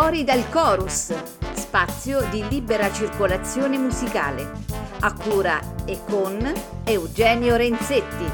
Fuori 0.00 0.22
dal 0.22 0.48
chorus, 0.48 1.12
spazio 1.54 2.24
di 2.30 2.46
libera 2.48 2.92
circolazione 2.92 3.76
musicale, 3.78 4.48
a 5.00 5.12
cura 5.12 5.58
e 5.86 5.98
con 6.08 6.38
Eugenio 6.84 7.56
Renzetti. 7.56 8.24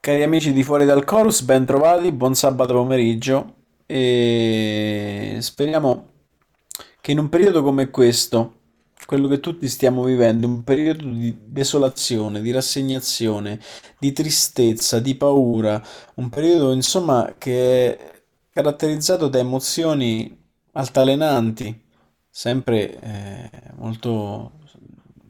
Cari 0.00 0.22
amici 0.22 0.52
di 0.52 0.62
Fuori 0.62 0.84
dal 0.84 1.04
Chorus, 1.06 1.40
ben 1.40 1.64
trovati, 1.64 2.12
buon 2.12 2.34
sabato 2.34 2.74
pomeriggio 2.74 3.62
e 3.86 5.38
speriamo 5.40 6.12
che 7.00 7.12
in 7.12 7.18
un 7.18 7.28
periodo 7.28 7.62
come 7.62 7.90
questo, 7.90 8.60
quello 9.06 9.28
che 9.28 9.40
tutti 9.40 9.68
stiamo 9.68 10.04
vivendo, 10.04 10.46
un 10.46 10.64
periodo 10.64 11.06
di 11.08 11.36
desolazione, 11.44 12.40
di 12.40 12.50
rassegnazione, 12.50 13.60
di 13.98 14.12
tristezza, 14.12 15.00
di 15.00 15.14
paura, 15.14 15.82
un 16.14 16.28
periodo 16.30 16.72
insomma 16.72 17.34
che 17.38 17.96
è 17.96 18.22
caratterizzato 18.50 19.28
da 19.28 19.38
emozioni 19.38 20.34
altalenanti, 20.72 21.82
sempre 22.30 22.98
eh, 23.00 23.50
molto, 23.76 24.52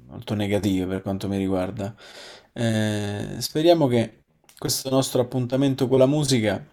molto 0.06 0.34
negative 0.34 0.86
per 0.86 1.02
quanto 1.02 1.28
mi 1.28 1.38
riguarda. 1.38 1.94
Eh, 2.52 3.36
speriamo 3.38 3.86
che 3.88 4.22
questo 4.56 4.88
nostro 4.90 5.20
appuntamento 5.22 5.88
con 5.88 5.98
la 5.98 6.06
musica 6.06 6.64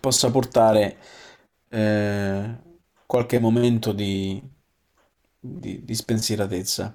possa 0.00 0.30
portare 0.30 0.96
eh, 1.68 2.56
qualche 3.06 3.38
momento 3.38 3.92
di, 3.92 4.40
di, 5.38 5.84
di 5.84 5.94
spensieratezza. 5.94 6.94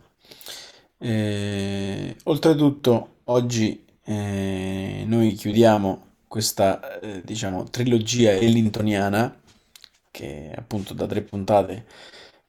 Eh, 1.00 2.16
oltretutto, 2.24 3.20
oggi 3.26 3.86
eh, 4.04 5.04
noi 5.06 5.34
chiudiamo 5.34 6.06
questa 6.28 7.00
eh, 7.00 7.22
diciamo 7.24 7.66
trilogia 7.66 8.32
ellingtoniana 8.32 9.42
che 10.12 10.52
appunto 10.56 10.94
da 10.94 11.06
tre 11.06 11.22
puntate 11.22 11.86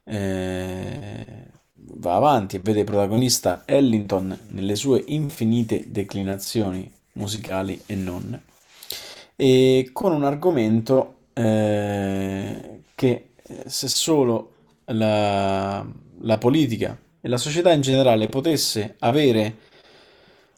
eh, 0.03 1.51
va 1.73 2.15
avanti 2.15 2.55
e 2.55 2.59
vede 2.59 2.83
protagonista 2.83 3.63
Ellington 3.65 4.37
nelle 4.49 4.75
sue 4.75 5.03
infinite 5.07 5.85
declinazioni 5.91 6.91
musicali 7.13 7.81
e 7.85 7.95
non, 7.95 8.41
e 9.41 9.91
con 9.93 10.11
un 10.11 10.25
argomento 10.25 11.27
eh, 11.31 12.81
che 12.93 13.29
eh, 13.41 13.63
se 13.67 13.87
solo 13.87 14.55
la, 14.87 15.85
la 16.21 16.37
politica 16.37 16.99
e 17.21 17.29
la 17.29 17.37
società 17.37 17.71
in 17.71 17.79
generale 17.79 18.27
potesse 18.27 18.95
avere 18.99 19.55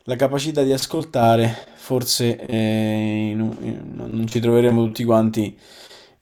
la 0.05 0.15
capacità 0.15 0.63
di 0.63 0.73
ascoltare, 0.73 1.55
forse 1.75 2.43
eh, 2.43 3.29
in, 3.29 3.55
in, 3.61 3.93
non 3.93 4.25
ci 4.27 4.39
troveremo 4.39 4.83
tutti 4.83 5.03
quanti 5.03 5.55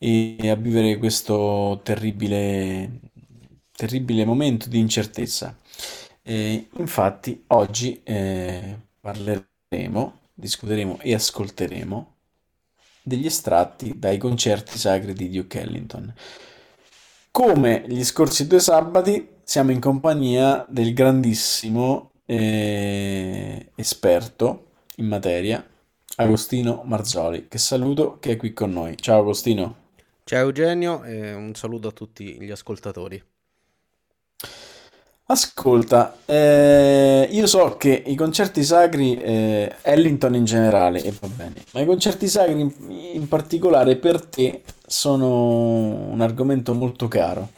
a 0.02 0.56
vivere 0.56 0.98
questo 0.98 1.80
terribile, 1.82 3.00
terribile 3.72 4.26
momento 4.26 4.68
di 4.68 4.80
incertezza. 4.80 5.56
Eh, 6.22 6.68
infatti 6.78 7.42
oggi 7.48 8.02
eh, 8.04 8.78
parleremo 9.00 10.18
discuteremo 10.34 11.00
e 11.02 11.14
ascolteremo 11.14 12.16
degli 13.10 13.26
estratti 13.26 13.94
dai 13.98 14.18
concerti 14.18 14.78
sacri 14.78 15.14
di 15.14 15.30
Duke 15.30 15.60
Ellington. 15.60 16.14
Come 17.32 17.84
gli 17.88 18.04
scorsi 18.04 18.48
due 18.48 18.60
sabati 18.60 19.28
siamo 19.44 19.72
in 19.72 19.80
compagnia 19.80 20.66
del 20.70 20.94
grandissimo 20.94 22.12
eh, 22.26 23.72
esperto 23.76 24.68
in 24.98 25.08
materia, 25.08 25.66
Agostino 26.18 26.84
Marzoli, 26.86 27.48
che 27.48 27.58
saluto, 27.58 28.18
che 28.20 28.34
è 28.34 28.38
qui 28.38 28.54
con 28.54 28.72
noi. 28.72 28.96
Ciao 28.98 29.22
Agostino. 29.22 29.88
Ciao 30.24 30.42
Eugenio 30.42 31.04
e 31.04 31.34
un 31.34 31.56
saluto 31.56 31.88
a 31.88 31.92
tutti 31.92 32.40
gli 32.40 32.52
ascoltatori. 32.52 33.22
Ascolta, 35.32 36.18
eh, 36.26 37.28
io 37.30 37.46
so 37.46 37.78
che 37.78 38.02
i 38.08 38.16
concerti 38.16 38.64
sacri, 38.64 39.16
eh, 39.16 39.76
Ellington 39.84 40.34
in 40.34 40.44
generale, 40.44 41.04
e 41.04 41.14
va 41.20 41.28
bene, 41.28 41.54
ma 41.72 41.82
i 41.82 41.86
concerti 41.86 42.28
sacri 42.28 42.60
in, 42.60 42.74
in 43.14 43.28
particolare 43.28 43.96
per 43.98 44.26
te 44.26 44.64
sono 44.88 46.10
un 46.10 46.20
argomento 46.22 46.74
molto 46.74 47.08
caro. 47.08 47.50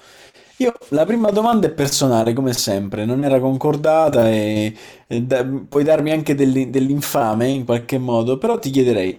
Io, 0.57 0.73
la 0.89 1.05
prima 1.05 1.31
domanda 1.31 1.67
è 1.67 1.71
personale, 1.71 2.33
come 2.33 2.51
sempre, 2.53 3.05
non 3.05 3.23
era 3.23 3.39
concordata 3.39 4.29
e, 4.29 4.75
e 5.07 5.21
da, 5.21 5.45
puoi 5.45 5.83
darmi 5.85 6.11
anche 6.11 6.35
dell'in- 6.35 6.71
dell'infame 6.71 7.47
in 7.47 7.63
qualche 7.63 7.97
modo, 7.97 8.37
però 8.37 8.59
ti 8.59 8.69
chiederei, 8.69 9.17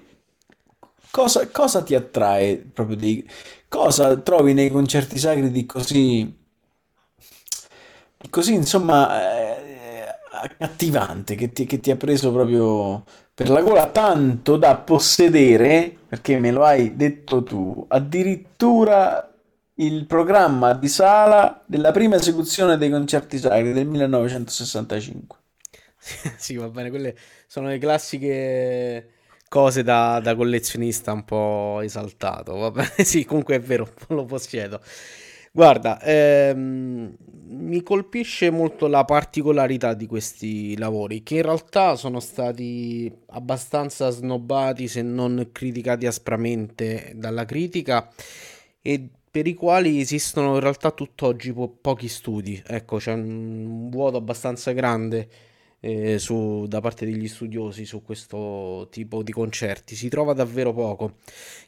cosa, 1.11 1.49
cosa 1.49 1.83
ti 1.83 1.95
attrae 1.95 2.57
proprio 2.57 2.97
di... 2.97 3.27
cosa 3.69 4.17
trovi 4.19 4.53
nei 4.55 4.71
concerti 4.71 5.19
sacri 5.19 5.51
di 5.51 5.67
così 5.67 6.41
così 8.31 8.55
insomma 8.55 9.21
eh, 9.21 9.73
accattivante 10.31 11.35
che 11.35 11.53
ti, 11.53 11.65
che 11.67 11.81
ti 11.81 11.91
ha 11.91 11.97
preso 11.97 12.33
proprio 12.33 13.05
per 13.35 13.49
la 13.49 13.63
gola 13.63 13.89
tanto 13.89 14.57
da 14.57 14.77
possedere, 14.77 15.97
perché 16.09 16.39
me 16.39 16.51
lo 16.51 16.65
hai 16.65 16.97
detto 16.97 17.43
tu, 17.43 17.85
addirittura 17.89 19.27
il 19.77 20.07
programma 20.07 20.75
di 20.75 20.89
sala 20.89 21.63
della 21.67 21.91
prima 21.93 22.17
esecuzione 22.17 22.77
dei 22.77 22.91
concerti 22.91 23.39
sacri 23.39 23.73
del 23.73 23.87
1965. 23.87 25.39
sì, 26.37 26.57
va 26.57 26.69
bene, 26.69 26.91
quelle 26.91 27.17
sono 27.47 27.69
le 27.69 27.79
classiche 27.79 29.11
cose 29.49 29.83
da, 29.83 30.21
da 30.21 30.35
collezionista 30.35 31.13
un 31.13 31.25
po' 31.25 31.81
esaltato. 31.83 32.57
Va 32.57 32.71
bene, 32.71 32.93
sì, 33.05 33.25
comunque 33.25 33.57
è 33.57 33.61
vero, 33.61 33.89
lo 34.09 34.25
possiedo. 34.25 34.81
Guarda, 35.55 36.01
ehm, 36.01 37.15
mi 37.49 37.83
colpisce 37.83 38.49
molto 38.51 38.87
la 38.87 39.05
particolarità 39.05 39.93
di 39.93 40.07
questi 40.07 40.77
lavori, 40.79 41.23
che 41.23 41.37
in 41.37 41.43
realtà 41.43 41.95
sono 41.95 42.21
stati 42.21 43.13
abbastanza 43.31 44.09
snobbati, 44.09 44.89
se 44.89 45.03
non 45.03 45.51
criticati 45.53 46.07
aspramente 46.07 47.13
dalla 47.17 47.45
critica, 47.45 48.09
e 48.81 49.07
per 49.31 49.47
i 49.47 49.53
quali 49.55 50.01
esistono 50.01 50.55
in 50.55 50.61
realtà 50.61 50.91
tutt'oggi 50.91 51.53
po- 51.53 51.69
pochi 51.69 52.09
studi. 52.09 52.63
Ecco, 52.67 52.97
c'è 52.97 53.13
un 53.13 53.91
vuoto 53.91 54.17
abbastanza 54.17 54.73
grande 54.73 55.29
eh, 55.85 56.19
su, 56.21 56.67
da 56.69 56.81
parte 56.81 57.05
degli 57.05 57.27
studiosi 57.27 57.85
su 57.85 58.03
questo 58.03 58.87
tipo 58.91 59.23
di 59.25 59.33
concerti. 59.33 59.97
Si 59.97 60.09
trova 60.09 60.33
davvero 60.33 60.73
poco. 60.73 61.17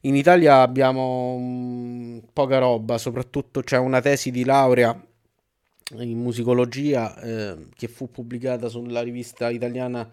In 0.02 0.14
Italia 0.14 0.60
abbiamo 0.60 1.36
mh, 1.36 1.42
mm, 1.42 2.18
poca 2.32 2.58
roba, 2.58 2.96
soprattutto 2.96 3.62
c'è 3.62 3.76
una 3.76 4.00
tesi 4.00 4.30
di 4.30 4.44
laurea 4.44 4.96
in 5.98 6.18
musicologia 6.18 7.20
eh, 7.20 7.66
che 7.76 7.88
fu 7.88 8.10
pubblicata 8.10 8.68
sulla 8.68 9.02
rivista 9.02 9.50
italiana 9.50 10.08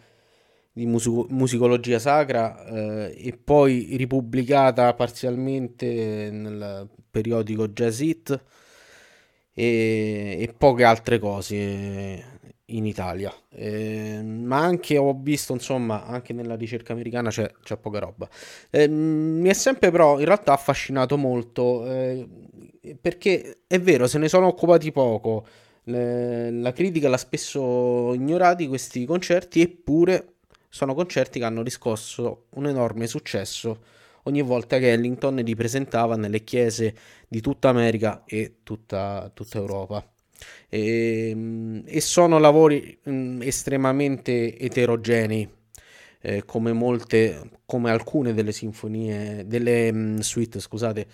di 0.74 0.86
musico- 0.86 1.28
musicologia 1.30 2.00
sacra 2.00 2.66
eh, 2.66 3.14
e 3.18 3.38
poi 3.38 3.96
ripubblicata 3.98 4.94
parzialmente 4.94 6.30
nel 6.32 6.90
periodico 7.10 7.68
Jazz 7.68 8.00
It 8.02 8.44
e, 9.54 10.38
e 10.40 10.54
poche 10.58 10.84
altre 10.84 11.20
cose 11.20 12.40
in 12.76 12.86
Italia. 12.86 13.34
Eh, 13.50 14.22
ma 14.24 14.58
anche 14.60 14.98
ho 14.98 15.14
visto, 15.20 15.54
insomma, 15.54 16.06
anche 16.06 16.34
nella 16.34 16.56
ricerca 16.56 16.94
americana 16.94 17.30
c'è, 17.30 17.52
c'è 17.64 17.78
poca 17.78 18.00
roba. 18.00 18.30
Eh, 18.70 18.88
mi 18.88 19.50
è 19.50 19.54
sempre 19.54 19.92
però 19.92 20.20
in 20.20 20.26
realtà 20.26 20.54
affascinato 20.54 21.18
molto 21.18 21.86
eh, 21.86 22.28
perché 23.00 23.60
è 23.68 23.80
vero, 23.80 24.08
se 24.08 24.18
ne 24.18 24.28
sono 24.28 24.48
occupati 24.48 24.92
poco. 24.92 25.46
La 25.84 26.72
critica 26.74 27.10
l'ha 27.10 27.18
spesso 27.18 28.14
ignorati 28.14 28.68
questi 28.68 29.04
concerti, 29.06 29.62
eppure 29.62 30.36
sono 30.70 30.94
concerti 30.94 31.40
che 31.40 31.46
hanno 31.46 31.64
riscosso 31.64 32.46
un 32.52 32.68
enorme 32.68 33.08
successo 33.08 33.80
ogni 34.24 34.42
volta 34.42 34.78
che 34.78 34.92
Ellington 34.92 35.36
li 35.36 35.56
presentava 35.56 36.16
nelle 36.16 36.44
chiese 36.44 36.96
di 37.28 37.42
tutta 37.42 37.70
America 37.70 38.24
e 38.26 38.58
tutta, 38.64 39.32
tutta 39.34 39.58
Europa. 39.58 40.11
E, 40.70 41.30
ehm, 41.30 41.84
e 41.86 42.02
sono 42.02 42.40
lavori 42.40 42.98
mh, 43.04 43.12
mm, 43.12 43.42
estremamente 43.42 44.58
eterogenei. 44.58 45.48
Eh, 46.24 46.46
come 46.46 46.72
molte, 46.72 47.50
come 47.66 47.90
alcune 47.90 48.34
delle 48.34 48.52
sinfonie, 48.52 49.46
delle 49.48 49.92
mh, 49.92 49.98
mm, 49.98 50.18
suite, 50.20 50.60
scusate, 50.60 51.08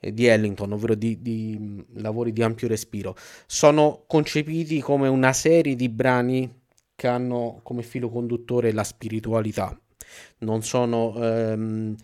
eh, 0.00 0.12
di 0.12 0.26
Ellington, 0.26 0.72
ovvero 0.72 0.94
di, 0.94 1.20
di 1.20 1.56
mm, 1.58 1.80
lavori 1.96 2.32
di 2.32 2.42
ampio 2.42 2.68
respiro, 2.68 3.14
sono 3.46 4.04
concepiti 4.06 4.80
come 4.80 5.08
una 5.08 5.32
serie 5.32 5.74
di 5.76 5.88
brani 5.88 6.62
che 6.96 7.06
hanno 7.08 7.60
come 7.62 7.82
filo 7.82 8.08
conduttore 8.08 8.72
la 8.72 8.84
spiritualità. 8.84 9.78
Non 10.38 10.62
sono 10.62 11.14
ehm, 11.16 11.96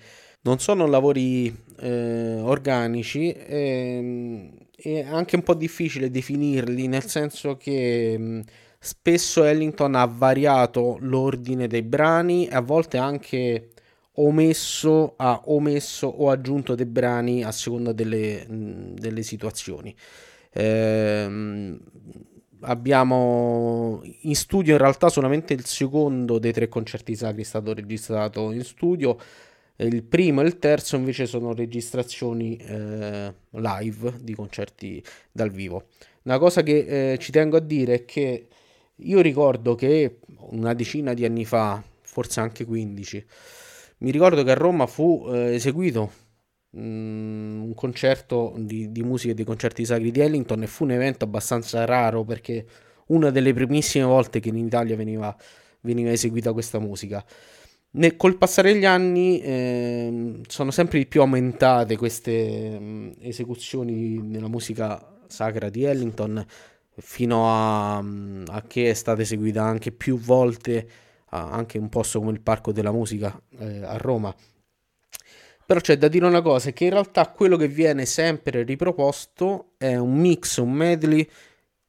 non 0.43 0.59
sono 0.59 0.87
lavori 0.87 1.55
eh, 1.81 2.41
organici 2.41 3.31
e, 3.31 4.51
è 4.83 5.05
anche 5.05 5.37
un 5.37 5.43
po' 5.43 5.55
difficile 5.55 6.11
definirli, 6.11 6.87
nel 6.87 7.05
senso 7.05 7.57
che 7.57 8.17
mh, 8.19 8.43
spesso 8.79 9.45
Ellington 9.45 9.95
ha 9.95 10.07
variato 10.07 10.97
l'ordine 11.01 11.67
dei 11.67 11.83
brani 11.83 12.49
a 12.49 12.61
volte 12.61 12.99
anche 12.99 13.71
omesso, 14.15 15.15
ha 15.17 15.43
omesso 15.47 16.07
o 16.07 16.31
aggiunto 16.31 16.75
dei 16.75 16.87
brani 16.87 17.43
a 17.45 17.53
seconda 17.53 17.93
delle, 17.93 18.45
delle 18.49 19.23
situazioni. 19.23 19.95
Eh, 20.53 21.79
abbiamo 22.63 24.01
in 24.23 24.35
studio 24.35 24.73
in 24.73 24.79
realtà 24.79 25.09
solamente 25.09 25.55
il 25.55 25.65
secondo 25.65 26.39
dei 26.39 26.53
tre 26.53 26.69
concerti 26.69 27.15
sacri 27.15 27.43
è 27.43 27.45
stato 27.45 27.73
registrato 27.73 28.53
in 28.53 28.65
studio 28.65 29.17
il 29.87 30.03
primo 30.03 30.41
e 30.41 30.47
il 30.47 30.59
terzo 30.59 30.97
invece 30.97 31.27
sono 31.27 31.55
registrazioni 31.55 32.57
eh, 32.57 33.35
live 33.51 34.15
di 34.21 34.35
concerti 34.35 35.03
dal 35.31 35.51
vivo 35.51 35.87
una 36.23 36.39
cosa 36.39 36.63
che 36.63 37.13
eh, 37.13 37.19
ci 37.19 37.33
tengo 37.33 37.57
a 37.57 37.61
dire 37.61 37.95
è 37.95 38.05
che 38.05 38.47
io 38.97 39.21
ricordo 39.21 39.75
che 39.75 40.19
una 40.51 40.75
decina 40.75 41.15
di 41.15 41.25
anni 41.25 41.45
fa 41.45 41.83
forse 42.03 42.41
anche 42.41 42.65
15 42.65 43.27
mi 43.99 44.11
ricordo 44.11 44.43
che 44.43 44.51
a 44.51 44.55
Roma 44.55 44.87
fu 44.87 45.27
eh, 45.29 45.55
eseguito 45.55 46.11
mm, 46.77 47.63
un 47.63 47.75
concerto 47.75 48.55
di, 48.57 48.93
di 48.93 49.03
musica 49.03 49.35
dei 49.35 49.45
concerti 49.45 49.85
sacri 49.85 50.11
di 50.11 50.21
Ellington 50.21 50.63
e 50.63 50.67
fu 50.67 50.85
un 50.85 50.93
evento 50.93 51.25
abbastanza 51.25 51.85
raro 51.85 52.25
perché 52.25 52.67
una 53.11 53.31
delle 53.31 53.53
primissime 53.53 54.05
volte 54.05 54.41
che 54.41 54.49
in 54.49 54.57
Italia 54.57 54.97
veniva, 54.97 55.37
veniva 55.81 56.11
eseguita 56.11 56.53
questa 56.53 56.79
musica. 56.79 57.25
Nel, 57.93 58.17
col 58.17 58.37
passare 58.37 58.73
degli 58.73 58.85
anni 58.85 59.41
eh, 59.41 60.41
sono 60.47 60.71
sempre 60.71 60.99
di 60.99 61.07
più 61.07 61.21
aumentate 61.23 61.97
queste 61.97 62.79
mh, 62.79 62.85
mm, 62.85 63.11
esecuzioni 63.21 64.31
della 64.31 64.49
musica 64.49 65.19
sacra 65.27 65.69
di 65.71 65.85
Ellington 65.85 66.45
fino 66.97 67.49
a, 67.49 68.01
mm, 68.01 68.45
a, 68.49 68.63
che 68.63 68.91
è 68.91 68.95
stata 68.95 69.23
eseguita 69.23 69.63
anche 69.63 69.91
più 69.91 70.19
volte 70.19 70.89
anche 71.31 71.79
un 71.79 71.89
posto 71.89 72.19
come 72.19 72.33
il 72.33 72.41
Parco 72.41 72.73
della 72.73 72.93
Musica 72.93 73.41
eh, 73.59 73.85
a 73.85 73.97
Roma. 73.97 74.35
Però 75.65 75.79
c'è 75.79 75.97
da 75.97 76.09
dire 76.09 76.27
una 76.27 76.43
cosa, 76.43 76.73
che 76.73 76.85
in 76.85 76.91
realtà 76.91 77.29
quello 77.29 77.57
che 77.57 77.69
viene 77.69 78.05
sempre 78.05 78.65
riproposto 78.65 79.75
è 79.79 79.95
un 79.95 80.15
mix, 80.15 80.57
un 80.57 80.73
medley 80.73 81.29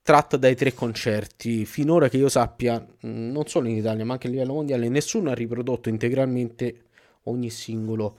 tratto 0.02 0.38
dai 0.38 0.56
tre 0.56 0.74
concerti. 0.74 1.66
Finora 1.66 2.10
che 2.10 2.18
io 2.18 2.30
sappia, 2.30 2.80
mm, 2.80 3.32
non 3.32 3.48
solo 3.48 3.68
in 3.68 3.78
Italia 3.78 4.06
ma 4.06 4.14
anche 4.14 4.28
a 4.28 4.30
livello 4.30 4.54
mondiale, 4.54 4.90
nessuno 4.90 5.30
ha 5.32 5.34
riprodotto 5.34 5.90
integralmente 5.90 6.86
ogni 7.24 7.50
singolo, 7.50 8.18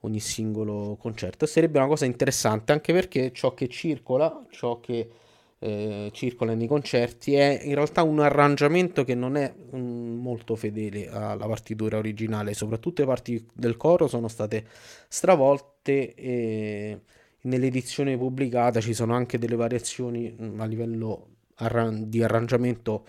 ogni 0.00 0.20
singolo 0.20 0.96
concerto. 1.00 1.46
Sarebbe 1.46 1.78
una 1.78 1.88
cosa 1.88 2.04
interessante 2.04 2.72
anche 2.72 2.92
perché 2.92 3.32
ciò 3.32 3.54
che 3.54 3.68
circola, 3.68 4.44
ciò 4.50 4.80
che 4.80 5.10
eh, 5.58 6.10
circola 6.12 6.54
nei 6.54 6.66
concerti 6.66 7.34
è 7.34 7.60
in 7.64 7.74
realtà 7.74 8.02
un 8.02 8.20
arrangiamento 8.20 9.04
che 9.04 9.14
non 9.14 9.36
è 9.36 9.52
um, 9.70 10.18
molto 10.20 10.54
fedele 10.54 11.08
alla 11.08 11.46
partitura 11.46 11.96
originale, 11.96 12.54
soprattutto 12.54 13.00
le 13.02 13.08
parti 13.08 13.46
del 13.52 13.76
coro 13.76 14.06
sono 14.06 14.28
state 14.28 14.66
stravolte 15.08 16.14
e 16.14 17.00
nell'edizione 17.46 18.16
pubblicata 18.16 18.80
ci 18.80 18.94
sono 18.94 19.14
anche 19.14 19.38
delle 19.38 19.56
variazioni 19.56 20.34
um, 20.38 20.60
a 20.60 20.64
livello 20.66 21.28
arran- 21.56 22.08
di 22.08 22.22
arrangiamento 22.22 23.06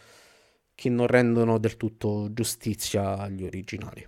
che 0.73 0.89
non 0.89 1.07
rendono 1.07 1.57
del 1.57 1.75
tutto 1.75 2.29
giustizia 2.31 3.17
agli 3.17 3.43
originali. 3.43 4.05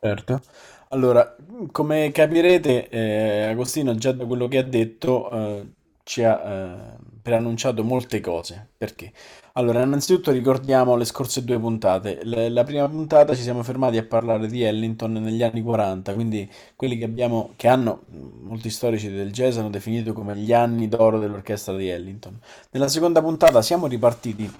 Certo. 0.00 0.42
Allora, 0.90 1.36
come 1.72 2.12
capirete, 2.12 2.88
eh, 2.88 3.42
Agostino 3.44 3.94
già 3.94 4.12
da 4.12 4.26
quello 4.26 4.46
che 4.48 4.58
ha 4.58 4.62
detto 4.62 5.30
eh, 5.30 5.72
ci 6.04 6.22
ha 6.22 6.40
eh, 6.40 6.96
preannunciato 7.24 7.82
molte 7.82 8.20
cose. 8.20 8.68
Perché? 8.76 9.10
Allora, 9.54 9.82
innanzitutto 9.82 10.30
ricordiamo 10.30 10.94
le 10.94 11.06
scorse 11.06 11.42
due 11.42 11.58
puntate. 11.58 12.20
L- 12.22 12.52
la 12.52 12.64
prima 12.64 12.86
puntata 12.86 13.34
ci 13.34 13.40
siamo 13.40 13.62
fermati 13.62 13.96
a 13.96 14.04
parlare 14.04 14.46
di 14.46 14.62
Ellington 14.62 15.12
negli 15.14 15.42
anni 15.42 15.62
40, 15.62 16.12
quindi 16.12 16.48
quelli 16.76 16.98
che 16.98 17.04
abbiamo, 17.04 17.52
che 17.56 17.66
hanno, 17.66 18.02
molti 18.42 18.68
storici 18.68 19.10
del 19.10 19.32
jazz 19.32 19.56
hanno 19.56 19.70
definito 19.70 20.12
come 20.12 20.36
gli 20.36 20.52
anni 20.52 20.86
d'oro 20.86 21.18
dell'orchestra 21.18 21.74
di 21.74 21.88
Ellington. 21.88 22.38
Nella 22.72 22.88
seconda 22.88 23.22
puntata 23.22 23.62
siamo 23.62 23.86
ripartiti 23.86 24.52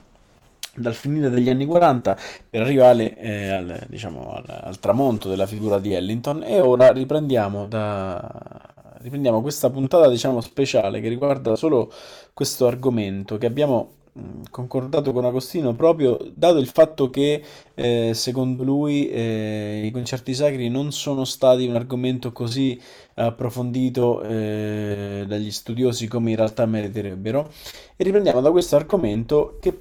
dal 0.76 0.94
finire 0.94 1.28
degli 1.28 1.50
anni 1.50 1.66
40 1.66 2.16
per 2.48 2.62
arrivare 2.62 3.14
eh, 3.18 3.48
al, 3.50 3.86
diciamo, 3.88 4.32
al, 4.32 4.44
al 4.46 4.78
tramonto 4.80 5.28
della 5.28 5.46
figura 5.46 5.78
di 5.78 5.92
Ellington 5.92 6.42
e 6.42 6.60
ora 6.60 6.90
riprendiamo 6.92 7.66
da 7.66 8.72
riprendiamo 9.04 9.42
questa 9.42 9.70
puntata, 9.70 10.08
diciamo, 10.08 10.40
speciale 10.40 11.00
che 11.00 11.08
riguarda 11.08 11.56
solo 11.56 11.92
questo 12.34 12.66
argomento 12.66 13.38
che 13.38 13.46
abbiamo 13.46 13.92
concordato 14.50 15.12
con 15.12 15.24
Agostino 15.24 15.74
proprio 15.74 16.18
dato 16.34 16.58
il 16.58 16.68
fatto 16.68 17.10
che 17.10 17.42
eh, 17.74 18.12
secondo 18.14 18.62
lui 18.62 19.08
eh, 19.08 19.82
i 19.84 19.90
concerti 19.90 20.34
sacri 20.34 20.68
non 20.68 20.92
sono 20.92 21.24
stati 21.24 21.66
un 21.66 21.74
argomento 21.74 22.30
così 22.30 22.80
approfondito 23.14 24.22
eh, 24.22 25.24
dagli 25.26 25.50
studiosi 25.50 26.06
come 26.06 26.30
in 26.30 26.36
realtà 26.36 26.64
meriterebbero 26.64 27.50
e 27.96 28.04
riprendiamo 28.04 28.40
da 28.40 28.52
questo 28.52 28.76
argomento 28.76 29.56
che 29.60 29.80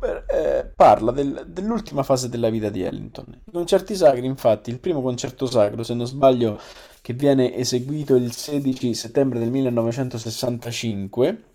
eh, 0.00 0.64
parla 0.74 1.12
del, 1.12 1.44
dell'ultima 1.46 2.02
fase 2.02 2.28
della 2.28 2.48
vita 2.48 2.70
di 2.70 2.82
Ellington. 2.82 3.26
I 3.44 3.50
concerti 3.52 3.94
sacri, 3.94 4.24
infatti, 4.24 4.70
il 4.70 4.78
primo 4.78 5.02
concerto 5.02 5.44
sacro, 5.46 5.82
se 5.82 5.92
non 5.92 6.06
sbaglio, 6.06 6.58
che 7.02 7.12
viene 7.12 7.54
eseguito 7.54 8.14
il 8.14 8.32
16 8.32 8.94
settembre 8.94 9.38
del 9.38 9.50
1965, 9.50 11.26
sì. 11.26 11.49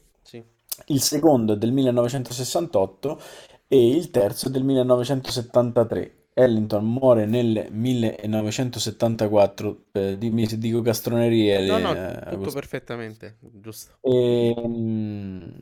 Il 0.87 1.01
secondo 1.01 1.53
è 1.53 1.57
del 1.57 1.71
1968 1.71 3.21
e 3.67 3.89
il 3.89 4.11
terzo 4.11 4.47
è 4.47 4.51
del 4.51 4.63
1973. 4.63 6.25
Ellington 6.37 6.85
muore 6.85 7.25
nel 7.25 7.67
1974, 7.71 9.85
eh, 9.93 10.17
dimmi 10.17 10.45
se 10.47 10.57
dico 10.57 10.81
castronerie. 10.81 11.65
No, 11.65 11.77
no, 11.77 11.93
eh, 11.93 12.27
tutto 12.31 12.51
perfettamente, 12.51 13.37
giusto. 13.39 13.93
E, 14.01 14.53
ehm, 14.55 15.53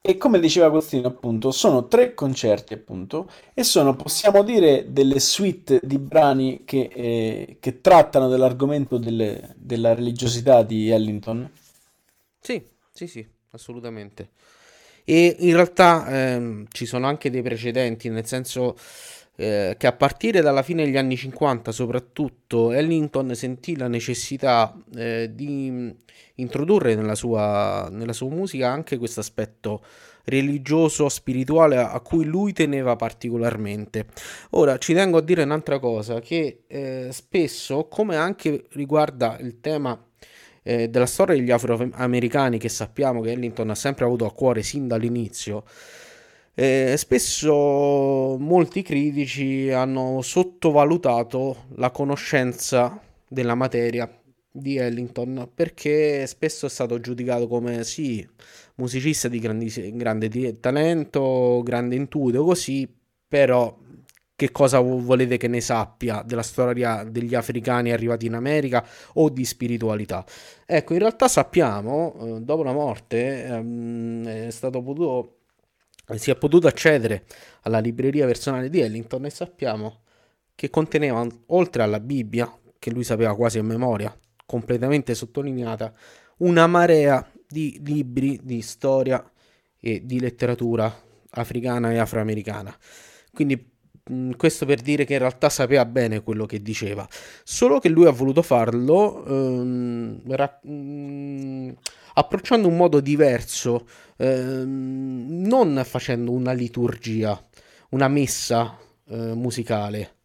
e 0.00 0.16
come 0.16 0.40
diceva 0.40 0.66
Agostino, 0.66 1.08
appunto, 1.08 1.50
sono 1.50 1.86
tre 1.86 2.14
concerti, 2.14 2.72
appunto, 2.72 3.28
e 3.52 3.62
sono, 3.62 3.94
possiamo 3.94 4.42
dire, 4.42 4.90
delle 4.90 5.20
suite 5.20 5.80
di 5.82 5.98
brani 5.98 6.62
che, 6.64 6.88
eh, 6.90 7.58
che 7.60 7.82
trattano 7.82 8.28
dell'argomento 8.28 8.96
delle- 8.96 9.54
della 9.58 9.94
religiosità 9.94 10.62
di 10.62 10.88
Ellington. 10.88 11.50
Sì, 12.40 12.66
sì, 12.90 13.06
sì, 13.06 13.28
assolutamente. 13.52 14.30
E 15.04 15.36
in 15.40 15.54
realtà 15.54 16.06
ehm, 16.08 16.66
ci 16.70 16.86
sono 16.86 17.06
anche 17.06 17.30
dei 17.30 17.42
precedenti, 17.42 18.08
nel 18.08 18.26
senso 18.26 18.76
eh, 19.36 19.74
che 19.78 19.86
a 19.86 19.92
partire 19.92 20.40
dalla 20.40 20.62
fine 20.62 20.84
degli 20.84 20.96
anni 20.96 21.16
50 21.16 21.72
soprattutto 21.72 22.70
Ellington 22.70 23.34
sentì 23.34 23.76
la 23.76 23.88
necessità 23.88 24.76
eh, 24.94 25.30
di 25.34 25.92
introdurre 26.36 26.94
nella 26.94 27.14
sua, 27.14 27.88
nella 27.90 28.12
sua 28.12 28.28
musica 28.28 28.70
anche 28.70 28.98
questo 28.98 29.20
aspetto 29.20 29.82
religioso, 30.24 31.08
spirituale 31.08 31.78
a 31.78 31.98
cui 32.00 32.24
lui 32.24 32.52
teneva 32.52 32.94
particolarmente. 32.94 34.06
Ora 34.50 34.78
ci 34.78 34.94
tengo 34.94 35.18
a 35.18 35.22
dire 35.22 35.42
un'altra 35.42 35.78
cosa 35.78 36.20
che 36.20 36.62
eh, 36.68 37.08
spesso, 37.10 37.88
come 37.88 38.16
anche 38.16 38.66
riguarda 38.70 39.36
il 39.40 39.60
tema 39.60 40.00
eh, 40.62 40.88
della 40.88 41.06
storia 41.06 41.34
degli 41.34 41.50
afroamericani, 41.50 42.58
che 42.58 42.68
sappiamo 42.68 43.20
che 43.20 43.32
Ellington 43.32 43.70
ha 43.70 43.74
sempre 43.74 44.04
avuto 44.04 44.26
a 44.26 44.32
cuore 44.32 44.62
sin 44.62 44.86
dall'inizio, 44.86 45.64
eh, 46.54 46.94
spesso 46.96 48.36
molti 48.38 48.82
critici 48.82 49.70
hanno 49.70 50.20
sottovalutato 50.22 51.64
la 51.76 51.90
conoscenza 51.90 53.00
della 53.26 53.54
materia 53.54 54.08
di 54.54 54.76
Ellington 54.76 55.48
perché 55.54 56.26
spesso 56.26 56.66
è 56.66 56.68
stato 56.68 57.00
giudicato 57.00 57.48
come 57.48 57.84
sì, 57.84 58.26
musicista 58.74 59.28
di 59.28 59.38
grandi, 59.38 59.92
grande 59.96 60.60
talento, 60.60 61.62
grande 61.64 61.96
intuito, 61.96 62.44
così, 62.44 62.86
però 63.26 63.74
che 64.42 64.50
cosa 64.50 64.80
volete 64.80 65.36
che 65.36 65.46
ne 65.46 65.60
sappia 65.60 66.24
della 66.26 66.42
storia 66.42 67.04
degli 67.04 67.36
africani 67.36 67.92
arrivati 67.92 68.26
in 68.26 68.34
America 68.34 68.84
o 69.14 69.28
di 69.28 69.44
spiritualità? 69.44 70.24
Ecco, 70.66 70.94
in 70.94 70.98
realtà 70.98 71.28
sappiamo, 71.28 72.16
eh, 72.18 72.40
dopo 72.40 72.64
la 72.64 72.72
morte, 72.72 73.44
ehm, 73.44 74.26
è 74.26 74.50
stato 74.50 74.82
potuto 74.82 75.36
si 76.16 76.32
è 76.32 76.36
potuto 76.36 76.66
accedere 76.66 77.24
alla 77.62 77.78
libreria 77.78 78.26
personale 78.26 78.68
di 78.68 78.80
Ellington 78.80 79.24
e 79.24 79.30
sappiamo 79.30 80.00
che 80.56 80.68
conteneva, 80.68 81.24
oltre 81.46 81.84
alla 81.84 82.00
Bibbia, 82.00 82.52
che 82.80 82.90
lui 82.90 83.04
sapeva 83.04 83.36
quasi 83.36 83.60
a 83.60 83.62
memoria, 83.62 84.14
completamente 84.44 85.14
sottolineata, 85.14 85.94
una 86.38 86.66
marea 86.66 87.24
di 87.48 87.80
libri 87.84 88.40
di 88.42 88.60
storia 88.60 89.24
e 89.78 90.04
di 90.04 90.18
letteratura 90.18 90.92
africana 91.30 91.92
e 91.92 91.98
afroamericana. 91.98 92.76
Quindi 93.32 93.71
questo 94.36 94.66
per 94.66 94.80
dire 94.80 95.04
che 95.04 95.12
in 95.12 95.20
realtà 95.20 95.48
sapeva 95.48 95.84
bene 95.84 96.22
quello 96.22 96.46
che 96.46 96.60
diceva, 96.60 97.06
solo 97.44 97.78
che 97.78 97.88
lui 97.88 98.06
ha 98.06 98.10
voluto 98.10 98.42
farlo 98.42 99.24
ehm, 99.24 100.20
ra- 100.34 100.58
mh, 100.62 100.72
mm, 100.72 101.70
approcciando 102.14 102.68
un 102.68 102.76
modo 102.76 103.00
diverso, 103.00 103.86
ehm, 104.16 105.44
non 105.46 105.82
facendo 105.84 106.32
una 106.32 106.52
liturgia, 106.52 107.40
una 107.90 108.08
messa 108.08 108.76
eh, 109.08 109.34
musicale. 109.34 110.16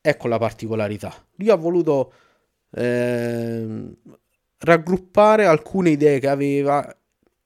Ecco 0.00 0.28
la 0.28 0.38
particolarità. 0.38 1.14
Lui 1.36 1.50
ha 1.50 1.56
voluto 1.56 2.12
eh, 2.72 3.96
raggruppare 4.58 5.46
alcune 5.46 5.90
idee 5.90 6.18
che 6.20 6.28
aveva 6.28 6.98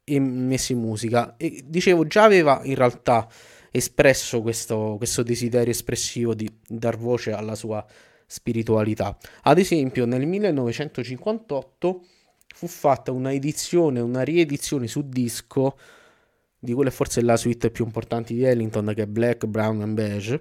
e 0.05 0.21
messe 0.21 0.73
in 0.73 0.81
musica. 0.81 1.35
E 1.37 1.63
dicevo, 1.65 2.07
già 2.07 2.25
aveva 2.25 2.61
in 2.65 2.75
realtà 2.75 3.29
espresso 3.73 4.43
questo, 4.43 4.95
questo 4.99 5.23
desiderio 5.23 5.73
espressivo 5.73 6.35
di 6.35 6.49
dar 6.69 6.97
voce 6.97 7.33
alla 7.33 7.57
sua 7.57 7.85
spiritualità. 8.27 9.17
Ad 9.43 9.59
esempio, 9.59 10.07
nel 10.07 10.27
1958 10.27 12.05
fu 12.55 12.67
fatta 12.67 13.11
una 13.11 13.33
edizione, 13.33 14.01
una 14.01 14.23
riedizione 14.23 14.87
su 14.87 15.09
disco 15.09 15.77
di 16.59 16.75
quella 16.75 16.91
forse 16.91 17.23
la 17.23 17.37
suite 17.37 17.71
più 17.71 17.85
importante 17.85 18.35
di 18.35 18.45
Ellington, 18.45 18.93
che 18.95 19.03
è 19.03 19.07
Black, 19.07 19.47
Brown 19.47 19.81
and 19.81 19.95
Beige, 19.95 20.41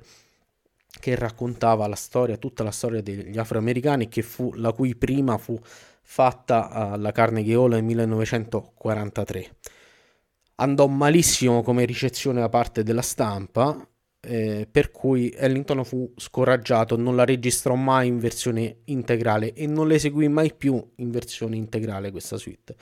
che 1.00 1.16
raccontava 1.16 1.88
la 1.88 1.96
storia, 1.96 2.38
tutta 2.38 2.64
la 2.64 2.72
storia 2.72 3.02
degli 3.02 3.38
afroamericani, 3.38 4.08
che 4.08 4.22
fu, 4.22 4.54
la 4.54 4.72
cui 4.72 4.96
prima 4.96 5.38
fu 5.38 5.60
fatta 6.04 6.70
alla 6.70 7.12
Carnegie 7.12 7.56
Hall 7.56 7.72
nel 7.72 7.84
1943. 7.84 9.56
Andò 10.62 10.86
malissimo 10.86 11.64
come 11.64 11.86
ricezione 11.86 12.40
da 12.40 12.48
parte 12.48 12.84
della 12.84 13.02
stampa, 13.02 13.84
eh, 14.20 14.68
per 14.70 14.92
cui 14.92 15.34
Ellington 15.36 15.84
fu 15.84 16.14
scoraggiato, 16.16 16.96
non 16.96 17.16
la 17.16 17.26
registrò 17.26 17.74
mai 17.74 18.08
in 18.08 18.20
versione 18.20 18.82
integrale 18.86 19.54
e 19.54 19.66
non 19.66 19.88
l'eseguì 19.88 20.28
mai 20.28 20.54
più 20.54 20.80
in 20.98 21.10
versione 21.10 21.56
integrale 21.56 22.12
questa 22.12 22.38
suite. 22.38 22.76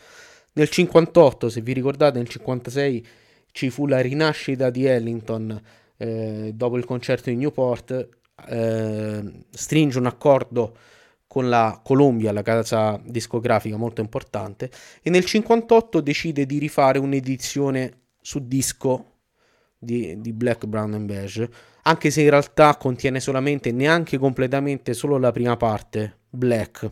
Nel 0.53 0.67
58, 0.67 1.47
se 1.47 1.61
vi 1.61 1.71
ricordate, 1.71 2.17
nel 2.17 2.27
56 2.27 3.07
ci 3.51 3.69
fu 3.69 3.87
la 3.87 4.01
rinascita 4.01 4.69
di 4.69 4.85
Ellington 4.85 5.61
eh, 5.95 6.51
dopo 6.53 6.75
il 6.75 6.83
concerto 6.83 7.29
di 7.29 7.37
Newport, 7.37 8.09
eh, 8.49 9.23
stringe 9.51 9.97
un 9.97 10.05
accordo 10.05 10.75
con 11.29 11.47
la 11.47 11.79
Columbia, 11.83 12.31
la 12.31 12.41
casa 12.41 12.99
discografica 13.05 13.77
molto 13.77 14.01
importante, 14.01 14.71
e 14.99 15.11
nel 15.11 15.25
58 15.25 16.01
decide 16.01 16.47
di 16.47 16.57
rifare 16.57 16.97
un'edizione 16.97 17.99
su 18.19 18.47
disco 18.47 19.17
di, 19.77 20.19
di, 20.21 20.33
Black, 20.33 20.65
Brown 20.65 20.95
and 20.95 21.05
Beige, 21.05 21.47
anche 21.83 22.09
se 22.09 22.23
in 22.23 22.31
realtà 22.31 22.75
contiene 22.77 23.19
solamente, 23.19 23.71
neanche 23.71 24.17
completamente, 24.17 24.95
solo 24.95 25.19
la 25.19 25.31
prima 25.31 25.55
parte, 25.55 26.21
Black. 26.31 26.91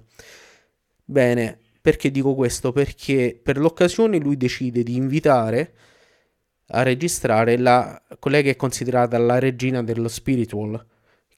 Bene, 1.04 1.58
perché 1.82 2.12
dico 2.12 2.36
questo? 2.36 2.72
Perché 2.72 3.40
per 3.42 3.58
l'occasione 3.58 4.20
lui 4.20 4.38
decide 4.38 4.84
di 4.84 4.98
invitare 4.98 5.74
a 6.68 6.84
registrare 6.84 7.58
la, 7.58 8.00
quella 8.20 8.42
che 8.42 8.52
è 8.52 8.56
considerata 8.56 9.18
la 9.18 9.40
regina 9.40 9.82
dello 9.82 10.10
spiritual, 10.10 10.86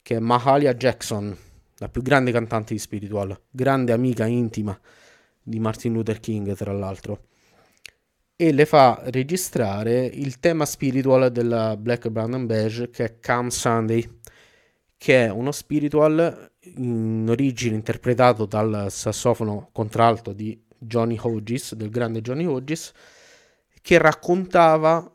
che 0.02 0.16
è 0.16 0.18
Mahalia 0.18 0.74
Jackson 0.74 1.48
la 1.80 1.88
più 1.88 2.02
grande 2.02 2.30
cantante 2.30 2.74
di 2.74 2.78
spiritual, 2.78 3.38
grande 3.50 3.92
amica 3.92 4.26
intima 4.26 4.78
di 5.42 5.58
Martin 5.58 5.94
Luther 5.94 6.20
King, 6.20 6.54
tra 6.54 6.72
l'altro, 6.72 7.28
e 8.36 8.52
le 8.52 8.66
fa 8.66 9.00
registrare 9.06 10.04
il 10.04 10.38
tema 10.40 10.66
spiritual 10.66 11.32
della 11.32 11.76
Black, 11.78 12.08
Brown 12.08 12.34
and 12.34 12.46
Beige 12.46 12.90
che 12.90 13.04
è 13.04 13.18
Come 13.20 13.50
Sunday, 13.50 14.18
che 14.98 15.24
è 15.24 15.30
uno 15.30 15.52
spiritual 15.52 16.52
in 16.76 17.26
origine 17.28 17.76
interpretato 17.76 18.44
dal 18.44 18.86
sassofono 18.90 19.70
contralto 19.72 20.34
di 20.34 20.62
Johnny 20.78 21.18
Hodges, 21.18 21.74
del 21.74 21.88
grande 21.88 22.20
Johnny 22.20 22.44
Hodges, 22.44 22.92
che 23.80 23.96
raccontava 23.96 25.10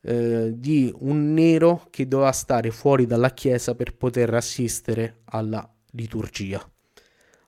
eh, 0.00 0.52
di 0.54 0.94
un 1.00 1.32
nero 1.32 1.88
che 1.90 2.06
doveva 2.06 2.30
stare 2.30 2.70
fuori 2.70 3.04
dalla 3.04 3.30
chiesa 3.30 3.74
per 3.74 3.96
poter 3.96 4.32
assistere 4.32 5.22
alla 5.24 5.68
liturgia, 5.94 6.62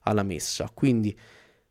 alla 0.03 0.23
messa. 0.23 0.71
Quindi 0.73 1.17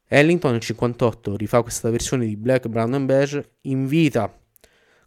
Ellington 0.08 0.52
nel 0.52 0.62
58 0.62 1.36
rifà 1.36 1.62
questa 1.62 1.90
versione 1.90 2.26
di 2.26 2.38
Black, 2.38 2.68
Brown 2.68 2.94
and 2.94 3.06
Beige, 3.06 3.58
invita, 3.62 4.32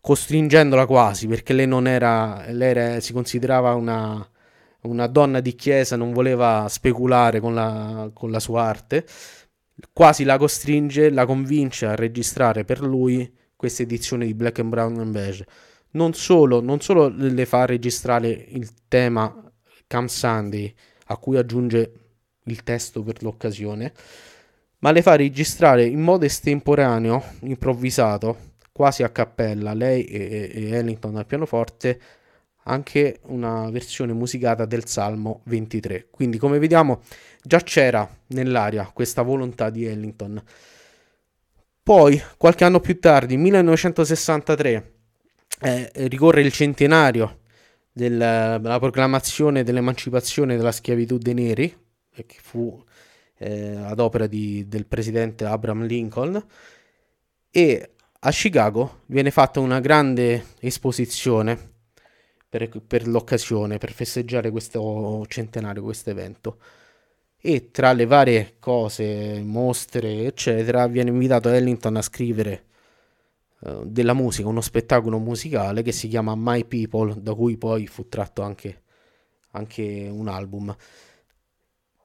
costringendola 0.01 0.87
quasi, 0.87 1.27
perché 1.27 1.53
lei 1.53 1.67
non 1.67 1.87
era, 1.87 2.45
lei 2.51 2.71
era, 2.71 3.01
si 3.01 3.13
considerava 3.13 3.75
una, 3.75 4.27
una, 4.83 5.07
donna 5.07 5.41
di 5.41 5.55
chiesa, 5.55 5.97
non 5.97 6.13
voleva 6.13 6.67
speculare 6.69 7.41
con 7.41 7.55
la, 7.55 8.11
con 8.13 8.31
la 8.31 8.41
sua 8.41 8.65
arte, 8.65 9.07
quasi 9.93 10.25
la 10.25 10.37
costringe, 10.37 11.11
la 11.11 11.27
convince 11.27 11.87
a 11.87 11.95
registrare 11.95 12.65
per 12.65 12.81
lui 12.81 13.33
questa 13.55 13.83
edizione 13.83 14.27
di 14.27 14.35
Black 14.35 14.59
and 14.59 14.69
Brown 14.69 14.99
and 14.99 15.13
Beige. 15.13 15.47
Non 15.91 16.13
solo, 16.13 16.61
non 16.61 16.81
solo 16.81 17.09
le 17.09 17.47
fa 17.47 17.65
registrare 17.67 18.29
il 18.29 18.69
tema 18.89 19.33
Come 19.87 20.09
Sunday, 20.09 20.75
a 21.09 21.17
cui 21.17 21.37
aggiunge 21.37 21.93
il 22.45 22.62
testo 22.62 23.03
per 23.03 23.23
l'occasione, 23.23 23.93
ma 24.81 24.91
le 24.91 25.03
fa 25.03 25.17
registrare 25.17 25.85
in 25.85 26.00
modo 26.00 26.25
estemporaneo, 26.25 27.23
improvvisato, 27.41 28.37
quasi 28.73 29.03
a 29.03 29.09
cappella, 29.09 29.75
lei 29.75 30.05
e, 30.05 30.50
e 30.53 30.71
Ellington 30.71 31.17
al 31.17 31.27
pianoforte, 31.27 32.00
anche 32.65 33.21
una 33.25 33.71
versione 33.71 34.12
musicata 34.12 34.67
del 34.67 34.87
Salmo 34.87 35.41
23. 35.45 36.09
Quindi, 36.11 36.38
come 36.38 36.59
vediamo, 36.59 37.00
già 37.43 37.61
c'era 37.61 38.09
nell'aria 38.29 38.88
questa 38.93 39.23
volontà 39.23 39.71
di 39.71 39.85
Ellington. 39.85 40.41
Poi, 41.83 42.23
qualche 42.37 42.65
anno 42.65 42.81
più 42.81 43.00
tardi, 43.00 43.37
1963, 43.37 44.93
eh, 45.61 45.91
ricorre 45.95 46.43
il 46.43 46.53
centenario 46.53 47.38
della, 47.99 48.59
della 48.59 48.78
proclamazione 48.78 49.64
dell'emancipazione 49.64 50.57
della 50.57 50.71
schiavitù 50.71 51.19
dei 51.19 51.35
neri, 51.35 51.76
che 52.14 52.37
fu 52.40 52.81
eh, 53.38 53.75
ad 53.75 53.99
opera 53.99 54.28
di, 54.28 54.69
del 54.69 54.87
presidente 54.87 55.45
Abraham 55.45 55.85
Lincoln, 55.85 56.40
e 57.50 57.90
a 58.21 58.31
Chicago 58.31 59.02
viene 59.07 59.33
fatta 59.33 59.59
una 59.59 59.81
grande 59.81 60.45
esposizione 60.61 61.73
per, 62.49 62.69
per 62.87 63.09
l'occasione, 63.09 63.78
per 63.78 63.93
festeggiare 63.93 64.50
questo 64.50 65.25
centenario, 65.28 65.83
questo 65.83 66.11
evento. 66.11 66.59
E 67.40 67.71
tra 67.71 67.93
le 67.93 68.07
varie 68.07 68.57
cose, 68.61 69.40
mostre, 69.43 70.25
eccetera, 70.25 70.87
viene 70.87 71.11
invitato 71.11 71.49
Ellington 71.49 71.97
a 71.97 72.02
scrivere 72.02 72.67
eh, 73.65 73.81
della 73.85 74.15
musica, 74.15 74.49
uno 74.49 74.61
spettacolo 74.61 75.19
musicale 75.19 75.83
che 75.83 75.93
si 75.93 76.09
chiama 76.09 76.35
My 76.37 76.65
People, 76.65 77.15
da 77.19 77.35
cui 77.35 77.57
poi 77.57 77.87
fu 77.87 78.09
tratto 78.09 78.43
anche, 78.43 78.83
anche 79.53 80.09
un 80.11 80.29
album. 80.29 80.75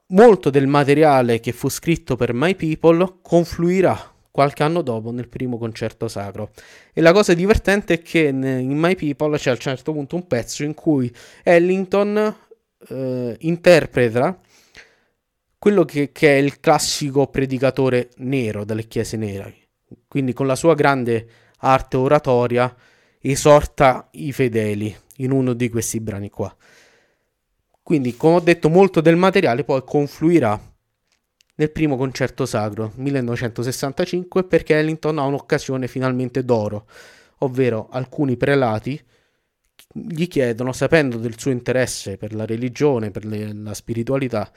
Molto 0.08 0.50
del 0.50 0.68
materiale 0.68 1.40
che 1.40 1.52
fu 1.52 1.70
scritto 1.70 2.16
per 2.16 2.34
My 2.34 2.56
People 2.56 3.20
confluirà 3.22 4.12
qualche 4.32 4.64
anno 4.64 4.82
dopo 4.82 5.12
nel 5.12 5.28
primo 5.28 5.60
concerto 5.60 6.08
sacro. 6.08 6.50
E 6.92 7.02
la 7.02 7.12
cosa 7.14 7.36
divertente 7.36 7.96
è 7.96 8.02
che 8.02 8.22
in 8.22 8.78
My 8.78 8.96
People 8.96 9.38
c'è 9.38 9.52
a 9.52 9.54
un 9.54 9.60
certo 9.60 9.94
punto 9.94 10.16
un 10.16 10.26
pezzo 10.26 10.64
in 10.64 10.74
cui 10.74 11.14
Ellington 11.44 12.36
eh, 12.90 13.36
interpreta 13.42 14.40
quello 15.60 15.86
che, 15.86 16.12
che, 16.12 16.36
è 16.36 16.40
il 16.40 16.60
classico 16.60 17.28
predicatore 17.28 18.10
nero 18.18 18.66
delle 18.66 18.88
chiese 18.88 19.18
nere. 19.18 19.56
Quindi 20.08 20.34
con 20.34 20.48
la 20.48 20.56
sua 20.56 20.74
grande 20.74 21.28
arte 21.64 21.98
oratoria, 21.98 22.74
esorta 23.20 24.10
i 24.12 24.32
fedeli 24.32 24.96
in 25.18 25.32
uno 25.32 25.54
di 25.54 25.70
questi 25.70 26.00
brani 26.00 26.30
qua. 26.30 26.54
Quindi, 27.82 28.16
come 28.16 28.36
ho 28.36 28.40
detto, 28.40 28.70
molto 28.70 29.02
del 29.02 29.16
materiale 29.16 29.64
poi 29.64 29.84
confluirà 29.84 30.60
nel 31.56 31.72
primo 31.72 31.98
concerto 31.98 32.46
sacro 32.46 32.92
1965 32.96 34.44
perché 34.46 34.78
Ellington 34.78 35.20
ha 35.20 35.24
un'occasione 35.24 35.88
finalmente 35.88 36.44
d'oro, 36.44 36.88
ovvero 37.40 37.90
alcuni 37.92 38.38
prelati 38.38 39.00
gli 39.96 40.28
chiedono, 40.28 40.74
sapendo 40.74 41.18
del 41.18 41.38
suo 41.38 41.52
interesse 41.52 42.18
per 42.18 42.34
la 42.34 42.46
religione, 42.46 43.12
per 43.12 43.26
le, 43.26 43.54
la 43.54 43.74
spiritualità, 43.74 44.52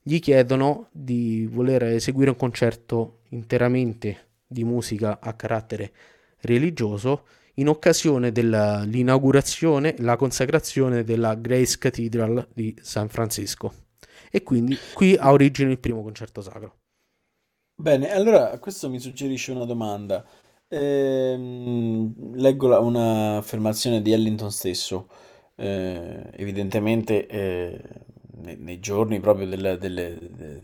gli 0.00 0.20
chiedono 0.20 0.88
di 0.92 1.48
voler 1.50 1.82
eseguire 1.84 2.30
un 2.30 2.36
concerto 2.36 3.20
interamente 3.30 4.26
di 4.46 4.64
musica 4.64 5.18
a 5.20 5.34
carattere 5.34 5.92
religioso 6.42 7.26
in 7.54 7.68
occasione 7.68 8.30
dell'inaugurazione 8.32 9.94
e 9.96 10.02
la 10.02 10.16
consacrazione 10.16 11.02
della 11.04 11.34
Grace 11.34 11.78
Cathedral 11.78 12.48
di 12.54 12.76
San 12.80 13.08
Francisco. 13.08 13.72
E 14.30 14.42
quindi 14.42 14.78
qui 14.92 15.16
ha 15.16 15.32
origine 15.32 15.70
il 15.72 15.78
primo 15.78 16.02
concerto 16.02 16.40
sacro. 16.42 16.76
Bene, 17.80 18.10
allora 18.10 18.58
questo 18.58 18.88
mi 18.90 18.98
suggerisce 18.98 19.52
una 19.52 19.64
domanda. 19.64 20.24
Ehm, 20.68 22.34
leggo 22.34 22.78
un'affermazione 22.80 24.02
di 24.02 24.12
Ellington 24.12 24.50
stesso. 24.50 25.08
eh, 25.60 26.30
evidentemente 26.34 27.26
eh, 27.26 27.82
nei, 28.36 28.56
nei 28.58 28.78
giorni 28.80 29.18
proprio 29.20 29.46
della, 29.48 29.74
delle- 29.76 30.16
de- 30.30 30.60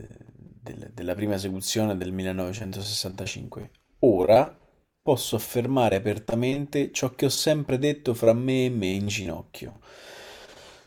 de- 0.62 0.90
della 0.95 1.14
prima 1.16 1.35
esecuzione 1.35 1.97
del 1.97 2.12
1965. 2.12 3.71
Ora 4.00 4.57
posso 5.04 5.37
affermare 5.37 5.96
apertamente 5.96 6.90
ciò 6.90 7.11
che 7.11 7.26
ho 7.26 7.28
sempre 7.28 7.78
detto 7.78 8.14
fra 8.14 8.32
me 8.32 8.64
e 8.64 8.70
me 8.70 8.87
in 8.87 9.06
ginocchio. 9.06 9.80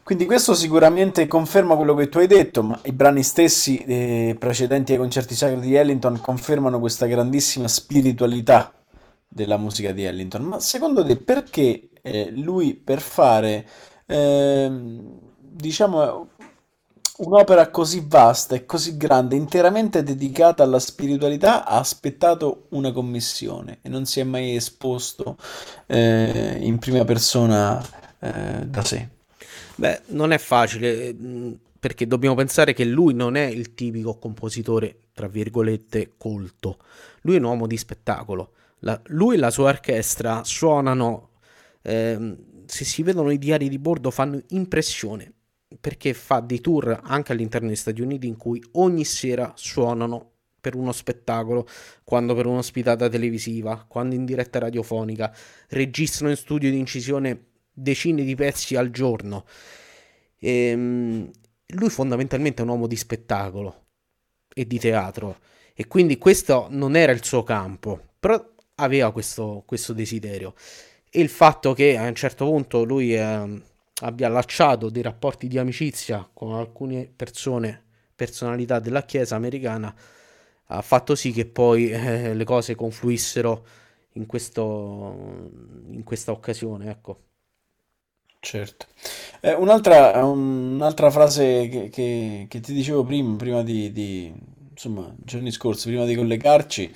Quindi 0.01 0.25
questo 0.25 0.55
sicuramente 0.55 1.27
conferma 1.27 1.75
quello 1.75 1.93
che 1.93 2.09
tu 2.09 2.17
hai 2.17 2.25
detto, 2.25 2.63
ma 2.63 2.79
i 2.85 2.93
brani 2.93 3.21
stessi 3.21 3.77
eh, 3.77 4.35
precedenti 4.39 4.93
ai 4.93 4.97
concerti 4.97 5.35
sacri 5.35 5.59
di 5.59 5.75
Ellington 5.75 6.19
confermano 6.19 6.79
questa 6.79 7.05
grandissima 7.05 7.67
spiritualità 7.67 8.73
della 9.27 9.57
musica 9.57 9.91
di 9.91 10.03
Ellington. 10.03 10.41
Ma 10.45 10.59
secondo 10.59 11.05
te 11.05 11.17
perché 11.17 11.89
eh, 12.01 12.31
lui 12.31 12.73
per 12.73 13.01
fare, 13.01 13.67
ehm, 14.07 15.19
diciamo, 15.37 16.29
un'opera 17.17 17.69
così 17.69 18.03
vasta 18.07 18.55
e 18.55 18.65
così 18.65 18.97
grande, 18.97 19.35
interamente 19.35 20.03
dedicata 20.03 20.63
alla 20.63 20.79
spiritualità, 20.79 21.65
ha 21.65 21.77
aspettato 21.79 22.67
una 22.69 22.91
commissione 22.91 23.79
e 23.81 23.89
non 23.89 24.05
si 24.05 24.19
è 24.19 24.23
mai 24.23 24.55
esposto 24.55 25.37
eh, 25.87 26.57
in 26.61 26.77
prima 26.79 27.03
persona 27.05 27.83
eh, 28.19 28.65
da 28.67 28.83
sé? 28.83 29.09
Beh, 29.75 30.01
non 30.07 30.31
è 30.31 30.37
facile, 30.37 31.13
mh, 31.13 31.59
perché 31.79 32.07
dobbiamo 32.07 32.35
pensare 32.35 32.73
che 32.73 32.85
lui 32.85 33.13
non 33.13 33.35
è 33.35 33.45
il 33.45 33.73
tipico 33.73 34.17
compositore, 34.17 34.99
tra 35.13 35.27
virgolette, 35.27 36.13
colto. 36.17 36.79
Lui 37.21 37.35
è 37.35 37.37
un 37.39 37.45
uomo 37.45 37.67
di 37.67 37.77
spettacolo. 37.77 38.53
La- 38.79 38.99
lui 39.07 39.35
e 39.35 39.39
la 39.39 39.51
sua 39.51 39.69
orchestra 39.69 40.43
suonano, 40.43 41.29
ehm, 41.81 42.37
se 42.65 42.85
si 42.85 43.03
vedono 43.03 43.31
i 43.31 43.37
diari 43.37 43.69
di 43.69 43.79
bordo, 43.79 44.11
fanno 44.11 44.41
impressione, 44.49 45.33
perché 45.87 46.13
fa 46.13 46.41
dei 46.41 46.59
tour 46.59 46.99
anche 47.01 47.31
all'interno 47.31 47.67
degli 47.67 47.77
Stati 47.77 48.01
Uniti 48.01 48.27
in 48.27 48.35
cui 48.35 48.61
ogni 48.73 49.05
sera 49.05 49.53
suonano 49.55 50.31
per 50.59 50.75
uno 50.75 50.91
spettacolo, 50.91 51.65
quando 52.03 52.35
per 52.35 52.45
un'ospitata 52.45 53.07
televisiva, 53.07 53.85
quando 53.87 54.13
in 54.13 54.25
diretta 54.25 54.59
radiofonica, 54.59 55.33
registrano 55.69 56.31
in 56.31 56.35
studio 56.35 56.69
di 56.69 56.77
incisione 56.77 57.45
decine 57.71 58.25
di 58.25 58.35
pezzi 58.35 58.75
al 58.75 58.89
giorno. 58.89 59.45
Ehm, 60.39 61.31
lui 61.67 61.89
fondamentalmente 61.89 62.61
è 62.61 62.65
un 62.65 62.71
uomo 62.71 62.87
di 62.87 62.97
spettacolo 62.97 63.85
e 64.53 64.67
di 64.67 64.79
teatro 64.79 65.37
e 65.73 65.87
quindi 65.87 66.17
questo 66.17 66.67
non 66.69 66.97
era 66.97 67.13
il 67.13 67.23
suo 67.23 67.43
campo, 67.43 68.09
però 68.19 68.45
aveva 68.75 69.13
questo, 69.13 69.63
questo 69.65 69.93
desiderio. 69.93 70.53
E 71.09 71.21
il 71.21 71.29
fatto 71.29 71.71
che 71.71 71.95
a 71.95 72.05
un 72.05 72.15
certo 72.15 72.43
punto 72.43 72.83
lui 72.83 73.15
eh, 73.15 73.61
abbia 74.01 74.27
allacciato 74.27 74.89
dei 74.89 75.01
rapporti 75.01 75.47
di 75.47 75.57
amicizia 75.57 76.27
con 76.33 76.53
alcune 76.53 77.11
persone, 77.13 77.83
personalità 78.15 78.79
della 78.79 79.03
Chiesa 79.03 79.35
americana, 79.35 79.93
ha 80.69 80.81
fatto 80.81 81.15
sì 81.15 81.31
che 81.31 81.45
poi 81.45 81.89
eh, 81.91 82.33
le 82.33 82.43
cose 82.43 82.75
confluissero 82.75 83.65
in 84.13 84.25
questo, 84.25 85.49
in 85.91 86.03
questa 86.03 86.31
occasione, 86.31 86.89
ecco. 86.89 87.21
Certo. 88.39 88.85
Eh, 89.41 89.53
un'altra 89.53 90.23
un'altra 90.25 91.09
frase 91.11 91.67
che, 91.69 91.89
che- 91.89 92.45
che 92.47 92.59
ti 92.59 92.73
dicevo 92.73 93.03
prima, 93.03 93.35
prima 93.35 93.63
di, 93.63 93.91
di- 93.91 94.33
insomma, 94.71 95.13
giorni 95.17 95.51
scorsi, 95.51 95.87
prima 95.89 96.05
di 96.05 96.15
collegarci, 96.15 96.93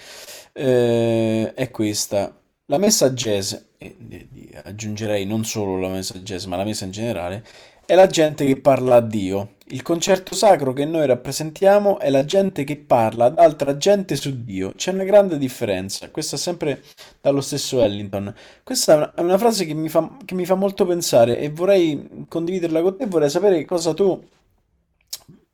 eh, 0.54 1.54
è 1.54 1.70
questa. 1.72 2.40
La 2.66 2.78
messa 2.78 3.10
jazz, 3.12 3.54
e 3.82 4.28
aggiungerei 4.64 5.26
non 5.26 5.44
solo 5.44 5.80
la 5.80 5.88
messa 5.88 6.20
jazz, 6.20 6.46
ma 6.46 6.56
la 6.56 6.64
messa 6.64 6.86
in 6.86 6.92
generale, 6.92 7.44
è 7.84 7.96
la 7.96 8.06
gente 8.06 8.46
che 8.46 8.58
parla 8.58 8.98
a 8.98 9.02
Dio. 9.02 9.56
Il 9.70 9.82
concerto 9.82 10.36
sacro 10.36 10.72
che 10.72 10.86
noi 10.86 11.08
rappresentiamo 11.08 11.98
è 11.98 12.12
la 12.12 12.24
gente 12.24 12.64
che 12.64 12.78
parla 12.78 13.26
ad 13.26 13.40
altra 13.40 13.76
gente 13.78 14.16
su 14.16 14.44
Dio. 14.44 14.74
C'è 14.76 14.92
una 14.92 15.04
grande 15.04 15.38
differenza. 15.38 16.12
Questo 16.12 16.36
è 16.36 16.38
sempre 16.38 16.84
dallo 17.20 17.42
stesso 17.42 17.82
Ellington. 17.82 18.34
Questa 18.64 19.14
è 19.16 19.22
una 19.22 19.38
frase 19.38 19.66
che 19.66 19.74
mi 19.74 19.90
fa, 19.90 20.18
che 20.24 20.36
mi 20.36 20.46
fa 20.46 20.56
molto 20.56 20.86
pensare 20.86 21.40
e 21.40 21.50
vorrei 21.50 22.26
condividerla 22.28 22.82
con 22.82 22.98
te. 22.98 23.08
Vorrei 23.08 23.30
sapere 23.30 23.66
cosa 23.66 23.94
tu 23.94 24.24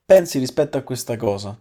pensi 0.06 0.40
rispetto 0.40 0.78
a 0.78 0.82
questa 0.82 1.16
cosa. 1.16 1.58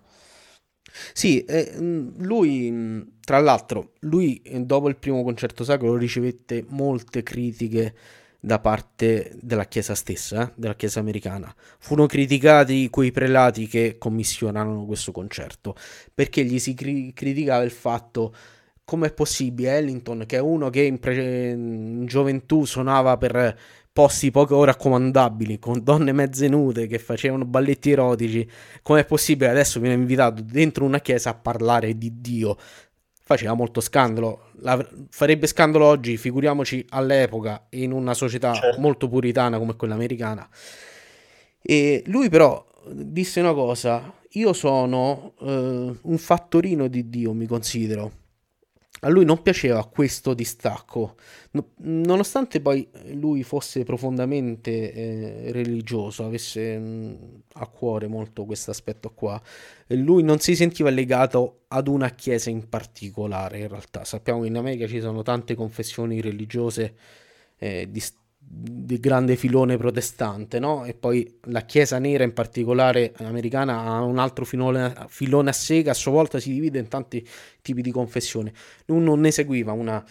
Sì, 1.13 1.45
eh, 1.45 1.73
mh, 1.79 2.25
lui, 2.25 2.71
mh, 2.71 3.13
tra 3.21 3.39
l'altro, 3.41 3.93
lui 4.01 4.41
eh, 4.43 4.61
dopo 4.61 4.89
il 4.89 4.97
primo 4.97 5.23
concerto 5.23 5.65
sacro 5.65 5.97
ricevette 5.97 6.65
molte 6.69 7.23
critiche 7.23 7.95
da 8.39 8.59
parte 8.61 9.37
della 9.41 9.65
Chiesa 9.67 9.95
stessa, 9.95 10.49
eh, 10.49 10.53
della 10.55 10.75
Chiesa 10.77 11.01
americana. 11.01 11.53
Furono 11.79 12.07
criticati 12.07 12.89
quei 12.91 13.11
prelati 13.11 13.67
che 13.67 13.97
commissionarono 13.99 14.85
questo 14.87 15.13
concerto, 15.13 15.75
perché 16.15 16.45
gli 16.45 16.59
si 16.59 16.75
cri- 16.75 17.13
criticava 17.13 17.63
il 17.65 17.71
fatto 17.71 18.35
come 18.85 19.09
è 19.09 19.13
possibile 19.13 19.77
Ellington, 19.79 20.25
che 20.27 20.37
è 20.37 20.41
uno 20.41 20.71
che 20.71 20.83
in, 20.83 21.01
pre- 21.01 21.51
in 21.51 22.07
gioventù 22.07 22.65
suonava 22.65 23.17
per 23.17 23.59
posti 23.97 24.31
poco 24.31 24.63
raccomandabili, 24.63 25.59
con 25.59 25.83
donne 25.83 26.13
mezze 26.13 26.49
nude 26.49 26.87
che 26.87 26.99
facevano 26.99 27.47
balletti 27.47 27.93
erotici, 27.93 28.47
com'è 28.83 29.07
possibile 29.07 29.49
adesso 29.49 29.81
viene 29.81 29.95
invitato 29.95 30.43
dentro 30.43 30.85
una 30.85 31.01
chiesa 31.01 31.31
a 31.31 31.35
parlare 31.35 31.97
di 31.97 32.21
Dio? 32.21 32.59
Faceva 33.25 33.55
molto 33.55 33.81
scandalo, 33.81 34.51
La- 34.61 34.87
farebbe 35.09 35.47
scandalo 35.47 35.87
oggi, 35.87 36.19
figuriamoci 36.19 36.85
all'epoca, 36.91 37.69
in 37.71 37.93
una 37.93 38.13
società 38.13 38.53
Certo. 38.53 38.79
molto 38.83 39.09
puritana 39.09 39.57
come 39.57 39.77
quella 39.77 39.95
americana. 39.95 40.47
E 41.63 42.03
lui 42.09 42.29
però 42.29 42.63
disse 42.93 43.41
una 43.41 43.55
cosa, 43.55 44.13
io 44.33 44.53
sono 44.53 45.33
eh, 45.41 45.95
un 46.03 46.19
fattorino 46.19 46.87
di 46.89 47.09
Dio, 47.09 47.33
mi 47.33 47.47
considero. 47.47 48.13
A 49.01 49.09
lui 49.09 49.25
non 49.27 49.43
piaceva 49.43 49.85
questo 49.87 50.33
distacco, 50.33 51.17
No- 51.53 51.71
nonostante 51.79 52.61
poi 52.61 52.89
lui 53.13 53.43
fosse 53.43 53.85
profondamente 53.85 54.93
eh, 54.93 55.53
religioso, 55.53 56.25
avesse 56.25 56.79
mh, 56.79 57.43
a 57.55 57.67
cuore 57.67 58.07
molto 58.07 58.45
questo 58.45 58.71
aspetto 58.71 59.13
qua, 59.13 59.41
lui 59.89 60.23
non 60.23 60.39
si 60.39 60.57
sentiva 60.57 60.91
legato 60.91 61.65
ad 61.69 61.89
una 61.89 62.11
chiesa 62.11 62.51
in 62.51 62.69
particolare, 62.69 63.61
in 63.61 63.69
realtà. 63.69 64.05
Sappiamo 64.05 64.41
che 64.43 64.49
in 64.49 64.57
America 64.57 64.87
ci 64.87 65.01
sono 65.01 65.23
tante 65.23 65.55
confessioni 65.55 66.21
religiose 66.21 66.95
eh, 67.59 67.89
di, 67.91 68.03
di 68.49 69.01
grande 69.01 69.35
filone 69.37 69.77
protestante, 69.77 70.59
no? 70.61 70.85
E 70.85 70.95
poi 70.95 71.39
la 71.45 71.63
Chiesa 71.63 71.99
nera 71.99 72.23
in 72.23 72.33
particolare 72.33 73.13
americana 73.19 73.83
ha 73.83 74.03
un 74.03 74.19
altro 74.19 74.45
filone, 74.45 74.95
filone 75.09 75.51
a 75.51 75.53
sega, 75.53 75.91
a 75.91 75.95
sua 75.95 76.13
volta 76.13 76.39
si 76.39 76.53
divide 76.53 76.79
in 76.79 76.89
tanti 76.89 77.27
tipi 77.61 77.83
di 77.83 77.91
confessione. 77.91 78.53
Lui 78.87 79.03
non 79.03 79.21
ne 79.21 79.33
seguiva 79.33 79.73
una 79.73 80.05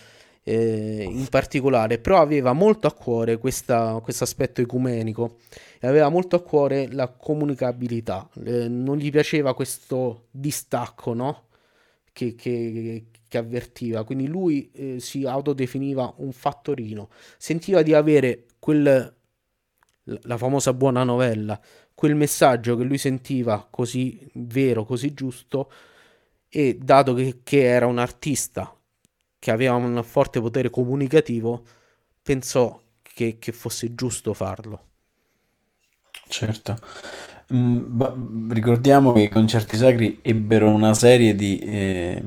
eh, 0.44 1.08
in 1.10 1.28
particolare, 1.28 1.98
però 1.98 2.22
aveva 2.22 2.54
molto 2.54 2.88
a 2.88 2.94
cuore 2.94 3.38
questo 3.38 4.04
aspetto 4.06 4.62
ecumenico 4.62 5.38
e 5.80 5.88
aveva 5.88 6.10
molto 6.10 6.36
a 6.36 6.42
cuore 6.44 6.92
la 6.92 7.08
comunicabilità. 7.08 8.30
Eh, 8.44 8.68
non 8.68 8.98
gli 8.98 9.10
piaceva 9.12 9.56
questo 9.56 10.28
distacco, 10.32 11.14
no? 11.14 11.44
Che, 12.12 12.36
che- 12.36 13.06
che 13.36 13.38
avvertiva. 13.38 14.04
Quindi 14.04 14.28
lui 14.28 14.70
eh, 14.72 15.00
si 15.00 15.26
autodefiniva 15.26 16.14
un 16.18 16.32
fattorino, 16.32 17.10
sentiva 17.38 17.82
di 17.82 17.94
avere 17.94 18.46
quel, 18.60 19.14
la 20.04 20.38
famosa 20.38 20.74
buona 20.74 21.04
novella, 21.04 21.60
quel 21.94 22.16
messaggio 22.16 22.76
che 22.78 22.84
lui 22.84 22.98
sentiva 22.98 23.68
così 23.70 24.28
vero, 24.34 24.86
così 24.86 25.14
giusto, 25.14 25.72
e 26.48 26.78
dato 26.82 27.14
che, 27.14 27.40
che 27.44 27.64
era 27.64 27.86
un 27.86 27.98
artista 27.98 28.74
che 29.38 29.52
aveva 29.52 29.76
un 29.76 30.02
forte 30.04 30.40
potere 30.40 30.70
comunicativo, 30.70 31.64
pensò 32.22 32.82
che, 33.02 33.38
che 33.38 33.52
fosse 33.52 33.94
giusto 33.94 34.34
farlo. 34.34 34.84
Certo. 36.28 36.76
Mm, 37.54 38.50
ricordiamo 38.50 39.12
che 39.12 39.22
i 39.22 39.30
concerti 39.30 39.78
sacri 39.78 40.20
ebbero 40.22 40.70
una 40.70 40.94
serie 40.96 41.36
di... 41.36 41.60
eh, 41.60 42.24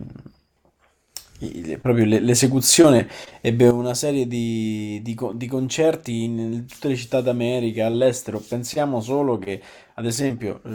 proprio 1.81 2.05
le- 2.05 2.20
l'esecuzione 2.20 3.09
ebbe 3.40 3.68
una 3.68 3.94
serie 3.94 4.27
di, 4.27 5.01
di 5.03 5.16
di 5.35 5.46
concerti 5.46 6.24
in 6.24 6.64
tutte 6.66 6.88
le 6.88 6.96
città 6.96 7.20
d'America, 7.20 7.87
all'estero. 7.87 8.40
Pensiamo 8.40 9.01
solo 9.01 9.38
che, 9.38 9.61
ad 9.94 10.05
esempio, 10.07 10.61
eh, 10.64 10.68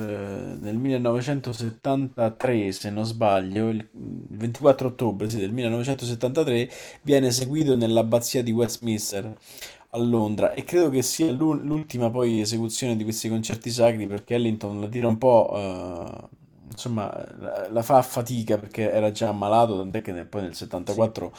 nel 0.59 0.77
1973, 0.77 2.71
se 2.71 2.89
non 2.89 3.05
sbaglio, 3.05 3.69
il 3.69 3.87
il 3.93 4.37
24 4.37 4.87
ottobre, 4.89 5.29
sì, 5.29 5.37
del 5.37 5.51
1973, 5.51 6.69
viene 7.03 7.27
eseguito 7.27 7.75
nell'abbazia 7.75 8.41
di 8.43 8.51
Westminster 8.51 9.33
a 9.91 9.97
Londra 9.99 10.53
e 10.53 10.63
credo 10.63 10.89
che 10.89 11.01
sia 11.03 11.31
l'u- 11.31 11.53
l'ultima 11.53 12.09
poi 12.09 12.41
esecuzione 12.41 12.95
di 12.95 13.03
questi 13.03 13.29
concerti 13.29 13.69
sacri 13.69 14.07
perché 14.07 14.35
Ellington 14.35 14.79
la 14.81 14.87
tira 14.87 15.07
un 15.07 15.17
po', 15.17 15.51
eh, 15.55 16.27
insomma, 16.73 17.07
la, 17.37 17.67
la 17.69 17.81
fa 17.83 17.97
a 17.97 18.01
fatica 18.01 18.57
perché 18.57 18.91
era 18.91 19.11
già 19.11 19.29
ammalato, 19.29 19.77
tant'è 19.77 20.01
che 20.01 20.11
nel- 20.11 20.25
poi 20.27 20.41
nel 20.43 20.55
Sì. 20.85 21.03
74 21.03 21.31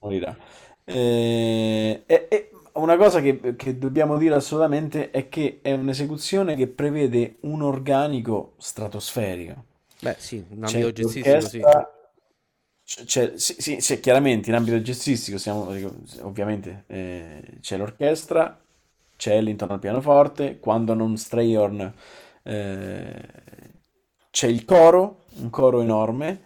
morirà. 0.00 0.36
Eh, 0.84 2.02
e, 2.06 2.26
e 2.30 2.50
una 2.74 2.96
cosa 2.96 3.20
che, 3.20 3.54
che 3.56 3.78
dobbiamo 3.78 4.16
dire 4.18 4.34
assolutamente 4.36 5.10
è 5.10 5.28
che 5.28 5.60
è 5.62 5.72
un'esecuzione 5.72 6.56
che 6.56 6.66
prevede 6.68 7.36
un 7.42 7.62
organico 7.62 8.54
stratosferico. 8.58 9.64
Beh, 10.00 10.16
sì, 10.18 10.44
in 10.50 10.64
C'è 10.64 10.78
ambito 10.78 10.90
jazzistico, 10.92 11.46
sì. 11.48 11.66
l'orchestra, 11.66 11.88
c'è, 12.84 13.04
c'è- 13.04 13.36
sì, 13.38 13.56
sì, 13.58 13.80
sì, 13.80 14.00
chiaramente 14.00 14.48
in 14.50 14.56
ambito 14.56 14.78
jazzistico 14.78 15.36
siamo, 15.38 15.68
ovviamente 16.22 16.84
eh, 16.86 17.58
c'è 17.60 17.76
l'orchestra, 17.76 18.58
c'è 19.16 19.34
Ellington 19.36 19.70
al 19.70 19.78
pianoforte, 19.80 20.58
quando 20.58 20.94
non 20.94 21.16
Strayhorn 21.16 21.92
eh, 22.44 23.28
c'è 24.38 24.46
il 24.46 24.64
coro, 24.64 25.24
un 25.40 25.50
coro 25.50 25.80
enorme, 25.82 26.40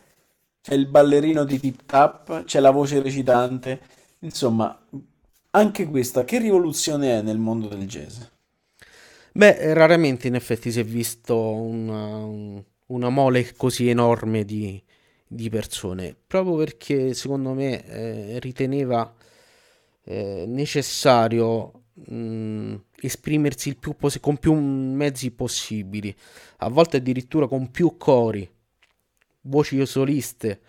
c'è 0.62 0.72
il 0.72 0.86
ballerino 0.86 1.44
di 1.44 1.60
Tip 1.60 1.84
Tap, 1.84 2.44
c'è 2.44 2.58
la 2.58 2.70
voce 2.70 3.02
recitante, 3.02 3.80
insomma, 4.20 4.82
anche 5.50 5.86
questa, 5.86 6.24
che 6.24 6.38
rivoluzione 6.38 7.18
è 7.18 7.20
nel 7.20 7.36
mondo 7.36 7.68
del 7.68 7.86
jazz? 7.86 8.20
Beh, 9.34 9.72
raramente 9.74 10.28
in 10.28 10.34
effetti 10.34 10.70
si 10.70 10.80
è 10.80 10.84
visto 10.84 11.36
una, 11.54 12.16
un- 12.24 12.62
una 12.86 13.08
mole 13.08 13.54
così 13.56 13.88
enorme 13.88 14.44
di, 14.44 14.82
di 15.26 15.48
persone, 15.48 16.14
proprio 16.26 16.56
perché 16.56 17.14
secondo 17.14 17.52
me 17.54 17.82
eh, 17.86 18.38
riteneva 18.40 19.10
eh, 20.04 20.44
necessario 20.46 21.72
mh, 21.94 22.74
esprimersi 23.06 23.76
possi- 23.76 24.20
con 24.20 24.36
più 24.38 24.54
mezzi 24.54 25.30
possibili, 25.30 26.14
a 26.58 26.68
volte 26.68 26.98
addirittura 26.98 27.46
con 27.46 27.70
più 27.70 27.96
cori, 27.96 28.48
voci 29.42 29.84
soliste. 29.86 30.60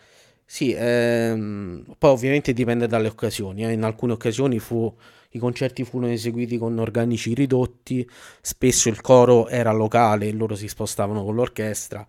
Sì, 0.46 0.74
ehm, 0.78 1.96
poi 1.98 2.10
ovviamente 2.12 2.54
dipende 2.54 2.88
dalle 2.88 3.08
occasioni. 3.08 3.65
eh. 3.65 3.72
In 3.72 3.84
alcune 3.84 4.13
occasioni 4.13 4.60
fu- 4.60 4.93
i 5.32 5.39
concerti 5.39 5.84
furono 5.84 6.12
eseguiti 6.12 6.58
con 6.58 6.78
organici 6.78 7.34
ridotti, 7.34 8.08
spesso 8.41 8.89
il 8.89 9.02
coro 9.02 9.48
era 9.48 9.72
locale 9.72 10.28
e 10.28 10.32
loro 10.34 10.56
si 10.56 10.67
spostavano 10.67 11.24
con 11.24 11.34
l'orchestra, 11.36 12.06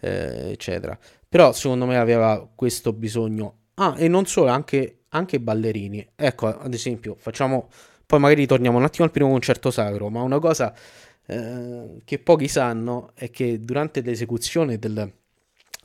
eh, 0.00 0.50
eccetera. 0.52 0.98
Però 1.28 1.52
secondo 1.52 1.86
me 1.86 1.98
aveva 1.98 2.48
questo 2.54 2.92
bisogno. 2.92 3.58
Ah, 3.74 3.94
e 3.98 4.08
non 4.08 4.26
solo, 4.26 4.50
anche, 4.50 5.04
anche 5.10 5.40
ballerini. 5.40 6.06
Ecco, 6.16 6.46
ad 6.46 6.72
esempio, 6.74 7.16
facciamo... 7.18 7.68
Poi 8.12 8.20
magari 8.20 8.44
torniamo 8.44 8.76
un 8.76 8.84
attimo 8.84 9.06
al 9.06 9.10
primo 9.10 9.30
concerto 9.30 9.70
sacro, 9.70 10.10
ma 10.10 10.20
una 10.20 10.38
cosa 10.38 10.74
eh, 11.24 12.02
che 12.04 12.18
pochi 12.18 12.46
sanno 12.46 13.12
è 13.14 13.30
che 13.30 13.58
durante 13.58 14.02
l'esecuzione 14.02 14.78
del 14.78 15.10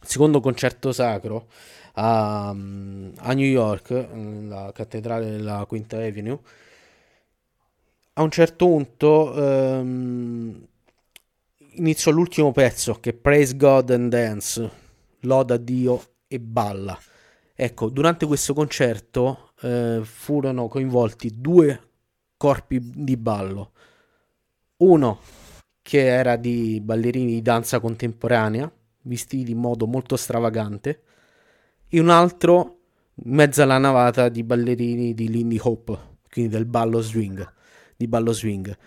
secondo 0.01 0.41
concerto 0.41 0.91
sacro 0.91 1.47
a, 1.93 2.49
a 2.49 2.53
New 3.33 3.45
York, 3.45 3.91
nella 3.91 4.73
cattedrale 4.73 5.31
della 5.31 5.63
Quinta 5.69 5.95
Avenue, 5.95 6.37
a 8.11 8.21
un 8.23 8.29
certo 8.29 8.65
punto 8.65 9.33
ehm, 9.33 10.67
iniziò 11.75 12.11
l'ultimo 12.11 12.51
pezzo 12.51 12.95
che 12.99 13.11
è 13.11 13.13
Praise 13.13 13.55
God 13.55 13.89
and 13.91 14.09
Dance, 14.11 14.69
loda 15.21 15.55
Dio 15.55 16.03
e 16.27 16.41
balla. 16.41 16.99
Ecco, 17.55 17.87
durante 17.87 18.25
questo 18.25 18.53
concerto 18.53 19.53
eh, 19.61 20.01
furono 20.03 20.67
coinvolti 20.67 21.31
due 21.33 21.83
corpi 22.37 22.79
di 22.81 23.17
ballo, 23.17 23.71
uno 24.77 25.19
che 25.81 26.05
era 26.05 26.35
di 26.35 26.79
ballerini 26.81 27.31
di 27.33 27.41
danza 27.41 27.79
contemporanea, 27.79 28.71
vestiti 29.03 29.51
in 29.51 29.57
modo 29.57 29.87
molto 29.87 30.15
stravagante, 30.15 31.01
e 31.87 31.99
un 31.99 32.09
altro 32.09 32.79
in 33.23 33.33
mezzo 33.33 33.61
alla 33.61 33.77
navata 33.77 34.29
di 34.29 34.43
ballerini 34.43 35.13
di 35.13 35.29
Lindy 35.29 35.57
Hop, 35.61 36.15
quindi 36.29 36.51
del 36.51 36.65
ballo 36.65 37.01
swing, 37.01 37.53
di 37.95 38.07
ballo 38.07 38.33
swing. 38.33 38.77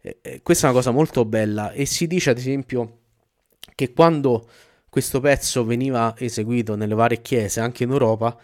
E- 0.00 0.18
e 0.20 0.42
questa 0.42 0.66
è 0.66 0.70
una 0.70 0.78
cosa 0.78 0.90
molto 0.90 1.24
bella 1.24 1.72
e 1.72 1.86
si 1.86 2.06
dice 2.06 2.30
ad 2.30 2.38
esempio 2.38 2.98
che 3.74 3.92
quando 3.92 4.48
questo 4.88 5.20
pezzo 5.20 5.64
veniva 5.64 6.14
eseguito 6.18 6.74
nelle 6.76 6.94
varie 6.94 7.22
chiese, 7.22 7.60
anche 7.60 7.84
in 7.84 7.90
Europa, 7.90 8.38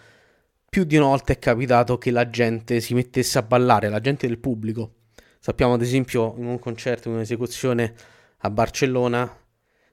più 0.69 0.85
di 0.85 0.97
una 0.97 1.07
volta 1.07 1.33
è 1.33 1.39
capitato 1.39 1.99
che 1.99 2.11
la 2.11 2.29
gente 2.29 2.81
si 2.81 2.95
mettesse 2.95 3.39
a 3.39 3.43
ballare, 3.43 3.89
la 3.89 4.01
gente 4.01 4.27
del 4.27 4.39
pubblico. 4.39 4.95
Sappiamo 5.41 5.75
ad 5.75 5.83
esempio 5.83 6.35
in 6.37 6.47
un 6.47 6.59
concerto, 6.59 7.09
in 7.09 7.15
un'esecuzione 7.15 7.95
a 8.39 8.51
Barcellona, 8.51 9.37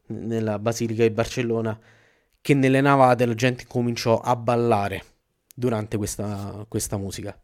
nella 0.08 0.60
Basilica 0.60 1.04
di 1.04 1.10
Barcellona, 1.12 1.80
che 2.42 2.54
nelle 2.54 2.82
navate 2.82 3.26
la 3.26 3.34
gente 3.34 3.66
cominciò 3.68 4.20
a 4.20 4.36
ballare 4.36 5.04
durante 5.56 5.98
questa, 5.98 6.66
questa 6.68 6.98
musica. 6.98 7.38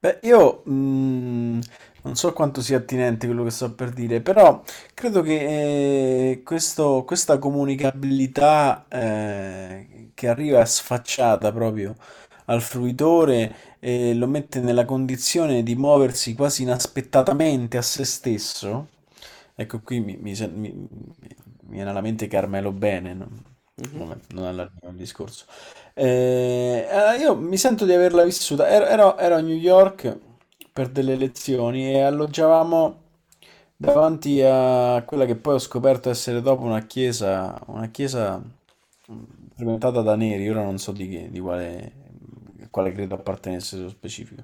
Beh, 0.00 0.20
io 0.22 0.62
mm, 0.68 1.60
non 2.02 2.14
so 2.16 2.32
quanto 2.32 2.60
sia 2.62 2.76
attinente 2.78 3.26
quello 3.26 3.42
che 3.44 3.50
sto 3.50 3.74
per 3.74 3.90
dire, 3.90 4.20
però 4.20 4.62
credo 4.94 5.22
che 5.22 6.30
eh, 6.32 6.42
questo- 6.44 7.04
questa 7.04 7.38
comunicabilità 7.38 8.86
eh, 8.88 9.97
che 10.18 10.28
arriva 10.28 10.64
sfacciata 10.64 11.52
proprio 11.52 11.94
al 12.46 12.60
fruitore 12.62 13.54
e 13.78 14.14
lo 14.14 14.26
mette 14.26 14.58
nella 14.60 14.84
condizione 14.84 15.62
di 15.62 15.76
muoversi 15.76 16.34
quasi 16.34 16.62
inaspettatamente 16.62 17.76
a 17.76 17.82
se 17.82 18.04
stesso. 18.04 18.88
Ecco, 19.54 19.80
qui 19.80 20.00
mi, 20.00 20.16
mi 20.16 20.32
mi- 20.54 20.72
mi 20.72 21.08
viene 21.70 21.90
alla 21.90 22.00
mente 22.00 22.26
Carmelo 22.26 22.72
Bene, 22.72 23.14
non, 23.14 23.42
Mhm. 23.76 24.02
non, 24.28 24.44
allarghiamo 24.44 24.90
il 24.92 24.96
discorso. 24.96 25.44
Eh, 25.94 26.86
io 27.20 27.36
mi 27.36 27.56
sento 27.56 27.84
di 27.84 27.92
averla 27.92 28.24
vissuta. 28.24 28.68
Ero, 28.68 28.86
ero- 28.86 29.18
ero 29.18 29.34
a 29.36 29.40
New 29.40 29.56
York 29.56 30.16
per 30.72 30.88
delle 30.88 31.16
lezioni 31.16 31.92
e 31.92 32.00
alloggiavamo 32.00 33.02
davanti 33.76 34.40
a 34.42 35.02
quella 35.06 35.24
che 35.24 35.36
poi 35.36 35.54
ho 35.54 35.58
scoperto 35.58 36.10
essere 36.10 36.40
dopo 36.42 36.62
una 36.64 36.82
chiesa, 36.86 37.58
una 37.66 37.88
chiesa 37.88 38.40
frequentata 39.58 40.02
da 40.02 40.16
neri. 40.16 40.48
Ora 40.48 40.62
non 40.62 40.78
so 40.78 40.92
di, 40.92 41.08
che- 41.08 41.30
di 41.30 41.40
quale, 41.40 41.92
quale 42.70 42.92
credo 42.92 43.14
appartenesse 43.16 43.76
nello 43.76 43.88
specifico. 43.90 44.42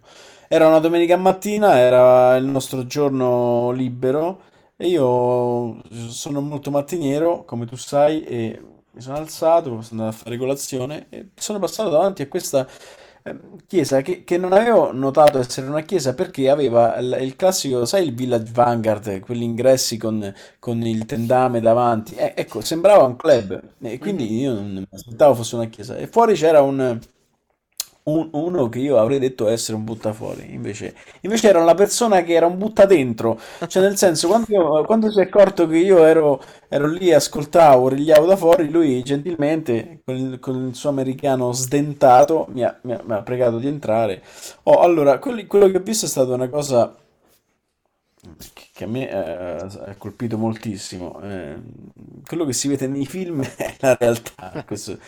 Era 0.49 0.67
una 0.69 0.79
domenica 0.81 1.17
mattina, 1.17 1.79
era 1.79 2.37
il 2.37 2.45
nostro 2.47 2.87
giorno 2.87 3.71
libero 3.71 4.43
e 4.77 4.89
io 4.89 5.81
sono 6.09 6.41
molto 6.41 6.71
mattiniero, 6.71 7.45
come 7.45 7.67
tu 7.67 7.77
sai, 7.77 8.25
e 8.25 8.61
mi 8.93 9.01
sono 9.01 9.17
alzato, 9.17 9.81
sono 9.83 10.03
andato 10.03 10.09
a 10.09 10.25
fare 10.25 10.37
colazione 10.37 11.07
e 11.11 11.29
sono 11.37 11.59
passato 11.59 11.91
davanti 11.91 12.23
a 12.23 12.29
questa 12.29 12.67
chiesa 13.67 14.03
che, 14.03 14.23
che 14.23 14.37
non 14.37 14.53
avevo 14.53 14.93
notato 14.93 15.39
essere 15.39 15.67
una 15.67 15.81
chiesa 15.81 16.13
perché 16.15 16.51
aveva 16.51 16.97
il, 16.99 17.19
il 17.23 17.37
classico, 17.37 17.87
sai, 17.87 18.07
il 18.07 18.15
Village 18.15 18.51
Vanguard, 18.53 19.21
quegli 19.21 19.43
ingressi 19.43 19.97
con, 19.97 20.33
con 20.59 20.83
il 20.83 21.07
tendame 21.07 21.61
davanti. 21.61 22.15
Eh, 22.15 22.35
ecco, 22.37 22.61
sembrava 22.61 23.05
un 23.05 23.17
club 23.17 23.61
e 23.81 23.99
quindi 23.99 24.39
io 24.39 24.53
non 24.53 24.73
mi 24.75 24.87
aspettavo 24.91 25.35
fosse 25.35 25.55
una 25.55 25.67
chiesa. 25.67 25.97
E 25.97 26.07
fuori 26.07 26.35
c'era 26.35 26.61
un, 26.61 26.99
un- 28.05 28.29
uno 28.33 28.69
che 28.69 28.81
io 28.81 28.99
avrei 28.99 29.19
detto 29.19 29.49
essere 29.49 29.77
un 29.77 29.85
buttafuori, 29.85 30.53
invece, 30.53 30.95
invece 31.23 31.49
era 31.49 31.61
una 31.63 31.75
persona 31.75 32.23
che 32.23 32.35
era 32.35 32.47
un 32.47 32.59
butta 32.59 32.85
dentro, 32.85 33.39
cioè 33.67 33.83
nel 33.83 33.97
senso 33.97 34.29
quando, 34.29 34.47
io- 34.51 34.85
quando 34.85 35.11
si 35.11 35.21
è 35.21 35.23
accorto 35.23 35.67
che 35.67 35.79
io 35.79 36.05
ero, 36.05 36.43
ero 36.69 36.87
lì, 36.87 37.13
ascoltavo, 37.13 37.89
rigliavo 37.89 38.27
da 38.27 38.37
fuori, 38.37 38.69
lui 38.71 39.03
gentilmente 39.03 40.01
con 40.05 40.17
il, 40.17 40.39
con 40.39 40.67
il 40.69 40.75
suo 40.75 40.91
americano 40.91 41.53
sdentato 41.53 42.47
mi 42.51 42.63
ha, 42.63 42.77
mi 42.83 42.93
ha- 42.93 43.01
mi 43.05 43.13
ha 43.15 43.23
pregato 43.23 43.59
di 43.59 43.69
entrare. 43.69 44.23
Oh, 44.65 44.81
allora, 44.81 45.19
quelli- 45.19 45.47
quello 45.47 45.69
che 45.71 45.79
ho 45.79 45.81
visto 45.81 46.05
è 46.07 46.09
stata 46.09 46.33
una 46.35 46.49
cosa 46.49 46.95
che 48.73 48.85
a 48.85 48.87
me 48.87 49.09
eh, 49.09 49.15
ha 49.17 49.95
colpito 49.97 50.39
moltissimo. 50.39 51.21
Eh, 51.23 51.57
quello 52.27 52.45
che 52.45 52.53
si 52.53 52.69
vede 52.69 52.87
nei 52.87 53.07
film 53.07 53.43
è 53.57 53.77
la 53.81 53.97
realtà, 53.99 54.65
questo 54.67 54.99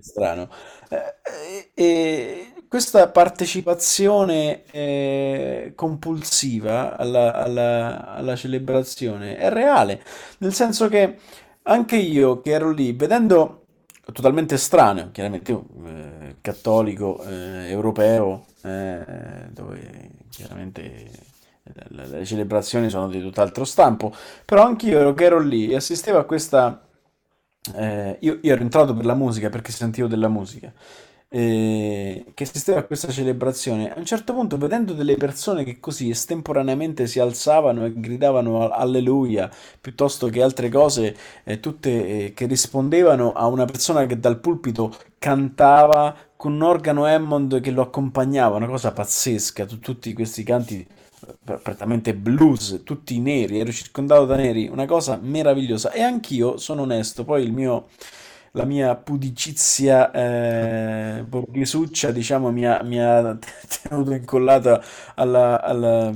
strano. 0.00 0.48
Eh, 0.88 1.14
e, 1.24 1.70
e 1.74 2.52
questa 2.68 3.08
partecipazione 3.08 4.64
eh, 4.70 5.72
compulsiva 5.74 6.96
alla, 6.96 7.32
alla- 7.34 8.06
alla 8.14 8.36
celebrazione 8.36 9.36
è 9.36 9.48
reale, 9.50 10.02
nel 10.38 10.52
senso 10.54 10.88
che 10.88 11.18
anche 11.64 11.96
io 11.96 12.40
che 12.40 12.50
ero 12.52 12.70
lì, 12.70 12.92
vedendo 12.92 13.56
totalmente 14.12 14.54
estraneo, 14.56 15.10
chiaramente 15.12 15.52
io, 15.52 15.66
eh, 15.86 16.36
cattolico, 16.40 17.22
eh, 17.24 17.70
europeo, 17.70 18.46
eh, 18.62 19.48
dove 19.50 20.10
chiaramente 20.30 21.10
le, 21.88 22.06
le 22.06 22.24
celebrazioni 22.24 22.88
sono 22.90 23.08
di 23.08 23.20
tutt'altro 23.20 23.64
stampo, 23.64 24.12
però 24.44 24.64
anch'io 24.64 25.14
che 25.14 25.24
ero 25.24 25.38
lì 25.40 25.70
e 25.70 25.76
assistevo 25.76 26.18
a 26.18 26.24
questa... 26.24 26.84
eh, 27.74 28.16
io, 28.20 28.38
io 28.40 28.52
ero 28.52 28.62
entrato 28.62 28.94
per 28.94 29.04
la 29.04 29.14
musica 29.14 29.48
perché 29.50 29.72
sentivo 29.72 30.08
della 30.08 30.28
musica. 30.28 30.72
Eh, 31.32 32.32
che 32.34 32.42
assisteva 32.42 32.80
a 32.80 32.82
questa 32.84 33.08
celebrazione, 33.12 33.92
a 33.94 33.98
un 33.98 34.04
certo 34.04 34.34
punto 34.34 34.58
vedendo 34.58 34.94
delle 34.94 35.14
persone 35.16 35.62
che 35.62 35.78
così 35.78 36.10
estemporaneamente 36.10 37.06
si 37.06 37.20
alzavano 37.20 37.84
e 37.84 37.92
gridavano 37.94 38.68
alleluia, 38.68 39.48
piuttosto 39.80 40.28
che 40.28 40.42
altre 40.42 40.68
cose, 40.68 41.16
eh, 41.44 41.60
tutte 41.60 42.26
eh, 42.26 42.32
che 42.34 42.46
rispondevano 42.46 43.32
a 43.32 43.46
una 43.46 43.64
persona 43.64 44.06
che 44.06 44.18
dal 44.18 44.40
pulpito 44.40 44.92
cantava 45.18 46.16
con 46.36 46.54
un 46.54 46.62
organo 46.62 47.04
Hammond 47.04 47.60
che 47.60 47.70
lo 47.70 47.82
accompagnava, 47.82 48.56
una 48.56 48.66
cosa 48.66 48.90
pazzesca, 48.92 49.66
tutti 49.66 50.12
questi 50.12 50.42
canti 50.42 50.84
prettamente 51.42 52.14
blues, 52.14 52.82
tutti 52.84 53.18
neri, 53.20 53.58
ero 53.60 53.72
circondato 53.72 54.24
da 54.26 54.36
neri, 54.36 54.68
una 54.68 54.86
cosa 54.86 55.18
meravigliosa. 55.20 55.92
E 55.92 56.02
anch'io 56.02 56.56
sono 56.56 56.82
onesto, 56.82 57.24
poi 57.24 57.42
il 57.44 57.52
mio 57.52 57.88
la 58.54 58.64
mia 58.64 58.96
pudicizia 58.96 60.10
eh, 60.10 61.22
borghesuccia, 61.26 62.10
diciamo, 62.10 62.50
mi 62.50 62.66
ha, 62.66 62.82
mi 62.82 63.00
ha 63.00 63.38
tenuto 63.82 64.12
incollata 64.12 64.82
alla, 65.14 65.60
alla, 65.62 66.12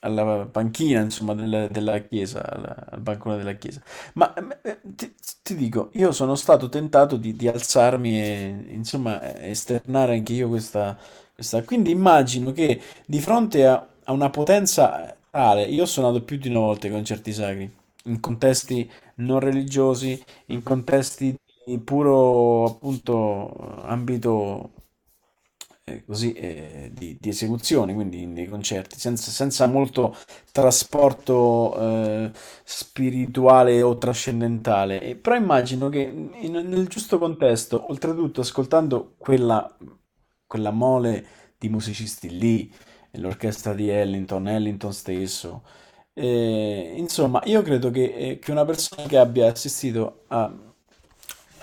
alla 0.00 0.46
panchina, 0.50 1.00
insomma, 1.00 1.34
del- 1.34 1.68
della 1.70 1.98
chiesa, 2.00 2.44
alla- 2.48 2.86
al 2.90 3.00
bancone 3.00 3.36
della 3.36 3.52
chiesa. 3.54 3.80
Ma 4.14 4.32
eh, 4.62 4.80
ti, 4.82 5.14
ti 5.42 5.54
dico, 5.54 5.90
io 5.94 6.12
sono 6.12 6.34
stato 6.34 6.68
tentato 6.68 7.16
di, 7.16 7.34
di 7.36 7.46
alzarmi 7.48 8.20
e, 8.20 8.64
insomma, 8.70 9.36
esternare 9.40 10.14
anche 10.14 10.32
io 10.32 10.48
questa... 10.48 10.96
Quindi 11.64 11.90
immagino 11.90 12.52
che 12.52 12.80
di 13.04 13.20
fronte 13.20 13.66
a, 13.66 13.84
a 14.04 14.12
una 14.12 14.30
potenza 14.30 15.16
tale, 15.30 15.64
io 15.64 15.82
ho 15.82 15.86
suonato 15.86 16.22
più 16.24 16.36
di 16.38 16.48
una 16.48 16.60
volta 16.60 16.86
i 16.86 16.90
concerti 16.90 17.32
sacri, 17.32 17.70
in 18.04 18.20
contesti 18.20 18.90
non 19.16 19.38
religiosi, 19.40 20.22
in 20.46 20.62
contesti 20.62 21.34
di 21.64 21.78
puro 21.78 22.64
appunto 22.64 23.80
ambito 23.84 24.72
eh, 25.84 26.04
così 26.04 26.32
eh, 26.32 26.90
di, 26.92 27.16
di 27.20 27.28
esecuzione, 27.28 27.94
quindi 27.94 28.26
nei 28.26 28.46
concerti, 28.46 28.98
senza, 28.98 29.30
senza 29.30 29.66
molto 29.66 30.16
trasporto 30.52 31.76
eh, 31.78 32.30
spirituale 32.64 33.82
o 33.82 33.98
trascendentale. 33.98 35.00
E, 35.00 35.16
però 35.16 35.36
immagino 35.36 35.88
che 35.88 36.00
in- 36.02 36.52
nel 36.52 36.86
giusto 36.88 37.18
contesto, 37.18 37.86
oltretutto 37.90 38.40
ascoltando 38.40 39.14
quella, 39.18 39.76
quella 40.46 40.70
mole 40.70 41.26
di 41.58 41.68
musicisti 41.68 42.38
lì, 42.38 42.72
l'orchestra 43.12 43.74
di 43.74 43.88
Ellington, 43.88 44.48
Ellington 44.48 44.92
stesso, 44.92 45.62
eh, 46.14 46.94
insomma, 46.96 47.40
io 47.44 47.62
credo 47.62 47.90
che, 47.90 48.12
eh, 48.14 48.38
che 48.38 48.50
una 48.50 48.64
persona 48.64 49.06
che 49.08 49.16
abbia 49.18 49.50
assistito 49.50 50.24
a, 50.28 50.52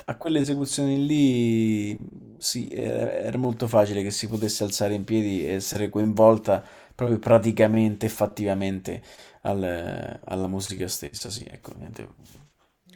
a 0.05 0.15
quelle 0.17 0.39
esecuzioni 0.39 1.05
lì, 1.05 1.97
sì, 2.37 2.67
era, 2.69 3.11
era 3.13 3.37
molto 3.37 3.67
facile 3.67 4.01
che 4.01 4.11
si 4.11 4.27
potesse 4.27 4.63
alzare 4.63 4.93
in 4.95 5.03
piedi 5.03 5.45
e 5.45 5.51
essere 5.53 5.89
coinvolta 5.89 6.63
proprio 6.95 7.19
praticamente, 7.19 8.05
effettivamente 8.05 9.01
al- 9.41 10.19
alla 10.23 10.47
musica 10.47 10.87
stessa. 10.87 11.29
Sì, 11.29 11.45
ecco, 11.49 11.73
niente, 11.77 12.07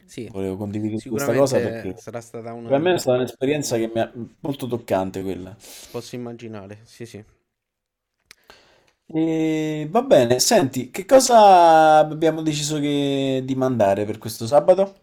Sì, 0.06 0.32
volevo 0.32 0.56
condividere 0.56 1.02
questa 1.08 1.32
cosa 1.34 1.60
perché 1.60 1.96
sarà 1.96 2.20
stata 2.20 2.52
per 2.64 2.80
me 2.80 2.94
è 2.94 2.98
una... 2.98 2.98
stata 2.98 3.18
un'esperienza 3.18 3.76
che 3.76 3.90
mi 3.92 4.00
ha 4.00 4.12
molto 4.40 4.66
toccante 4.66 5.22
quella. 5.22 5.54
Posso 5.88 6.14
immaginare, 6.14 6.80
sì, 6.84 7.06
sì. 7.06 7.24
E 9.06 9.86
va 9.90 10.02
bene, 10.02 10.38
senti, 10.40 10.90
che 10.90 11.04
cosa 11.04 11.98
abbiamo 11.98 12.40
deciso 12.42 12.78
che- 12.80 13.42
di 13.44 13.54
mandare 13.54 14.04
per 14.04 14.18
questo 14.18 14.46
sabato? 14.46 14.94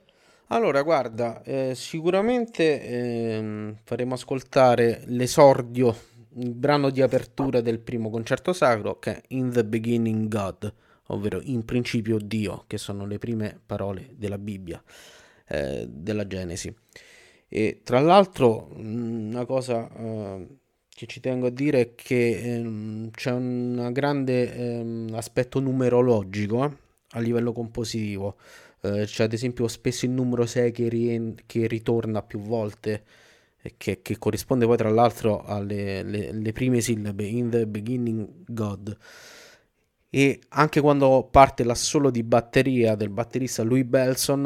Allora, 0.48 0.82
guarda, 0.84 1.42
eh, 1.44 1.74
sicuramente 1.76 2.82
ehm, 2.84 3.78
faremo 3.84 4.16
ascoltare 4.16 5.04
l'esordio, 5.08 5.96
il 6.38 6.54
brano 6.54 6.90
di 6.90 7.02
apertura 7.02 7.62
del 7.62 7.80
primo 7.80 8.10
concerto 8.10 8.52
sacro, 8.54 9.00
che 9.00 9.12
è 9.18 9.22
In 9.30 9.52
the 9.52 9.64
Beginning 9.66 10.28
God, 10.28 10.74
ovvero 11.08 11.40
In 11.44 11.64
principio 11.64 12.18
Dio, 12.20 12.64
che 12.68 12.78
sono 12.78 13.06
le 13.06 13.18
prime 13.18 13.60
parole 13.66 14.10
della 14.18 14.38
Bibbia, 14.38 14.82
eh, 15.48 15.86
della 15.90 16.28
Genesi. 16.28 16.74
E 17.48 17.82
tra 17.84 18.00
l'altro, 18.00 18.68
mh, 18.76 19.28
una 19.32 19.46
cosa 19.46 19.90
eh, 19.94 20.48
che 21.02 21.08
ci 21.08 21.20
tengo 21.20 21.48
a 21.48 21.50
dire 21.50 21.82
è 21.82 21.96
che 21.96 22.56
ehm, 22.56 23.10
c'è 23.10 23.32
un 23.32 23.90
grande 23.92 24.54
ehm, 24.54 25.10
aspetto 25.16 25.60
numerologico 25.60 26.64
eh, 26.66 26.72
a 27.12 27.20
livello 27.20 27.54
compositivo. 27.54 28.36
Eh, 28.82 29.06
c'è 29.06 29.24
ad 29.24 29.34
esempio 29.34 29.68
spesso 29.68 30.06
il 30.06 30.12
numero 30.12 30.46
6 30.46 30.72
che, 30.72 30.90
rien- 30.90 31.36
che 31.48 31.66
ritorna 31.66 32.22
più 32.22 32.40
volte 32.40 33.04
e 33.62 33.74
che, 33.78 34.02
che 34.04 34.18
corrisponde 34.20 34.66
poi 34.68 34.78
tra 34.78 34.90
l'altro 34.90 35.44
alle 35.44 36.04
le- 36.04 36.32
le 36.34 36.52
prime 36.52 36.82
sillabe 36.82 37.26
in 37.26 37.50
the 37.50 37.66
beginning 37.66 38.28
God. 38.48 38.96
E 40.10 40.40
anche 40.50 40.82
quando 40.82 41.28
parte 41.32 41.64
l'assolo 41.64 42.12
di 42.12 42.22
batteria 42.22 42.94
del 42.96 43.10
batterista 43.10 43.64
Louis 43.64 43.86
Belson, 43.86 44.46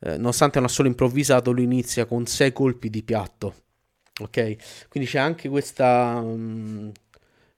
eh, 0.00 0.16
nonostante 0.16 0.58
un 0.58 0.64
assolo 0.64 0.88
improvvisato, 0.88 1.50
lui 1.52 1.64
inizia 1.64 2.06
con 2.06 2.24
sei 2.26 2.52
colpi 2.52 2.88
di 2.88 3.02
piatto. 3.02 3.67
Ok? 4.20 4.88
Quindi 4.88 5.08
c'è 5.08 5.18
anche 5.18 5.48
questa, 5.48 6.20
mm, 6.20 6.90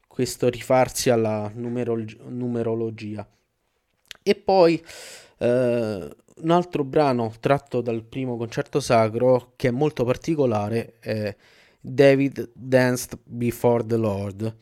questo 0.07 0.49
rifarsi 0.49 1.11
alla 1.11 1.51
numerol- 1.55 2.18
numerologia. 2.29 3.27
E 4.23 4.35
poi 4.35 4.83
eh, 5.38 6.16
un 6.42 6.51
altro 6.51 6.85
brano 6.85 7.33
tratto 7.40 7.81
dal 7.81 8.03
primo 8.05 8.37
concerto 8.37 8.81
sacro 8.81 9.53
che 9.57 9.68
è 9.68 9.70
molto 9.70 10.05
particolare 10.05 10.94
è 11.01 11.35
David 11.81 12.51
Danced 12.53 13.18
Before 13.25 13.85
the 13.87 13.96
Lord, 13.96 14.57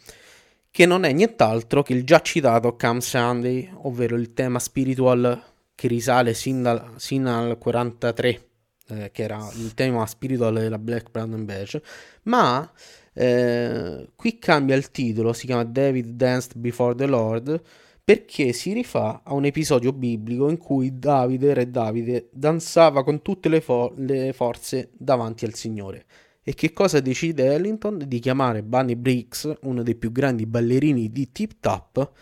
che 0.71 0.87
non 0.87 1.05
è 1.05 1.13
nient'altro 1.13 1.83
che 1.83 1.93
il 1.93 2.05
già 2.05 2.21
citato 2.21 2.77
Come 2.77 3.01
Sunday, 3.01 3.69
ovvero 3.83 4.17
il 4.17 4.33
tema 4.35 4.59
spiritual 4.61 5.43
che 5.75 5.89
risale 5.89 6.35
sin 6.35 6.63
dal, 6.63 6.93
sin 6.97 7.27
al 7.27 7.59
43, 7.59 8.48
eh, 8.89 9.11
che 9.13 9.23
era 9.23 9.49
il 9.57 9.75
tema 9.75 10.07
spiritual 10.07 10.55
della 10.55 10.79
Black, 10.79 11.09
and 11.17 11.45
Beige, 11.45 11.83
ma 12.25 12.71
eh, 13.13 14.09
qui 14.15 14.39
cambia 14.39 14.77
il 14.77 14.91
titolo, 14.91 15.33
si 15.33 15.47
chiama 15.47 15.65
David 15.65 16.11
Danced 16.11 16.57
Before 16.57 16.95
the 16.95 17.07
Lord, 17.07 17.61
perché 18.05 18.53
si 18.55 18.73
rifà 18.73 19.21
a 19.23 19.35
un 19.35 19.45
episodio 19.45 19.93
biblico 19.93 20.49
in 20.49 20.57
cui 20.57 20.99
Davide, 20.99 21.53
re 21.53 21.71
Davide, 21.71 22.29
danzava 22.33 23.05
con 23.05 23.21
tutte 23.21 23.51
le, 23.51 23.61
fo- 23.61 23.93
le 23.97 24.33
forze 24.33 24.91
davanti 24.97 25.45
al 25.45 25.53
Signore. 25.55 26.07
E 26.43 26.55
che 26.55 26.73
cosa 26.73 27.01
decide 27.01 27.53
Ellington? 27.53 28.05
Di 28.07 28.19
chiamare 28.21 28.63
Bunny 28.63 28.95
Briggs, 28.95 29.53
uno 29.63 29.83
dei 29.83 29.97
più 29.97 30.11
grandi 30.11 30.47
ballerini 30.47 31.13
di 31.13 31.31
Tip 31.31 31.57
Top, 31.61 32.13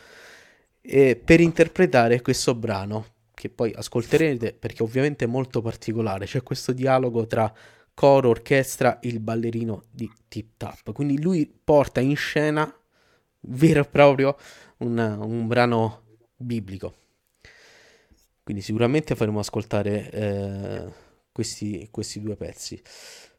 eh, 0.80 1.14
per 1.14 1.40
interpretare 1.40 2.20
questo 2.20 2.56
brano, 2.56 3.06
che 3.36 3.50
poi 3.50 3.70
ascolterete 3.70 4.54
perché 4.54 4.82
ovviamente 4.82 5.26
è 5.26 5.28
molto 5.28 5.60
particolare. 5.60 6.24
C'è 6.24 6.42
questo 6.42 6.72
dialogo 6.72 7.26
tra 7.26 7.52
coro, 7.92 8.30
orchestra, 8.30 8.98
il 9.02 9.20
ballerino 9.20 9.84
di 9.90 10.10
Tip 10.26 10.52
Top. 10.56 10.92
Quindi 10.92 11.20
lui 11.20 11.46
porta 11.46 12.00
in 12.00 12.16
scena 12.16 12.74
vero 13.40 13.80
e 13.80 13.84
proprio 13.84 14.38
un, 14.78 14.96
un 14.96 15.46
brano 15.46 16.04
biblico. 16.34 16.94
Quindi 18.42 18.62
sicuramente 18.62 19.14
faremo 19.14 19.40
ascoltare 19.40 20.10
eh, 20.10 20.92
questi, 21.30 21.88
questi 21.90 22.22
due 22.22 22.36
pezzi. 22.36 22.80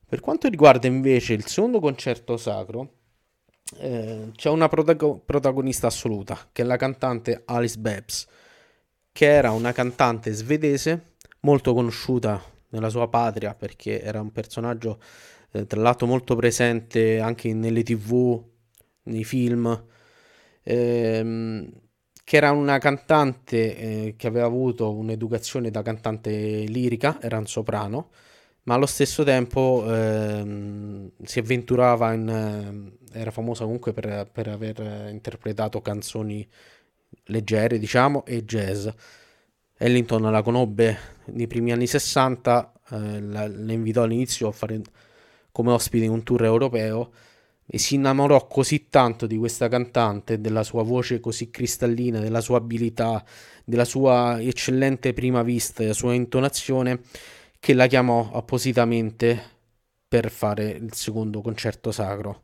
Per 0.07 0.19
quanto 0.19 0.47
riguarda 0.47 0.85
invece 0.85 1.33
il 1.33 1.47
secondo 1.47 1.79
concerto 1.79 2.37
sacro, 2.37 2.93
eh, 3.79 4.29
c'è 4.35 4.49
una 4.49 4.67
protago- 4.67 5.17
protagonista 5.25 5.87
assoluta, 5.87 6.49
che 6.51 6.61
è 6.61 6.65
la 6.65 6.77
cantante 6.77 7.41
Alice 7.45 7.79
Babs, 7.79 8.27
che 9.17 9.25
era 9.25 9.49
una 9.49 9.71
cantante 9.71 10.31
svedese 10.31 11.13
molto 11.39 11.73
conosciuta 11.73 12.39
nella 12.69 12.89
sua 12.89 13.07
patria 13.07 13.55
perché 13.55 13.99
era 13.99 14.21
un 14.21 14.31
personaggio 14.31 14.99
eh, 15.53 15.65
tra 15.65 15.81
l'altro 15.81 16.05
molto 16.05 16.35
presente 16.35 17.19
anche 17.19 17.51
nelle 17.51 17.81
tv, 17.81 18.39
nei 19.05 19.23
film, 19.23 19.85
ehm, 20.61 21.71
che 22.23 22.37
era 22.37 22.51
una 22.51 22.77
cantante 22.77 23.77
eh, 23.77 24.13
che 24.15 24.27
aveva 24.27 24.45
avuto 24.45 24.93
un'educazione 24.93 25.71
da 25.71 25.81
cantante 25.81 26.29
lirica, 26.67 27.17
era 27.19 27.39
un 27.39 27.47
soprano, 27.47 28.11
ma 28.65 28.75
allo 28.75 28.85
stesso 28.85 29.23
tempo 29.23 29.83
ehm, 29.87 31.09
si 31.23 31.39
avventurava 31.39 32.13
in... 32.13 32.29
ehm, 32.29 32.97
era 33.13 33.31
famosa 33.31 33.63
comunque 33.63 33.93
per, 33.93 34.29
per 34.31 34.47
aver 34.47 35.09
interpretato 35.09 35.81
canzoni 35.81 36.47
leggere, 37.25 37.79
diciamo, 37.79 38.25
e 38.25 38.43
jazz. 38.45 38.87
Ellington 39.77 40.23
la 40.23 40.41
conobbe 40.41 40.97
nei 41.25 41.47
primi 41.47 41.71
anni 41.71 41.87
60, 41.87 42.73
eh, 42.89 43.21
la, 43.21 43.45
invitò 43.45 44.03
all'inizio 44.03 44.47
a 44.47 44.51
fare 44.51 44.81
come 45.51 45.71
ospite 45.71 46.05
in 46.05 46.11
un 46.11 46.23
tour 46.23 46.43
europeo 46.43 47.11
e 47.69 47.77
si 47.77 47.95
innamorò 47.95 48.47
così 48.47 48.87
tanto 48.89 49.27
di 49.27 49.37
questa 49.37 49.67
cantante, 49.67 50.39
della 50.39 50.63
sua 50.63 50.83
voce 50.83 51.19
così 51.19 51.49
cristallina, 51.49 52.19
della 52.19 52.41
sua 52.41 52.57
abilità, 52.57 53.23
della 53.65 53.83
sua 53.83 54.39
eccellente 54.41 55.13
prima 55.13 55.43
vista, 55.43 55.81
della 55.81 55.93
sua 55.93 56.13
intonazione, 56.13 57.01
che 57.59 57.73
la 57.73 57.87
chiamò 57.87 58.31
appositamente 58.31 59.55
per 60.07 60.31
fare 60.31 60.69
il 60.69 60.93
secondo 60.93 61.41
concerto 61.41 61.91
sacro 61.91 62.43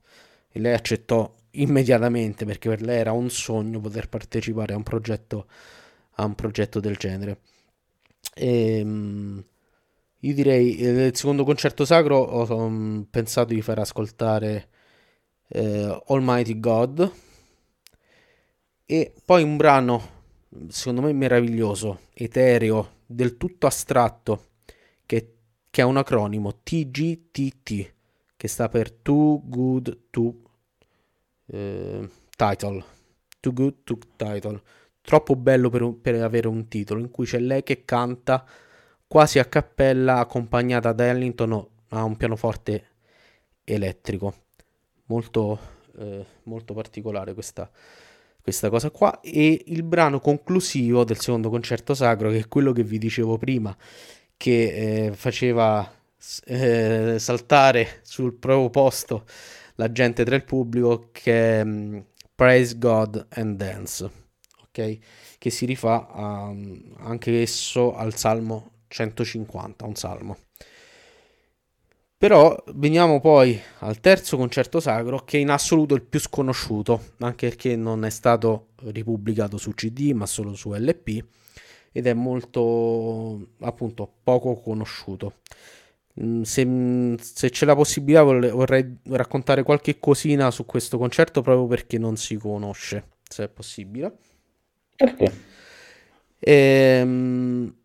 e 0.52 0.60
lei 0.60 0.74
accettò 0.74 1.34
immediatamente 1.54 2.46
perché 2.46 2.70
per 2.70 2.82
lei 2.82 3.00
era 3.00 3.12
un 3.12 3.30
sogno 3.30 3.80
poter 3.80 4.10
partecipare 4.10 4.74
a 4.74 4.78
un 4.78 4.84
progetto, 4.84 5.48
a 6.16 6.26
un 6.26 6.36
progetto 6.36 6.80
del 6.80 6.96
genere. 6.98 7.40
E, 8.34 8.80
ehm, 8.80 9.46
io 10.20 10.34
direi 10.34 10.78
eh, 10.78 11.06
il 11.08 11.16
secondo 11.16 11.44
concerto 11.44 11.86
sacro 11.86 12.18
ho 12.18 13.06
pensato 13.10 13.54
di 13.54 13.62
far 13.62 13.80
ascoltare 13.80 14.70
eh, 15.50 16.02
Almighty 16.08 16.60
God 16.60 17.12
e 18.86 19.14
poi 19.26 19.44
un 19.44 19.58
brano 19.58 20.22
secondo 20.68 21.02
me 21.02 21.14
meraviglioso, 21.14 22.02
etereo, 22.14 23.02
del 23.06 23.38
tutto 23.38 23.68
astratto 23.68 24.52
che, 25.06 25.36
che 25.70 25.82
è 25.82 25.86
un 25.86 25.98
acronimo 25.98 26.62
TGTT 26.62 27.94
che 28.38 28.48
sta 28.48 28.70
per 28.70 28.92
Too 28.92 29.42
Good 29.44 30.00
to 30.10 30.43
eh, 31.48 32.10
Title. 32.36 32.84
Too 33.40 33.54
Good 33.54 33.76
to 33.84 33.98
Title. 34.16 34.62
Troppo 35.02 35.36
bello 35.36 35.70
per, 35.70 35.94
per, 36.02 36.22
avere 36.22 36.48
un 36.48 36.68
titolo 36.68 37.00
in 37.00 37.12
cui 37.12 37.26
c'è 37.26 37.40
lei 37.40 37.64
che 37.64 37.84
canta 37.84 38.46
quasi 39.06 39.38
a 39.40 39.46
cappella 39.46 40.20
accompagnata 40.20 40.94
da 40.94 41.08
Ellington 41.08 41.68
a 41.90 42.04
un 42.04 42.16
pianoforte 42.16 42.88
elettrico. 43.64 44.34
Molto, 45.06 45.60
eh, 45.98 46.26
molto 46.44 46.74
particolare 46.74 47.34
questa, 47.34 47.70
questa 48.42 48.70
cosa 48.70 48.90
qua. 48.92 49.20
E 49.20 49.64
il 49.68 49.84
brano 49.84 50.20
conclusivo 50.20 51.04
del 51.04 51.20
secondo 51.20 51.50
concerto 51.50 51.94
sacro, 51.94 52.30
che 52.30 52.40
è 52.40 52.48
quello 52.48 52.72
che 52.72 52.84
vi 52.84 52.98
dicevo 52.98 53.38
prima, 53.38 53.76
che 54.38 55.08
eh, 55.08 55.12
faceva 55.14 55.92
eh, 56.46 57.16
saltare 57.20 58.00
sul 58.04 58.34
proprio 58.34 58.70
posto 58.70 59.26
la 59.76 59.92
gente 59.92 60.24
tra 60.24 60.36
il 60.36 60.44
pubblico 60.44 61.10
che 61.12 61.62
um, 61.64 62.06
Praise 62.36 62.78
God 62.78 63.28
and 63.30 63.58
Dance, 63.58 64.10
ok? 64.64 64.98
Che 65.38 65.50
si 65.50 65.66
rifà 65.66 66.10
a, 66.10 66.54
anche 66.98 67.42
esso 67.42 67.96
al 67.96 68.16
Salmo 68.16 68.72
150, 68.88 69.86
un 69.86 69.96
salmo. 69.96 70.38
Però 72.18 72.56
veniamo 72.76 73.20
poi 73.20 73.60
al 73.80 74.00
terzo 74.00 74.38
concerto 74.38 74.80
sacro 74.80 75.26
che 75.26 75.38
è 75.38 75.42
in 75.42 75.50
assoluto 75.50 75.94
il 75.94 76.04
più 76.04 76.22
sconosciuto, 76.22 77.12
anche 77.20 77.50
perché 77.50 77.76
non 77.76 78.06
è 78.06 78.10
stato 78.10 78.70
ripubblicato 78.86 79.58
su 79.58 79.72
CD 79.74 80.12
ma 80.14 80.26
solo 80.26 80.56
su 80.56 80.72
LP 80.72 81.22
ed 81.92 82.08
è 82.08 82.14
molto 82.14 83.50
appunto 83.60 84.10
poco 84.24 84.56
conosciuto. 84.56 85.42
Mm, 86.22 86.44
se, 86.44 87.16
se, 87.20 87.50
c'è 87.50 87.66
la 87.66 87.76
possibilità 87.76 88.22
vorrei 88.22 88.98
raccontare 89.06 89.64
qualche 89.64 89.98
cosina 90.00 90.52
su 90.52 90.66
questo 90.66 91.00
concerto 91.00 91.42
proprio 91.42 91.66
perché 91.66 91.98
non 91.98 92.18
si 92.18 92.36
conosce, 92.36 93.08
se 93.28 93.46
è 93.46 93.50
possibile. 93.50 94.16
Perché? 94.96 95.32
Ehm, 96.40 97.76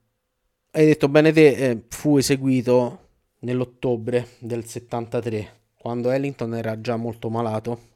hai 0.72 0.86
detto 0.86 1.08
bene 1.08 1.32
te, 1.32 1.46
eh, 1.48 1.82
fu 1.88 2.18
eseguito 2.18 3.06
nell'ottobre 3.40 4.28
del 4.40 4.64
73, 4.66 5.60
quando 5.78 6.10
Ellington 6.10 6.54
era 6.54 6.80
già 6.80 6.96
molto 6.96 7.30
malato, 7.30 7.90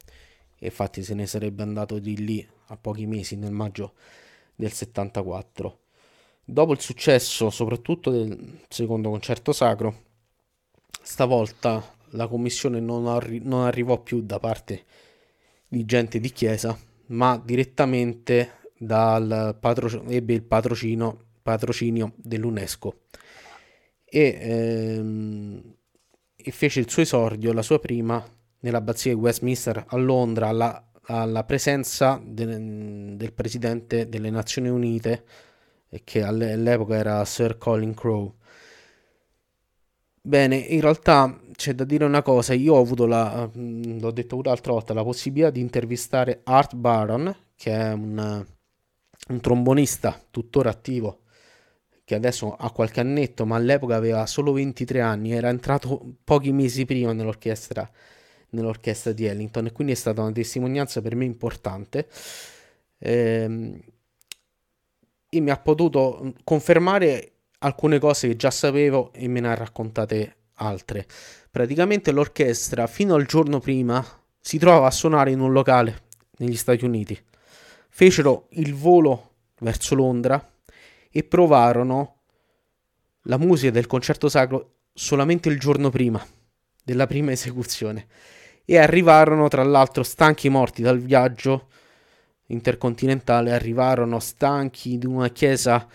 e 0.58 0.66
infatti 0.66 1.02
se 1.02 1.14
ne 1.14 1.26
sarebbe 1.26 1.62
andato 1.62 1.98
di 1.98 2.24
lì 2.24 2.48
a 2.68 2.76
pochi 2.76 3.06
mesi, 3.06 3.36
nel 3.36 3.52
maggio 3.52 3.94
del 4.54 4.72
74. 4.72 5.80
Dopo 6.44 6.72
il 6.72 6.80
successo, 6.80 7.50
soprattutto 7.50 8.10
del 8.10 8.60
secondo 8.68 9.10
concerto 9.10 9.52
sacro, 9.52 10.10
stavolta 11.00 11.82
la 12.10 12.26
commissione 12.26 12.80
non, 12.80 13.06
arri- 13.06 13.40
non 13.42 13.64
arrivò 13.64 14.02
più 14.02 14.22
da 14.22 14.38
parte 14.38 14.84
di 15.68 15.84
gente 15.84 16.20
di 16.20 16.30
chiesa, 16.30 16.76
ma 17.06 17.40
direttamente 17.42 18.60
dal 18.76 19.56
patro- 19.58 20.04
ebbe 20.08 20.34
il 20.34 20.42
patrocino, 20.42 21.18
patrocinio 21.42 22.12
dell'UNESCO 22.16 23.02
e, 24.14 24.38
ehm, 24.40 25.74
e, 26.36 26.50
fece 26.50 26.80
il 26.80 26.90
suo 26.90 27.00
esordio, 27.02 27.52
la 27.54 27.62
sua 27.62 27.78
prima, 27.78 28.22
nell'abbazia 28.60 29.14
di 29.14 29.18
Westminster 29.18 29.84
a 29.88 29.96
Londra 29.96 30.48
alla, 30.48 30.90
alla 31.04 31.44
presenza 31.44 32.20
de- 32.22 33.16
del 33.16 33.32
presidente 33.32 34.08
delle 34.10 34.28
Nazioni 34.28 34.68
Unite, 34.68 35.24
che 36.04 36.22
all'epoca 36.22 36.96
era 36.96 37.24
Sir 37.24 37.56
Colin 37.56 37.94
Crowe. 37.94 38.32
Bene, 40.24 40.56
in 40.56 40.80
realtà 40.80 41.36
c'è 41.56 41.74
da 41.74 41.82
dire 41.84 42.04
una 42.04 42.22
cosa, 42.22 42.54
io 42.54 42.74
ho 42.74 42.80
avuto 42.80 43.06
la, 43.06 43.50
mm, 43.56 43.98
l'ho 43.98 44.10
detto 44.12 44.36
pure 44.36 44.50
l'altra 44.50 44.72
volta, 44.72 44.94
la 44.94 45.02
possibilità 45.02 45.50
di 45.50 45.60
intervistare 45.60 46.40
Art 46.44 46.76
Baron, 46.76 47.34
che 47.56 47.72
è 47.72 47.92
un, 47.92 48.46
un 49.28 49.40
trombonista 49.40 50.24
tuttora 50.30 50.70
attivo, 50.70 51.22
che 52.04 52.14
adesso 52.14 52.54
ha 52.54 52.70
qualche 52.70 53.00
annetto, 53.00 53.44
ma 53.46 53.56
all'epoca 53.56 53.96
aveva 53.96 54.24
solo 54.26 54.52
23 54.52 55.00
anni, 55.00 55.32
era 55.32 55.48
entrato 55.48 56.14
pochi 56.24 56.52
mesi 56.52 56.84
prima 56.84 57.12
nell'orchestra, 57.12 57.88
nell'orchestra 58.50 59.12
di 59.12 59.24
Ellington 59.26 59.66
e 59.66 59.72
quindi 59.72 59.92
è 59.92 59.96
stata 59.96 60.22
una 60.22 60.32
testimonianza 60.32 61.00
per 61.02 61.16
me 61.16 61.24
importante. 61.24 62.08
Ehm, 62.98 63.80
e 65.28 65.40
mi 65.40 65.50
ha 65.50 65.58
potuto 65.58 66.34
confermare 66.44 67.31
alcune 67.62 67.98
cose 67.98 68.28
che 68.28 68.36
già 68.36 68.50
sapevo 68.50 69.12
e 69.12 69.26
me 69.28 69.40
ne 69.40 69.48
ha 69.48 69.54
raccontate 69.54 70.36
altre. 70.54 71.06
Praticamente 71.50 72.12
l'orchestra 72.12 72.86
fino 72.86 73.14
al 73.14 73.26
giorno 73.26 73.58
prima 73.58 74.04
si 74.40 74.58
trovava 74.58 74.86
a 74.86 74.90
suonare 74.90 75.30
in 75.30 75.40
un 75.40 75.52
locale 75.52 76.02
negli 76.38 76.56
Stati 76.56 76.84
Uniti. 76.84 77.18
Fecero 77.88 78.46
il 78.50 78.74
volo 78.74 79.30
verso 79.60 79.94
Londra 79.94 80.50
e 81.10 81.24
provarono 81.24 82.16
la 83.26 83.36
musica 83.36 83.70
del 83.70 83.86
concerto 83.86 84.28
sacro 84.28 84.76
solamente 84.92 85.48
il 85.48 85.58
giorno 85.58 85.90
prima 85.90 86.24
della 86.82 87.06
prima 87.06 87.30
esecuzione 87.32 88.06
e 88.64 88.78
arrivarono 88.78 89.48
tra 89.48 89.62
l'altro 89.62 90.02
stanchi 90.02 90.48
morti 90.48 90.82
dal 90.82 90.98
viaggio 90.98 91.68
intercontinentale 92.46 93.52
arrivarono 93.52 94.18
stanchi 94.18 94.98
di 94.98 95.06
una 95.06 95.28
chiesa 95.28 95.86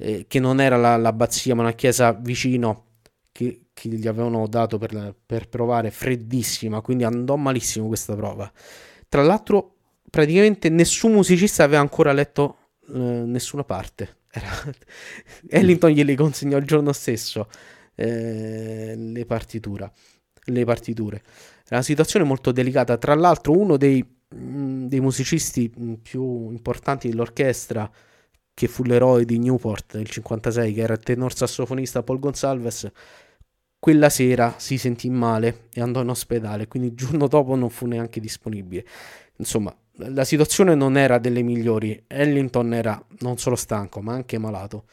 eh, 0.00 0.24
che 0.26 0.40
non 0.40 0.60
era 0.60 0.76
la, 0.76 0.96
l'abbazia 0.96 1.54
ma 1.54 1.62
una 1.62 1.72
chiesa 1.72 2.12
vicino 2.12 2.86
che, 3.30 3.66
che 3.72 3.88
gli 3.90 4.08
avevano 4.08 4.46
dato 4.48 4.78
per, 4.78 5.14
per, 5.24 5.48
provare 5.48 5.90
freddissima 5.90 6.80
quindi 6.80 7.04
andò 7.04 7.36
malissimo 7.36 7.86
questa 7.86 8.16
prova. 8.16 8.50
Tra 9.08 9.22
l'altro 9.22 9.74
praticamente 10.08 10.70
nessun 10.70 11.12
musicista 11.12 11.64
aveva 11.64 11.80
ancora 11.80 12.12
letto 12.12 12.56
eh, 12.88 12.98
nessuna 12.98 13.62
parte. 13.62 14.16
Era... 14.30 14.48
Ellington 15.48 15.90
glieli 15.90 16.14
consegnò 16.14 16.56
il 16.56 16.64
giorno 16.64 16.92
stesso 16.92 17.48
eh, 17.94 18.94
le, 18.96 19.26
partitura, 19.26 19.90
le 20.44 20.64
partiture. 20.64 21.22
Era 21.66 21.76
una 21.76 21.82
situazione 21.82 22.24
molto 22.24 22.52
delicata. 22.52 22.96
Tra 22.96 23.14
l'altro 23.14 23.56
uno 23.56 23.76
dei, 23.76 24.02
mh, 24.02 24.86
dei 24.86 25.00
musicisti 25.00 25.70
più 26.02 26.50
importanti 26.50 27.08
dell'orchestra 27.08 27.90
che 28.60 28.68
fu 28.68 28.82
l'eroe 28.82 29.24
di 29.24 29.38
Newport 29.38 29.96
nel 29.96 30.10
56, 30.10 30.74
che 30.74 30.82
era 30.82 30.92
il 30.92 31.00
tenor 31.00 31.34
sassofonista 31.34 32.02
Paul 32.02 32.18
Gonsalves, 32.18 32.90
quella 33.78 34.10
sera 34.10 34.56
si 34.58 34.76
sentì 34.76 35.08
male 35.08 35.68
e 35.72 35.80
andò 35.80 36.02
in 36.02 36.10
ospedale, 36.10 36.68
quindi 36.68 36.90
il 36.90 36.94
giorno 36.94 37.26
dopo 37.26 37.54
non 37.54 37.70
fu 37.70 37.86
neanche 37.86 38.20
disponibile. 38.20 38.84
Insomma, 39.36 39.74
la 39.92 40.24
situazione 40.24 40.74
non 40.74 40.98
era 40.98 41.16
delle 41.16 41.40
migliori. 41.40 42.04
Ellington 42.06 42.74
era 42.74 43.02
non 43.20 43.38
solo 43.38 43.56
stanco, 43.56 44.02
ma 44.02 44.12
anche 44.12 44.36
malato. 44.36 44.84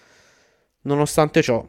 Nonostante 0.83 1.41
ciò, 1.41 1.67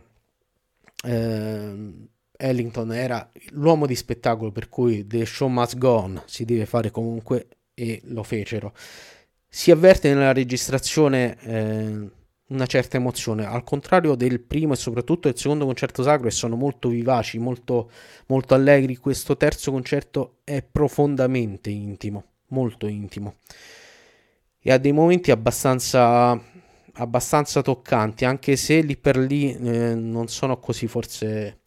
eh, 1.04 1.92
Ellington 2.36 2.92
era 2.92 3.28
l'uomo 3.50 3.86
di 3.86 3.96
spettacolo 3.96 4.52
per 4.52 4.68
cui 4.68 5.04
The 5.04 5.26
Show 5.26 5.48
Must 5.48 5.76
Go 5.78 5.90
On 5.94 6.22
si 6.26 6.44
deve 6.44 6.64
fare 6.64 6.92
comunque 6.92 7.48
e 7.74 8.00
lo 8.04 8.22
fecero. 8.22 8.72
Si 9.50 9.70
avverte 9.70 10.12
nella 10.12 10.34
registrazione 10.34 11.36
eh, 11.40 12.10
una 12.48 12.66
certa 12.66 12.98
emozione, 12.98 13.46
al 13.46 13.64
contrario 13.64 14.14
del 14.14 14.40
primo 14.40 14.74
e 14.74 14.76
soprattutto 14.76 15.28
del 15.28 15.38
secondo 15.38 15.64
concerto 15.64 16.02
sacro, 16.02 16.28
e 16.28 16.30
sono 16.30 16.54
molto 16.54 16.88
vivaci, 16.90 17.38
molto, 17.38 17.90
molto 18.26 18.54
allegri. 18.54 18.96
Questo 18.96 19.36
terzo 19.38 19.70
concerto 19.70 20.38
è 20.44 20.62
profondamente 20.62 21.70
intimo, 21.70 22.24
molto 22.48 22.86
intimo, 22.86 23.36
e 24.60 24.70
ha 24.70 24.78
dei 24.78 24.92
momenti 24.92 25.30
abbastanza, 25.30 26.38
abbastanza 26.92 27.62
toccanti, 27.62 28.26
anche 28.26 28.56
se 28.56 28.80
lì 28.82 28.96
per 28.98 29.16
lì 29.16 29.54
eh, 29.54 29.94
non 29.94 30.28
sono 30.28 30.58
così 30.58 30.86
forse 30.86 31.60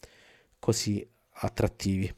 così 0.59 1.07
attrattivi. 1.31 2.13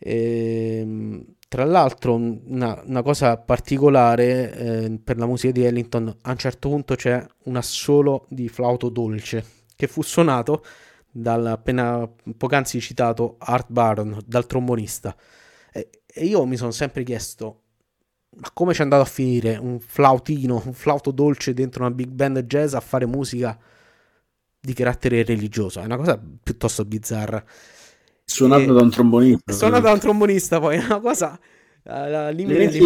Ehm 0.00 1.36
tra 1.48 1.64
l'altro, 1.64 2.14
una, 2.14 2.80
una 2.84 3.02
cosa 3.02 3.38
particolare 3.38 4.52
eh, 4.52 5.00
per 5.02 5.16
la 5.16 5.26
musica 5.26 5.52
di 5.52 5.64
Ellington, 5.64 6.14
a 6.22 6.30
un 6.30 6.36
certo 6.36 6.68
punto 6.68 6.94
c'è 6.94 7.26
un 7.44 7.56
assolo 7.56 8.26
di 8.28 8.48
flauto 8.48 8.90
dolce 8.90 9.44
che 9.74 9.86
fu 9.86 10.02
suonato 10.02 10.62
dal 11.10 11.46
appena 11.46 12.08
poc'anzi 12.36 12.80
citato 12.80 13.36
Art 13.38 13.66
Baron, 13.70 14.20
dal 14.26 14.46
trombonista. 14.46 15.16
E, 15.72 16.02
e 16.06 16.24
io 16.26 16.44
mi 16.44 16.56
sono 16.56 16.70
sempre 16.70 17.02
chiesto, 17.02 17.62
ma 18.36 18.50
come 18.52 18.74
ci 18.74 18.80
è 18.80 18.82
andato 18.82 19.02
a 19.02 19.06
finire 19.06 19.56
un 19.56 19.80
flautino, 19.80 20.62
un 20.64 20.72
flauto 20.74 21.10
dolce 21.10 21.54
dentro 21.54 21.84
una 21.84 21.94
big 21.94 22.08
band 22.08 22.40
jazz 22.40 22.74
a 22.74 22.80
fare 22.80 23.06
musica 23.06 23.58
di 24.60 24.72
carattere 24.74 25.24
religioso? 25.24 25.80
È 25.80 25.84
una 25.84 25.96
cosa 25.96 26.20
piuttosto 26.42 26.84
bizzarra. 26.84 27.42
Suonato 28.30 28.62
e, 28.62 28.74
da 28.74 28.82
un 28.82 28.90
trombonista. 28.90 29.52
Suonato 29.52 29.82
da 29.82 29.92
un 29.92 29.98
trombonista, 29.98 30.60
poi 30.60 30.76
è 30.78 30.84
una 30.84 31.00
cosa 31.00 31.38
alla 31.84 32.28
limite 32.28 32.68
di 32.68 32.78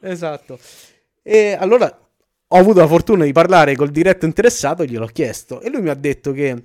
Esatto. 0.00 0.58
E 1.22 1.56
allora 1.58 1.86
ho 2.48 2.56
avuto 2.56 2.78
la 2.78 2.86
fortuna 2.86 3.24
di 3.24 3.32
parlare 3.32 3.74
col 3.74 3.90
diretto 3.90 4.26
interessato 4.26 4.82
e 4.82 4.86
gliel'ho 4.86 5.06
chiesto 5.06 5.60
e 5.60 5.70
lui 5.70 5.80
mi 5.80 5.88
ha 5.88 5.94
detto 5.94 6.32
che 6.32 6.64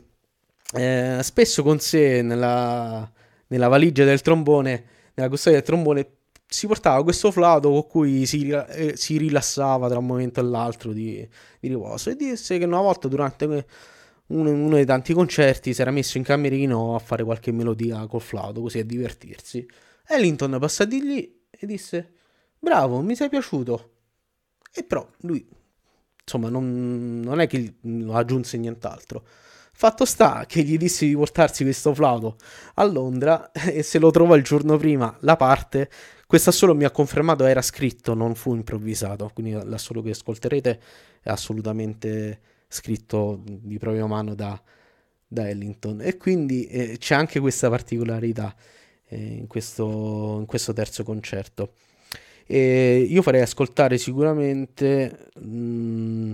eh, 0.73 1.19
spesso 1.21 1.63
con 1.63 1.79
sé 1.79 2.21
nella, 2.21 3.09
nella 3.47 3.67
valigia 3.69 4.03
del 4.03 4.21
trombone, 4.21 4.83
nella 5.13 5.29
custodia 5.29 5.59
del 5.59 5.67
trombone, 5.67 6.07
si 6.45 6.67
portava 6.67 7.01
questo 7.01 7.31
flauto 7.31 7.71
con 7.71 7.87
cui 7.87 8.25
si, 8.25 8.49
eh, 8.49 8.93
si 8.97 9.17
rilassava 9.17 9.87
tra 9.87 9.99
un 9.99 10.05
momento 10.05 10.41
e 10.41 10.43
l'altro 10.43 10.91
di, 10.91 11.25
di, 11.59 11.67
riposo 11.69 12.09
e 12.09 12.15
disse 12.17 12.57
che 12.57 12.65
una 12.65 12.81
volta 12.81 13.07
durante 13.07 13.65
uno, 14.31 14.51
uno, 14.51 14.75
dei 14.75 14.85
tanti 14.85 15.13
concerti 15.13 15.73
si 15.73 15.81
era 15.81 15.91
messo 15.91 16.17
in 16.17 16.23
camerino 16.23 16.95
a 16.95 16.99
fare 16.99 17.23
qualche 17.23 17.51
melodia 17.51 18.05
col 18.07 18.21
flauto 18.21 18.61
così 18.61 18.79
a 18.79 18.85
divertirsi. 18.85 19.67
Ellington 20.07 20.57
passò 20.59 20.85
di 20.85 21.01
lì 21.01 21.41
e 21.49 21.65
disse 21.65 22.13
bravo, 22.59 23.01
mi 23.01 23.15
sei 23.15 23.29
piaciuto. 23.29 23.89
E 24.73 24.83
però 24.83 25.07
lui, 25.21 25.45
insomma, 26.23 26.49
non, 26.49 27.19
non 27.19 27.41
è 27.41 27.47
che 27.47 27.75
aggiunse 28.11 28.57
nient'altro. 28.57 29.25
Fatto 29.73 30.05
sta 30.05 30.45
che 30.47 30.61
gli 30.63 30.77
dissi 30.77 31.07
di 31.07 31.15
portarsi 31.15 31.63
questo 31.63 31.93
flauto 31.93 32.37
a 32.75 32.83
Londra 32.85 33.51
e 33.53 33.83
se 33.83 33.99
lo 33.99 34.11
trovò 34.11 34.35
il 34.35 34.43
giorno 34.43 34.77
prima 34.77 35.15
la 35.21 35.35
parte 35.35 35.89
questo 36.31 36.51
solo 36.51 36.73
mi 36.73 36.85
ha 36.85 36.91
confermato 36.91 37.43
era 37.43 37.61
scritto, 37.61 38.13
non 38.13 38.35
fu 38.35 38.55
improvvisato, 38.55 39.31
quindi 39.33 39.51
l'assolo 39.65 40.01
che 40.01 40.11
ascolterete 40.11 40.79
è 41.21 41.29
assolutamente 41.29 42.39
scritto 42.71 43.43
di 43.45 43.77
propria 43.77 44.05
mano 44.05 44.33
da, 44.33 44.59
da 45.27 45.49
Ellington. 45.49 46.01
E 46.01 46.17
quindi 46.17 46.65
eh, 46.65 46.97
c'è 46.97 47.15
anche 47.15 47.39
questa 47.39 47.69
particolarità 47.69 48.55
eh, 49.07 49.17
in, 49.17 49.47
questo, 49.47 50.37
in, 50.39 50.45
questo, 50.45 50.73
terzo 50.73 51.03
concerto. 51.03 51.73
E 52.45 53.05
io 53.07 53.21
farei 53.21 53.41
ascoltare 53.41 53.97
sicuramente 53.97 55.29
mh, 55.39 55.45
mm, 55.45 56.33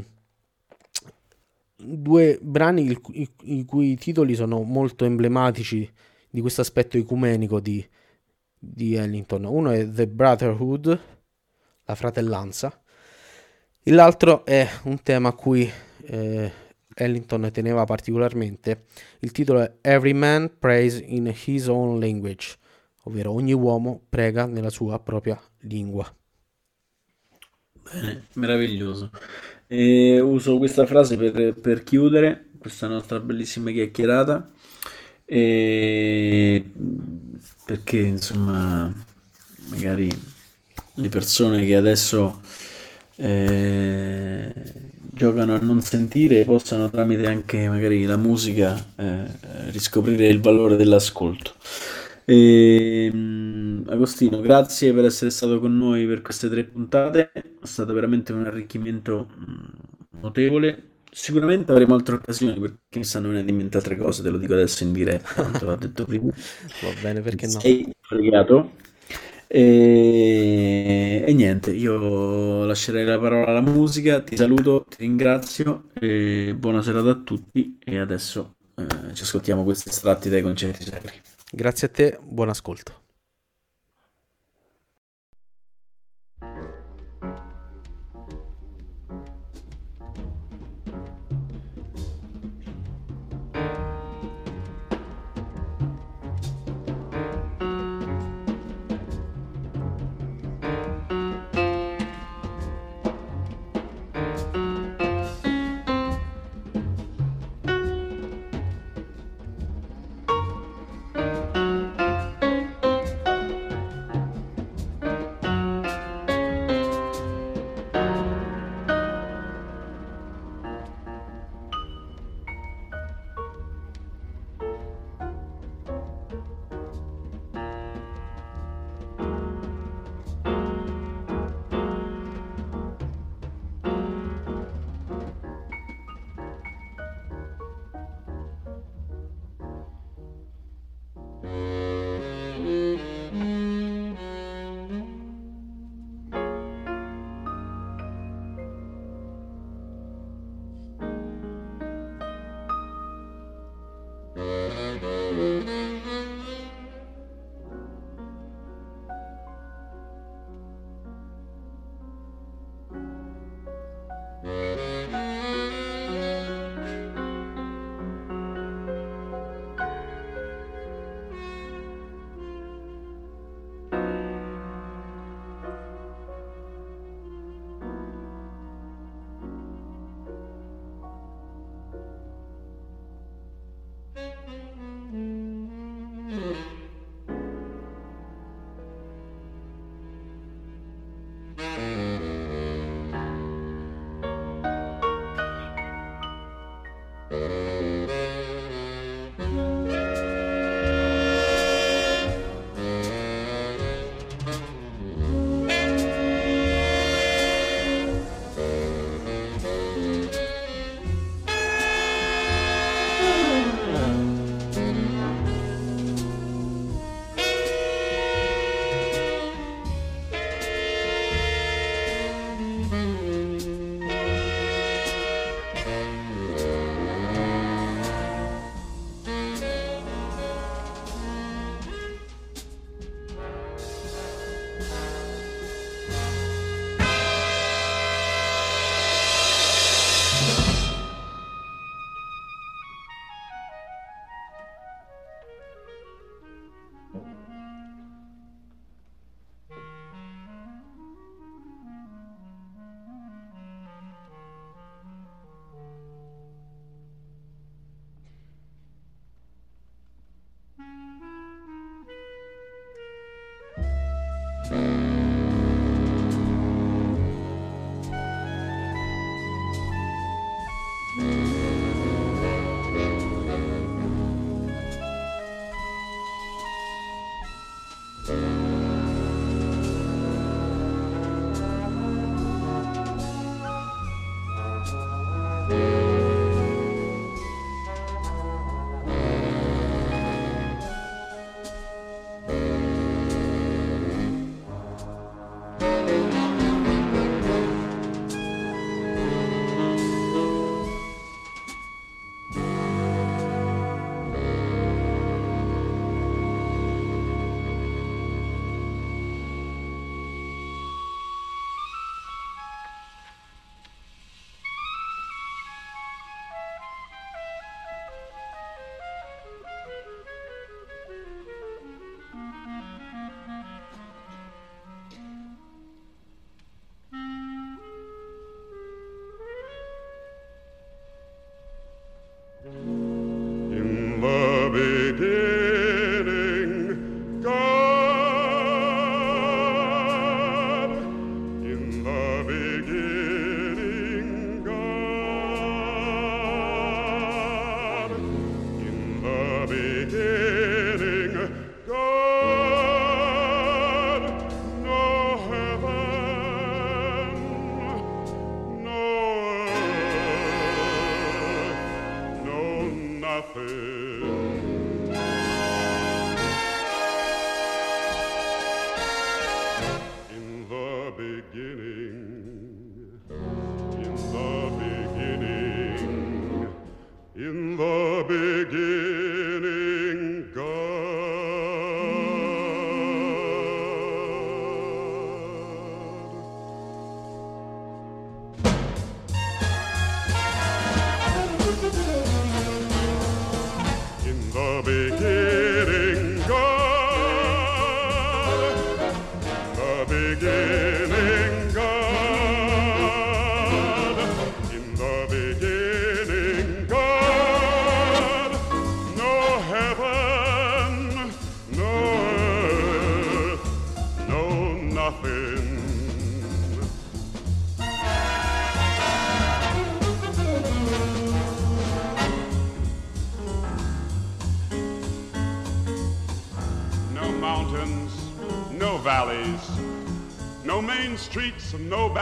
due 1.76 2.40
brani 2.42 2.86
il, 2.86 3.02
i, 3.12 3.30
i 3.44 3.66
cui 3.66 3.98
titoli 3.98 4.36
sono 4.36 4.62
molto 4.62 5.06
emblematici 5.06 5.90
di 6.30 6.42
questo 6.42 6.62
aspetto 6.62 6.98
ecumenico 6.98 7.60
di 7.60 7.86
di 8.60 8.96
Ellington. 8.96 9.46
Uno 9.46 9.72
è 9.72 9.90
The 9.90 10.08
Brotherhood, 10.08 11.00
la 11.84 11.96
fratellanza, 11.96 12.82
e 13.84 13.92
l'altro 13.92 14.46
è 14.46 14.68
un 14.84 15.02
tema 15.02 15.30
a 15.30 15.34
cui 15.34 15.70
eh, 16.08 16.52
Ellington 16.94 17.50
teneva 17.52 17.84
particolarmente. 17.84 18.86
Il 19.20 19.32
titolo 19.32 19.62
è 19.62 19.74
Every 19.82 20.14
Man 20.14 20.58
Prays 20.58 21.02
in 21.06 21.34
His 21.46 21.68
Own 21.68 22.00
Language, 22.00 22.56
ovvero 23.04 23.32
ogni 23.32 23.54
uomo 23.54 24.02
prega 24.10 24.46
nella 24.46 24.70
sua 24.70 25.00
propria 25.00 25.40
lingua. 25.62 26.12
Bene, 27.84 28.28
meraviglioso. 28.34 29.12
E 29.68 30.20
uso 30.20 30.58
questa 30.58 30.86
frase 30.86 31.18
per, 31.18 31.54
per 31.54 31.84
chiudere 31.84 32.50
questa 32.58 32.88
nostra 32.88 33.20
bellissima 33.20 33.72
chiacchierata. 33.72 34.52
E 35.26 36.72
perché 37.66 38.00
insomma 38.00 38.94
magari 39.70 40.10
le 40.94 41.10
persone 41.10 41.66
che 41.66 41.76
adesso 41.76 42.42
eh, 43.18 44.54
giocano 45.18 45.56
a 45.56 45.60
non 45.60 45.82
sentire 45.82 46.46
possano 46.46 46.90
tramite 46.90 47.28
anche 47.28 47.68
magari 47.68 48.06
la 48.06 48.18
musica 48.18 48.76
eh, 48.96 49.26
riscoprire 49.72 50.28
il 50.28 50.40
valore 50.40 50.76
dell'ascolto. 50.78 51.54
E, 52.24 53.10
um, 53.12 53.84
Agostino, 53.88 54.40
grazie 54.40 54.94
per 54.94 55.06
essere 55.06 55.30
stato 55.32 55.60
con 55.60 55.78
noi 55.78 56.06
per 56.06 56.22
queste 56.22 56.50
tre 56.50 56.64
puntate, 56.64 57.32
è 57.34 57.44
stato 57.64 57.94
veramente 57.94 58.32
un 58.34 58.46
arricchimento 58.46 59.28
mm, 59.38 60.20
notevole 60.22 60.96
Sicuramente 61.18 61.72
avremo 61.72 61.96
altre 61.96 62.14
occasioni 62.14 62.60
perché 62.60 63.00
mi 63.00 63.04
stanno 63.04 63.30
venendo 63.30 63.50
in 63.50 63.58
mente 63.58 63.78
altre 63.78 63.98
cose, 63.98 64.22
te 64.22 64.30
lo 64.30 64.38
dico 64.38 64.54
adesso 64.54 64.84
in 64.84 64.92
diretta, 64.94 65.34
tanto 65.34 65.66
l'ho 65.66 65.76
detto 65.76 66.06
prima. 66.06 66.30
Va 66.84 66.90
bene, 67.02 67.22
perché 67.22 67.48
no? 67.48 67.60
Sei 67.60 67.92
collegato. 68.08 68.72
E... 69.48 71.24
e, 71.26 71.34
niente, 71.34 71.72
io 71.72 72.66
lascerei 72.66 73.06
la 73.06 73.18
parola 73.18 73.48
alla 73.48 73.62
musica, 73.62 74.22
ti 74.22 74.36
saluto, 74.36 74.86
ti 74.90 74.98
ringrazio, 75.00 75.90
e 75.94 76.54
buona 76.58 76.82
serata 76.82 77.12
a 77.12 77.16
tutti 77.16 77.78
e 77.84 77.98
adesso 77.98 78.56
eh, 78.76 79.14
ci 79.14 79.24
ascoltiamo 79.24 79.64
questi 79.64 79.90
estratti 79.90 80.30
dai 80.30 80.42
concerti 80.42 80.84
sacri. 80.84 81.22
Grazie 81.50 81.88
a 81.88 81.90
te, 81.90 82.20
buon 82.22 82.50
ascolto. 82.50 83.07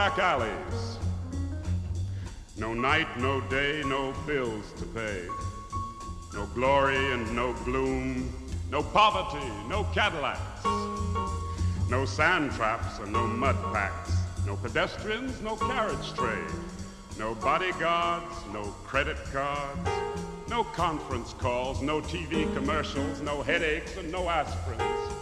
Back 0.08 0.18
alleys. 0.20 0.98
No 2.56 2.72
night, 2.72 3.08
no 3.18 3.40
day, 3.40 3.82
no 3.86 4.14
bills 4.24 4.72
to 4.78 4.84
pay. 4.86 5.26
No 6.32 6.46
glory 6.54 7.12
and 7.12 7.34
no 7.34 7.54
gloom. 7.64 8.32
No 8.70 8.84
poverty, 8.84 9.44
no 9.68 9.82
Cadillacs. 9.92 10.64
No 11.90 12.04
sand 12.04 12.52
traps 12.52 13.00
and 13.00 13.12
no 13.12 13.26
mud 13.26 13.56
packs. 13.72 14.12
No 14.46 14.54
pedestrians, 14.54 15.40
no 15.40 15.56
carriage 15.56 16.14
trade. 16.14 16.54
No 17.18 17.34
bodyguards, 17.34 18.36
no 18.52 18.62
credit 18.84 19.18
cards. 19.32 19.90
No 20.48 20.62
conference 20.62 21.32
calls, 21.32 21.82
no 21.82 22.00
TV 22.00 22.52
commercials, 22.54 23.20
no 23.22 23.42
headaches 23.42 23.96
and 23.96 24.12
no 24.12 24.22
aspirins. 24.26 25.15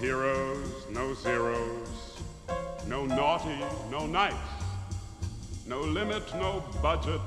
Heroes, 0.00 0.86
no 0.90 1.12
zeros, 1.12 2.22
no 2.86 3.04
naughty, 3.04 3.58
no 3.90 4.06
nice, 4.06 4.32
no 5.66 5.80
limit, 5.80 6.22
no 6.36 6.64
budget, 6.80 7.20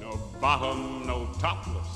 no 0.00 0.18
bottom, 0.40 1.06
no 1.06 1.28
topless. 1.38 1.86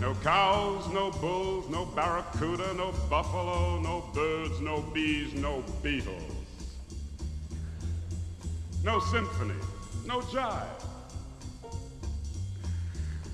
No 0.00 0.14
cows, 0.22 0.88
no 0.92 1.10
bulls, 1.10 1.68
no 1.68 1.84
barracuda, 1.84 2.74
no 2.74 2.92
buffalo, 3.10 3.80
no 3.80 4.04
birds, 4.14 4.60
no 4.60 4.80
bees, 4.94 5.34
no 5.34 5.64
beetles. 5.82 6.22
No 8.84 9.00
symphony, 9.00 9.60
no 10.06 10.20
jive 10.20 10.91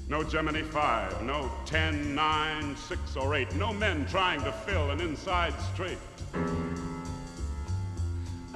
no 0.09 0.23
Gemini 0.25 0.63
5, 0.63 1.23
no 1.23 1.51
10, 1.67 2.15
9, 2.15 2.77
6, 2.77 3.17
or 3.17 3.35
8. 3.35 3.55
No 3.57 3.75
men 3.75 4.07
trying 4.07 4.43
to 4.43 4.53
fill 4.53 4.91
an 4.91 5.01
inside 5.01 5.53
straight. 5.75 5.99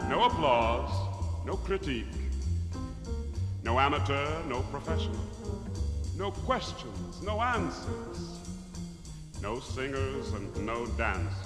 No 0.08 0.24
applause, 0.24 0.90
no 1.44 1.56
critique. 1.56 2.06
No 3.64 3.78
amateur, 3.78 4.42
no 4.48 4.60
professional. 4.62 5.20
No 6.16 6.30
questions, 6.30 7.22
no 7.22 7.40
answers. 7.40 8.40
No 9.42 9.60
singers 9.60 10.32
and 10.32 10.66
no 10.66 10.86
dancers. 10.86 11.36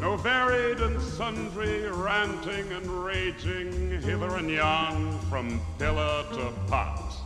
No 0.00 0.16
varied 0.16 0.80
and 0.80 1.00
sundry 1.00 1.88
ranting 1.90 2.72
and 2.72 3.04
raging 3.04 4.00
hither 4.02 4.36
and 4.36 4.50
yon 4.50 5.18
from 5.28 5.60
pillar 5.78 6.24
to 6.32 6.52
pot. 6.66 7.25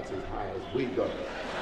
That's 0.00 0.12
as 0.12 0.24
high 0.30 0.46
as 0.56 0.74
we 0.74 0.86
go. 0.86 1.59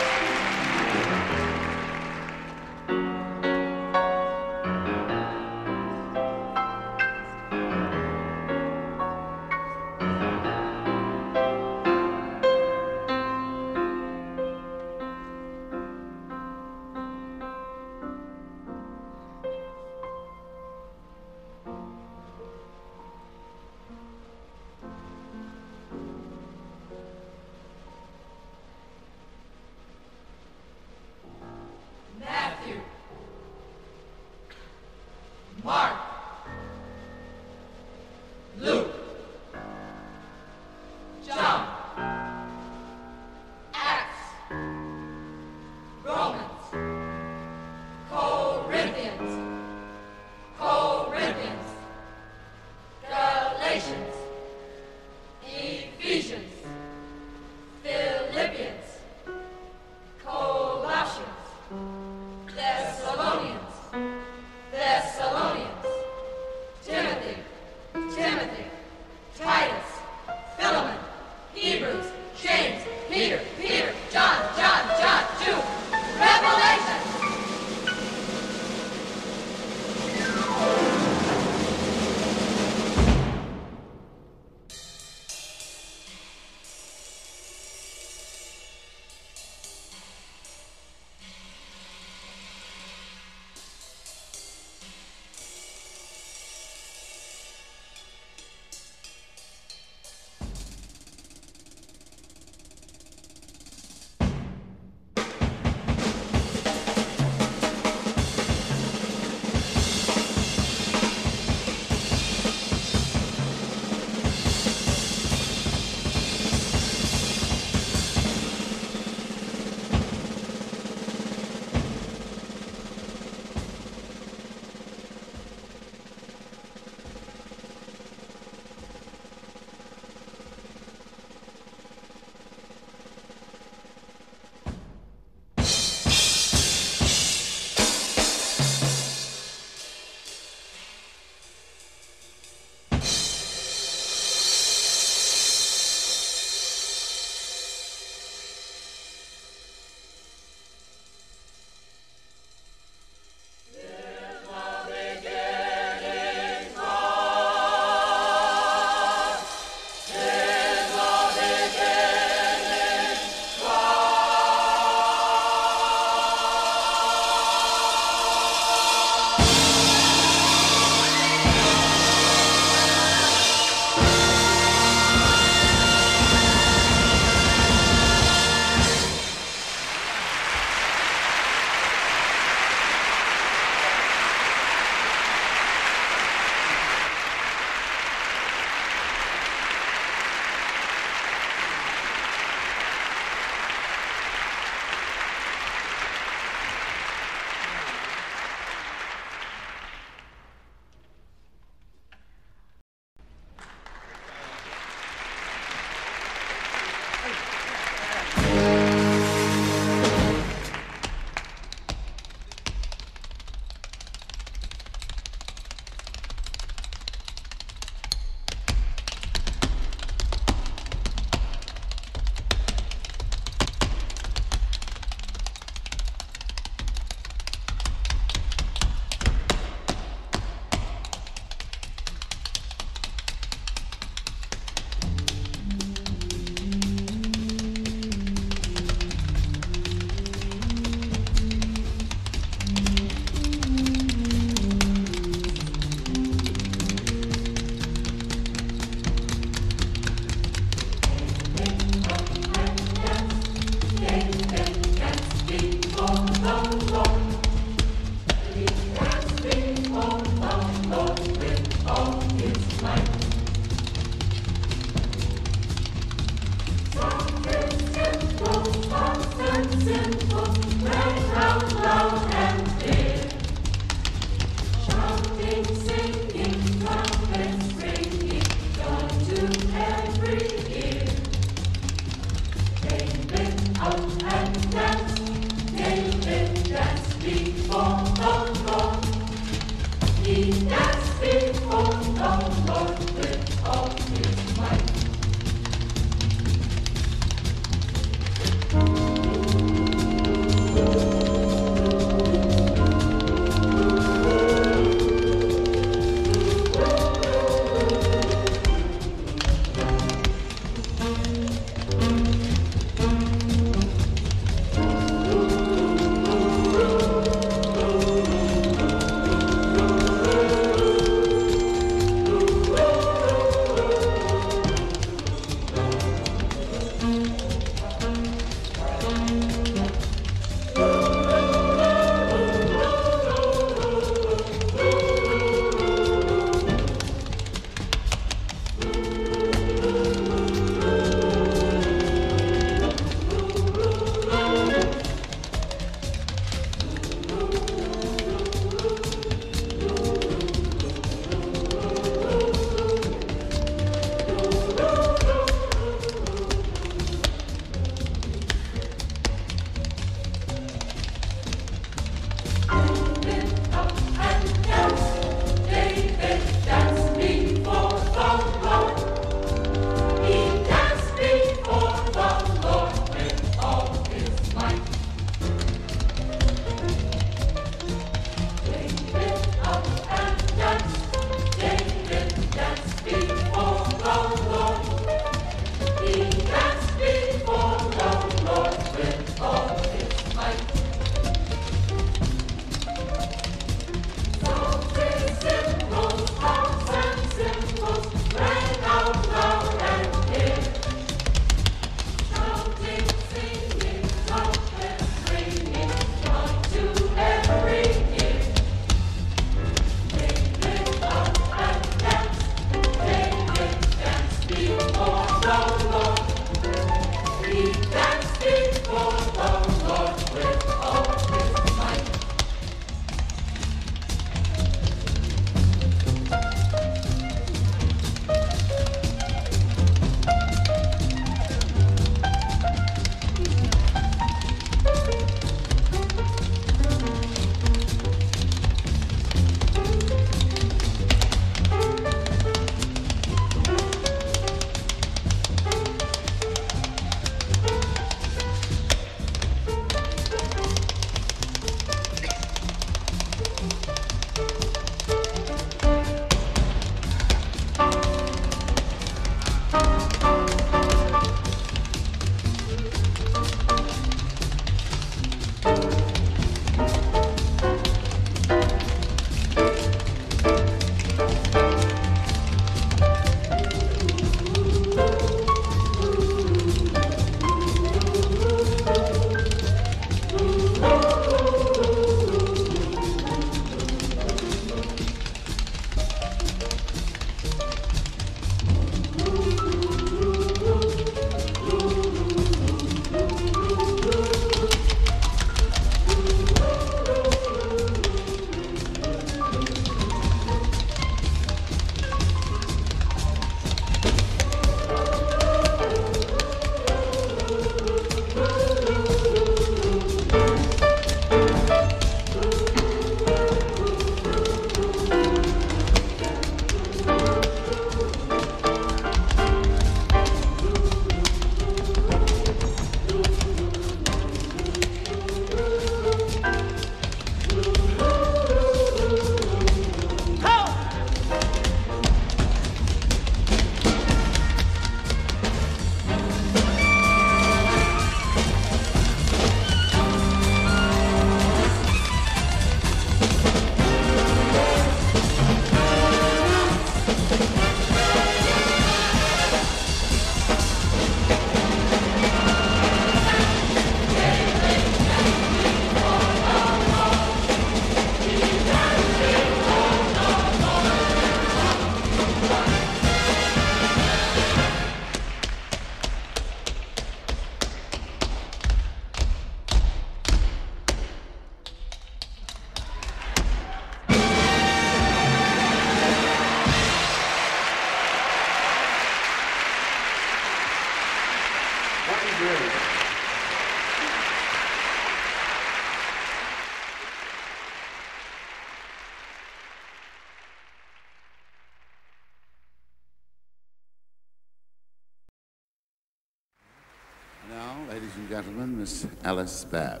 Miss 599.33 599.65
Alice 599.71 600.00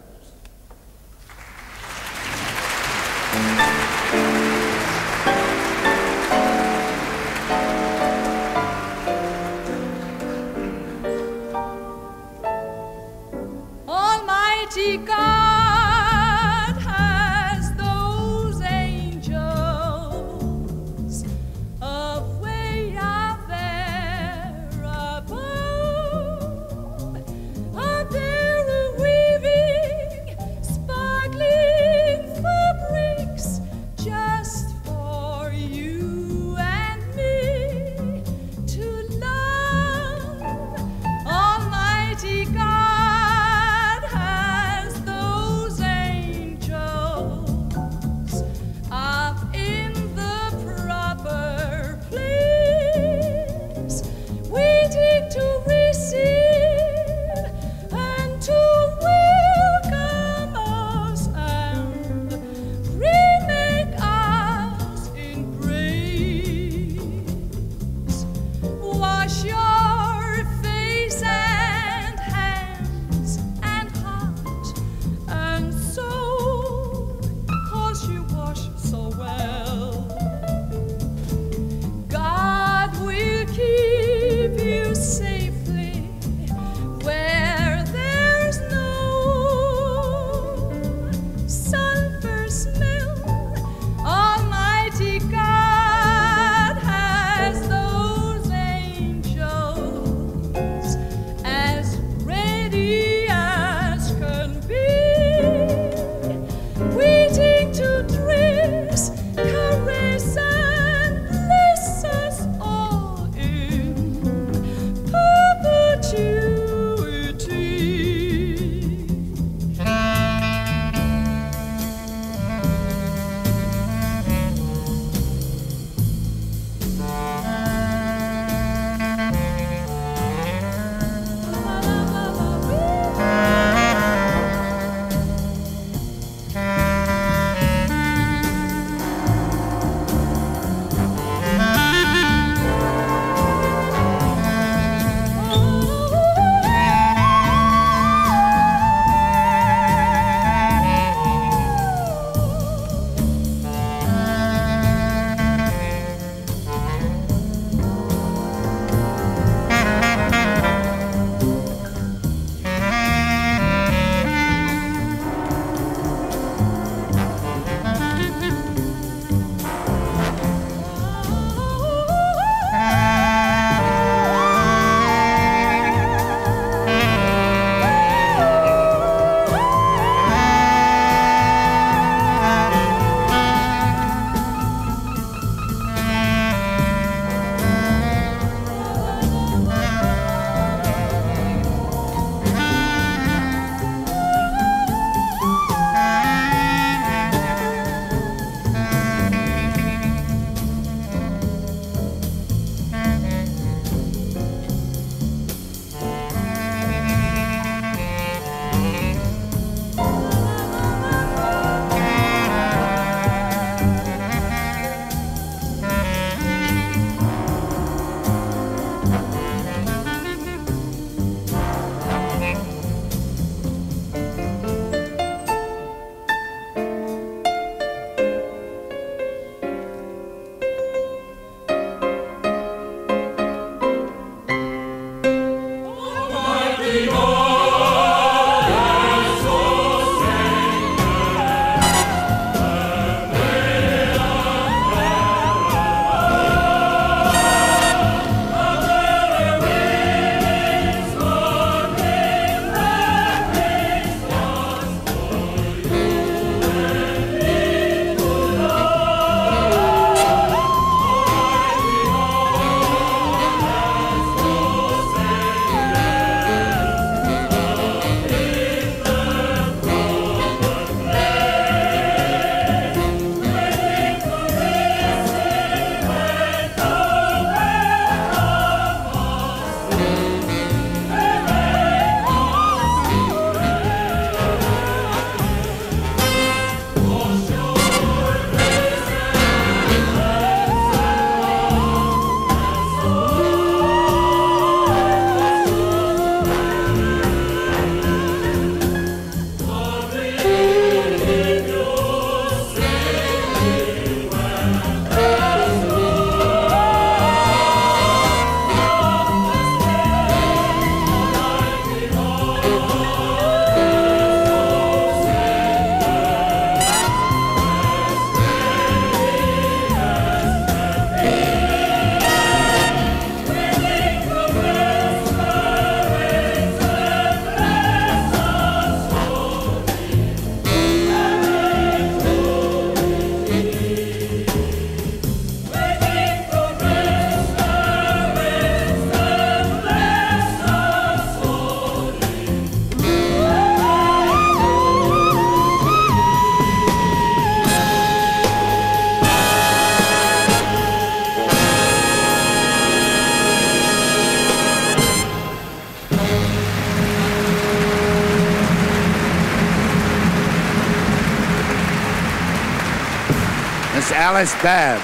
Alice 364.41 364.63
Babb. 364.63 364.99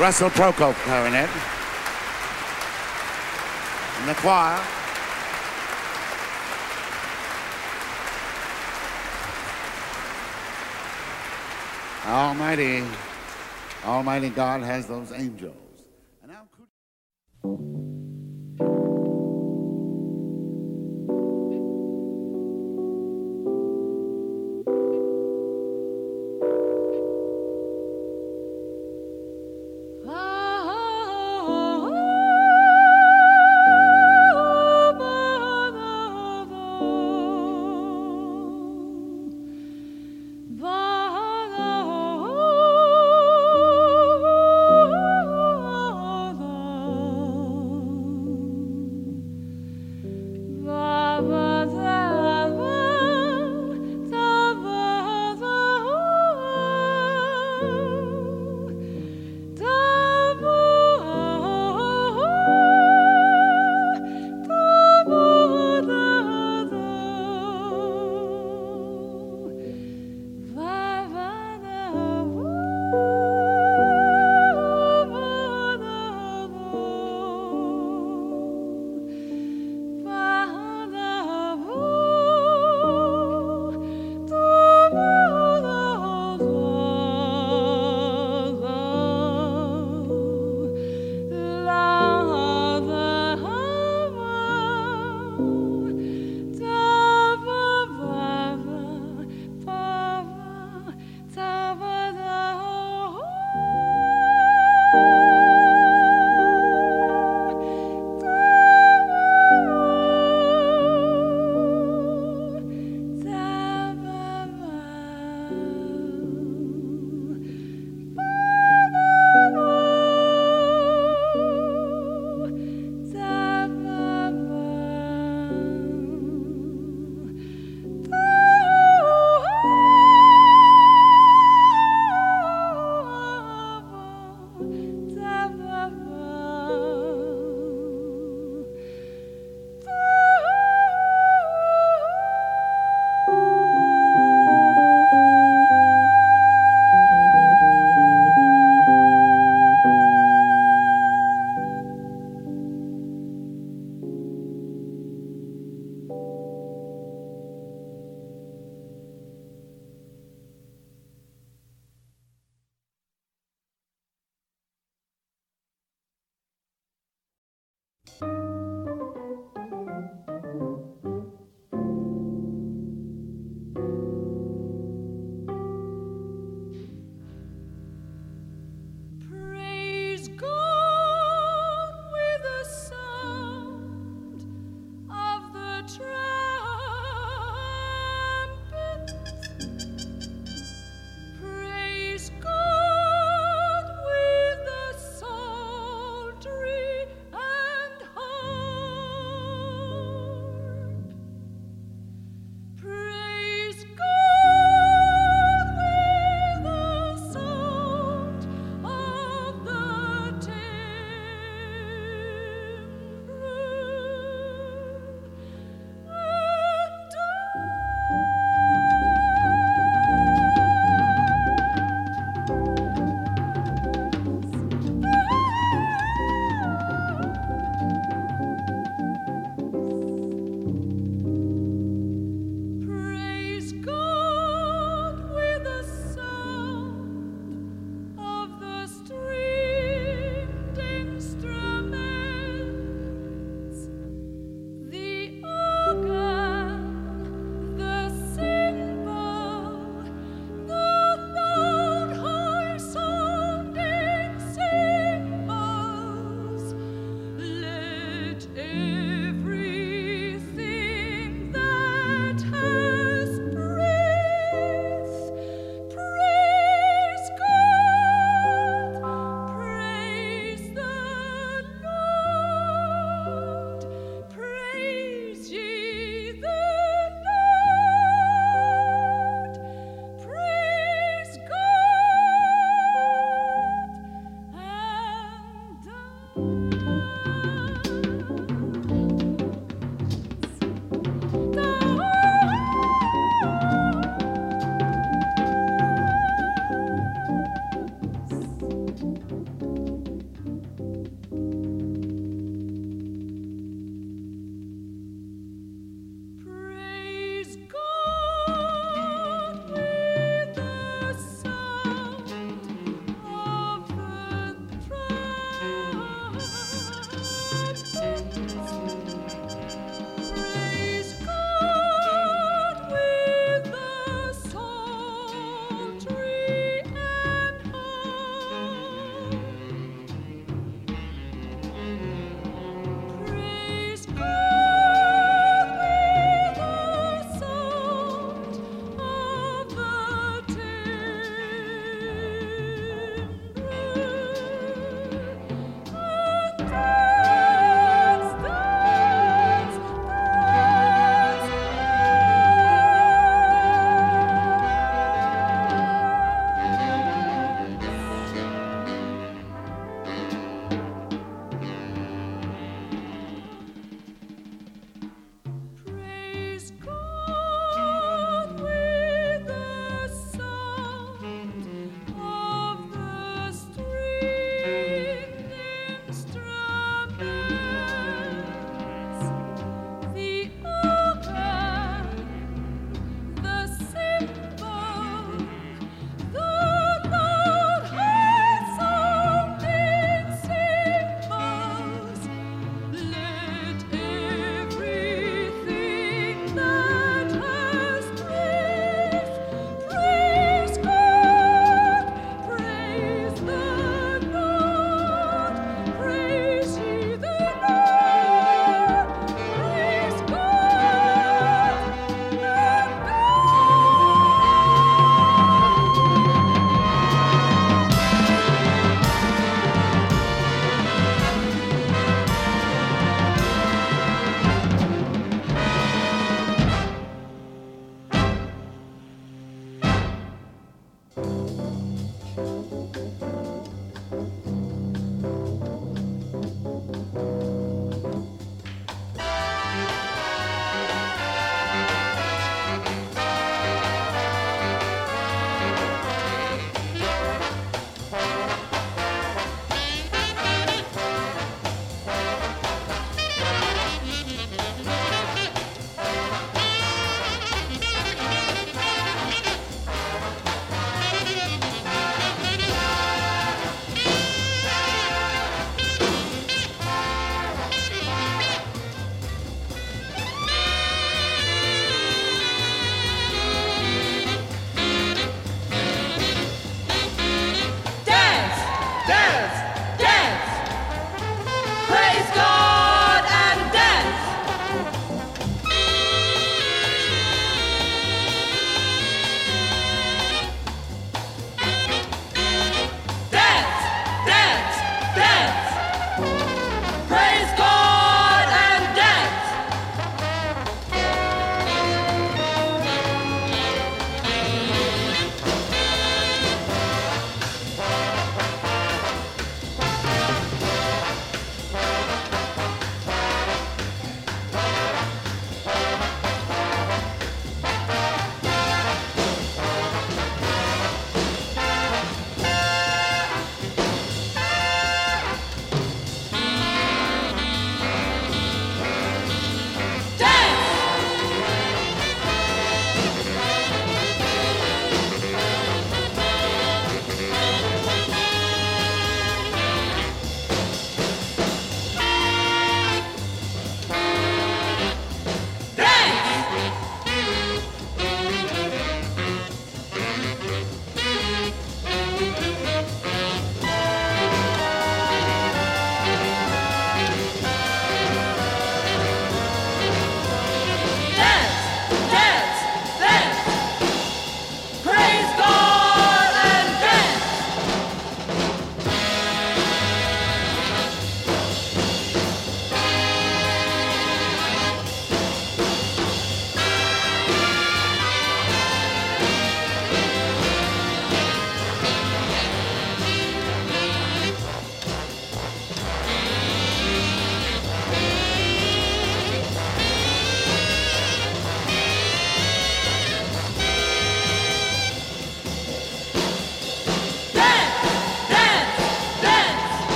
Russell 0.00 0.30
Prokop, 0.30 0.74
clarinet. 0.82 1.30
And 4.00 4.08
the 4.08 4.14
choir. 4.14 4.60
Almighty, 12.06 12.82
Almighty 13.84 14.30
God 14.30 14.62
has 14.64 14.88
those 14.88 15.12
angels. 15.12 15.54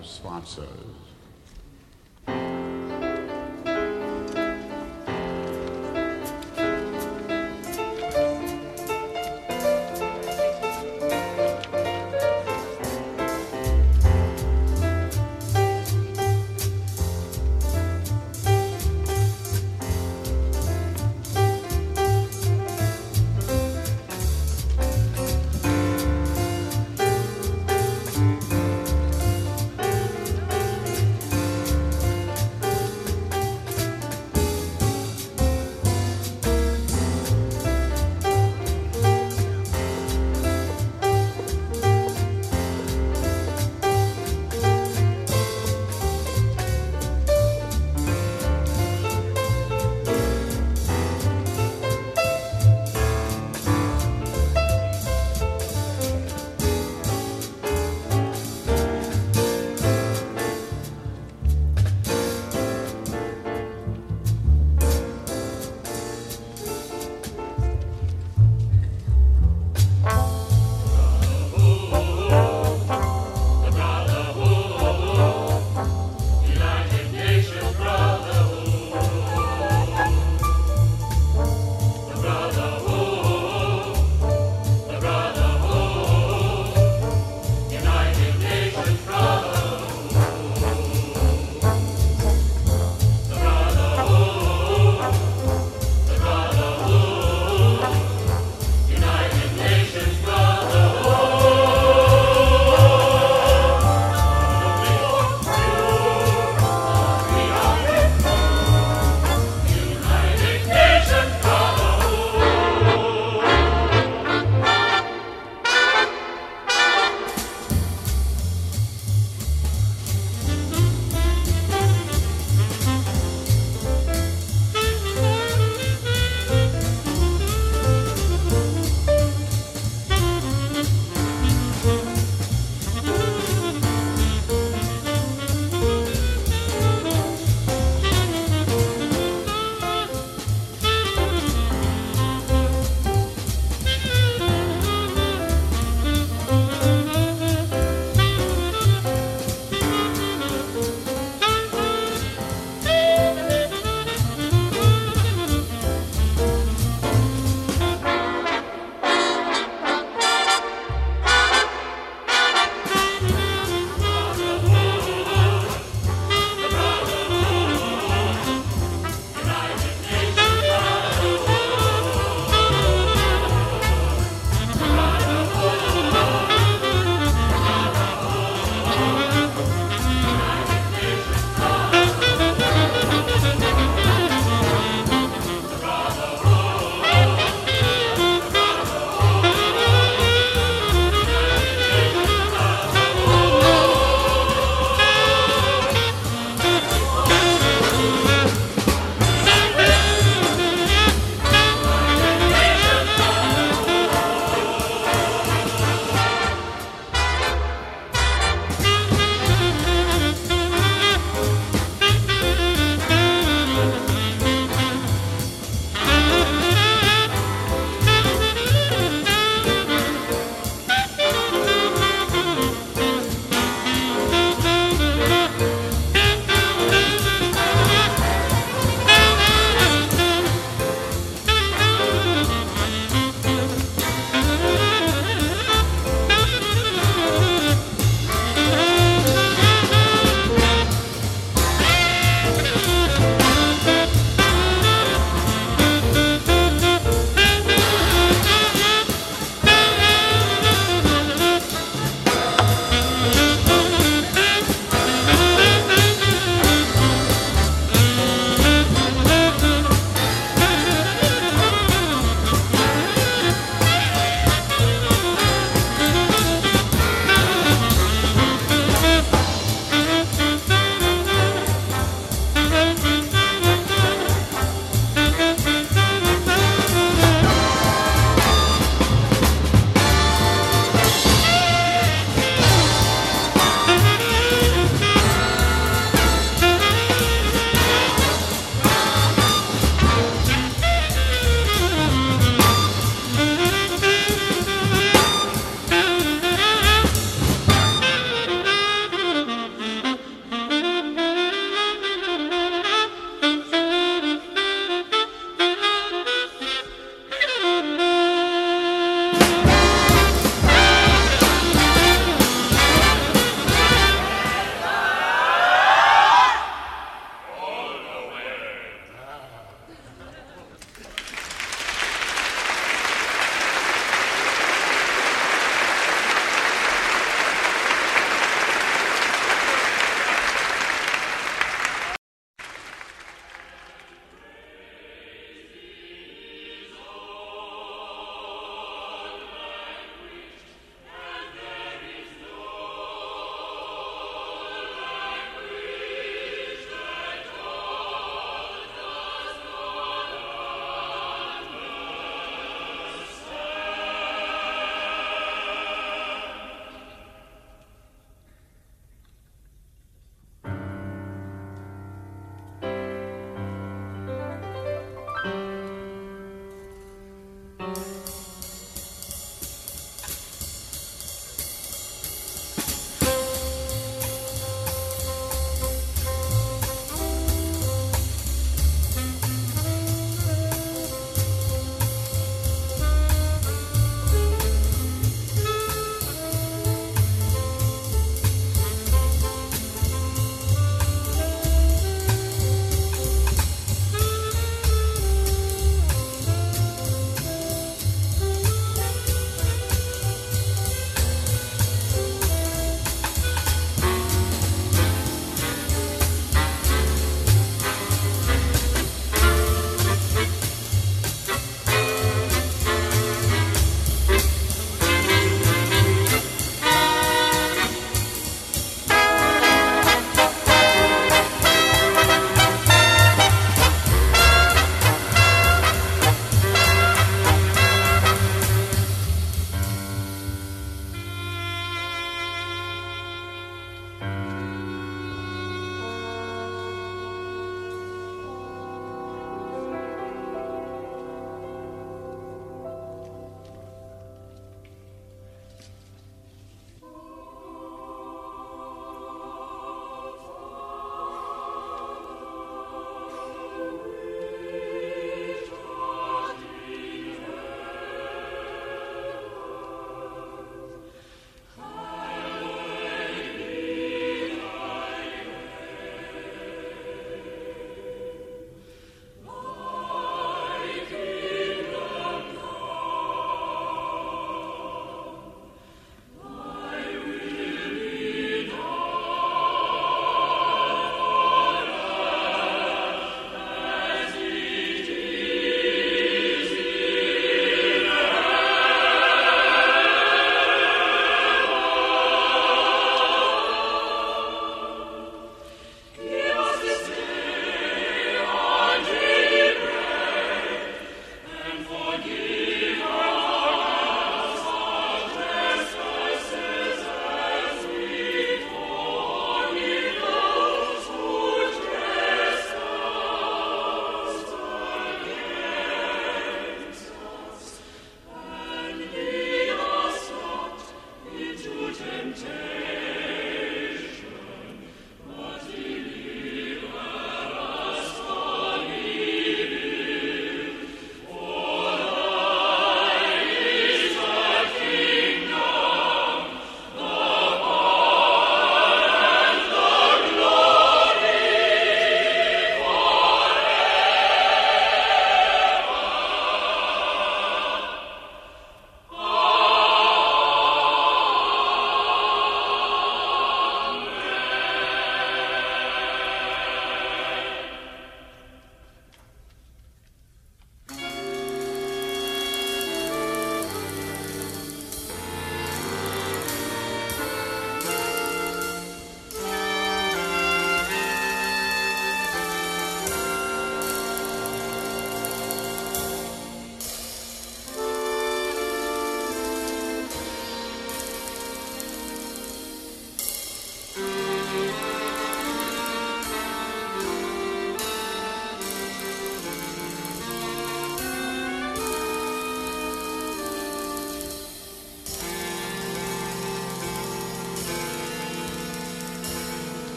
Salute 0.00 0.46
to 0.46 1.01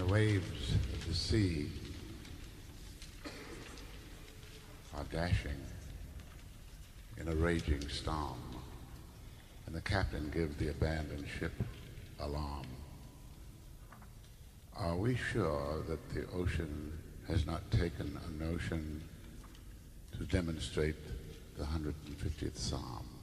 our 0.00 0.06
sponsors. 0.06 0.12
waves 0.12 0.72
of 0.92 1.08
the 1.08 1.14
sea 1.14 1.70
are 4.96 5.04
dashing 5.12 5.60
in 7.18 7.28
a 7.28 7.34
raging 7.34 7.86
storm, 7.88 8.40
and 9.66 9.74
the 9.74 9.80
captain 9.80 10.30
gives 10.30 10.56
the 10.56 10.68
abandoned 10.68 11.26
ship 11.38 11.52
alarm. 12.20 12.66
Are 14.76 14.96
we 14.96 15.16
sure 15.16 15.82
that 15.88 16.14
the 16.14 16.26
ocean 16.36 16.92
has 17.28 17.46
not 17.46 17.70
taken 17.70 18.18
a 18.26 18.44
notion 18.44 19.02
to 20.18 20.24
demonstrate 20.24 20.96
the 21.56 21.64
150th 21.64 22.56
Psalm? 22.56 23.15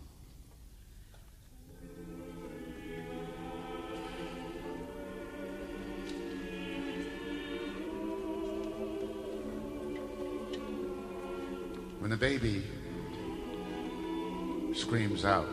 Baby 12.23 12.63
screams 14.73 15.25
out 15.25 15.45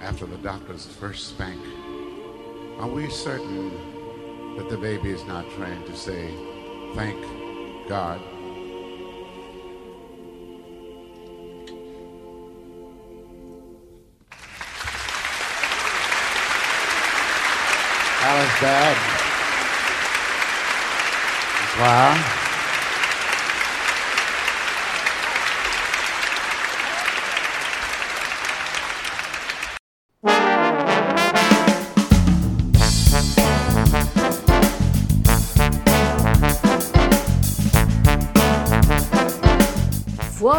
after 0.00 0.24
the 0.24 0.38
doctor's 0.38 0.86
first 0.86 1.28
spank, 1.28 1.60
are 2.78 2.88
we 2.88 3.10
certain 3.10 3.68
that 4.56 4.70
the 4.70 4.78
baby 4.78 5.10
is 5.10 5.22
not 5.26 5.44
trained 5.50 5.84
to 5.84 5.94
say, 5.94 6.34
thank 6.94 7.20
God? 7.86 8.18
Alice 18.22 18.60
Bad. 18.62 18.96
Wow. 21.78 22.49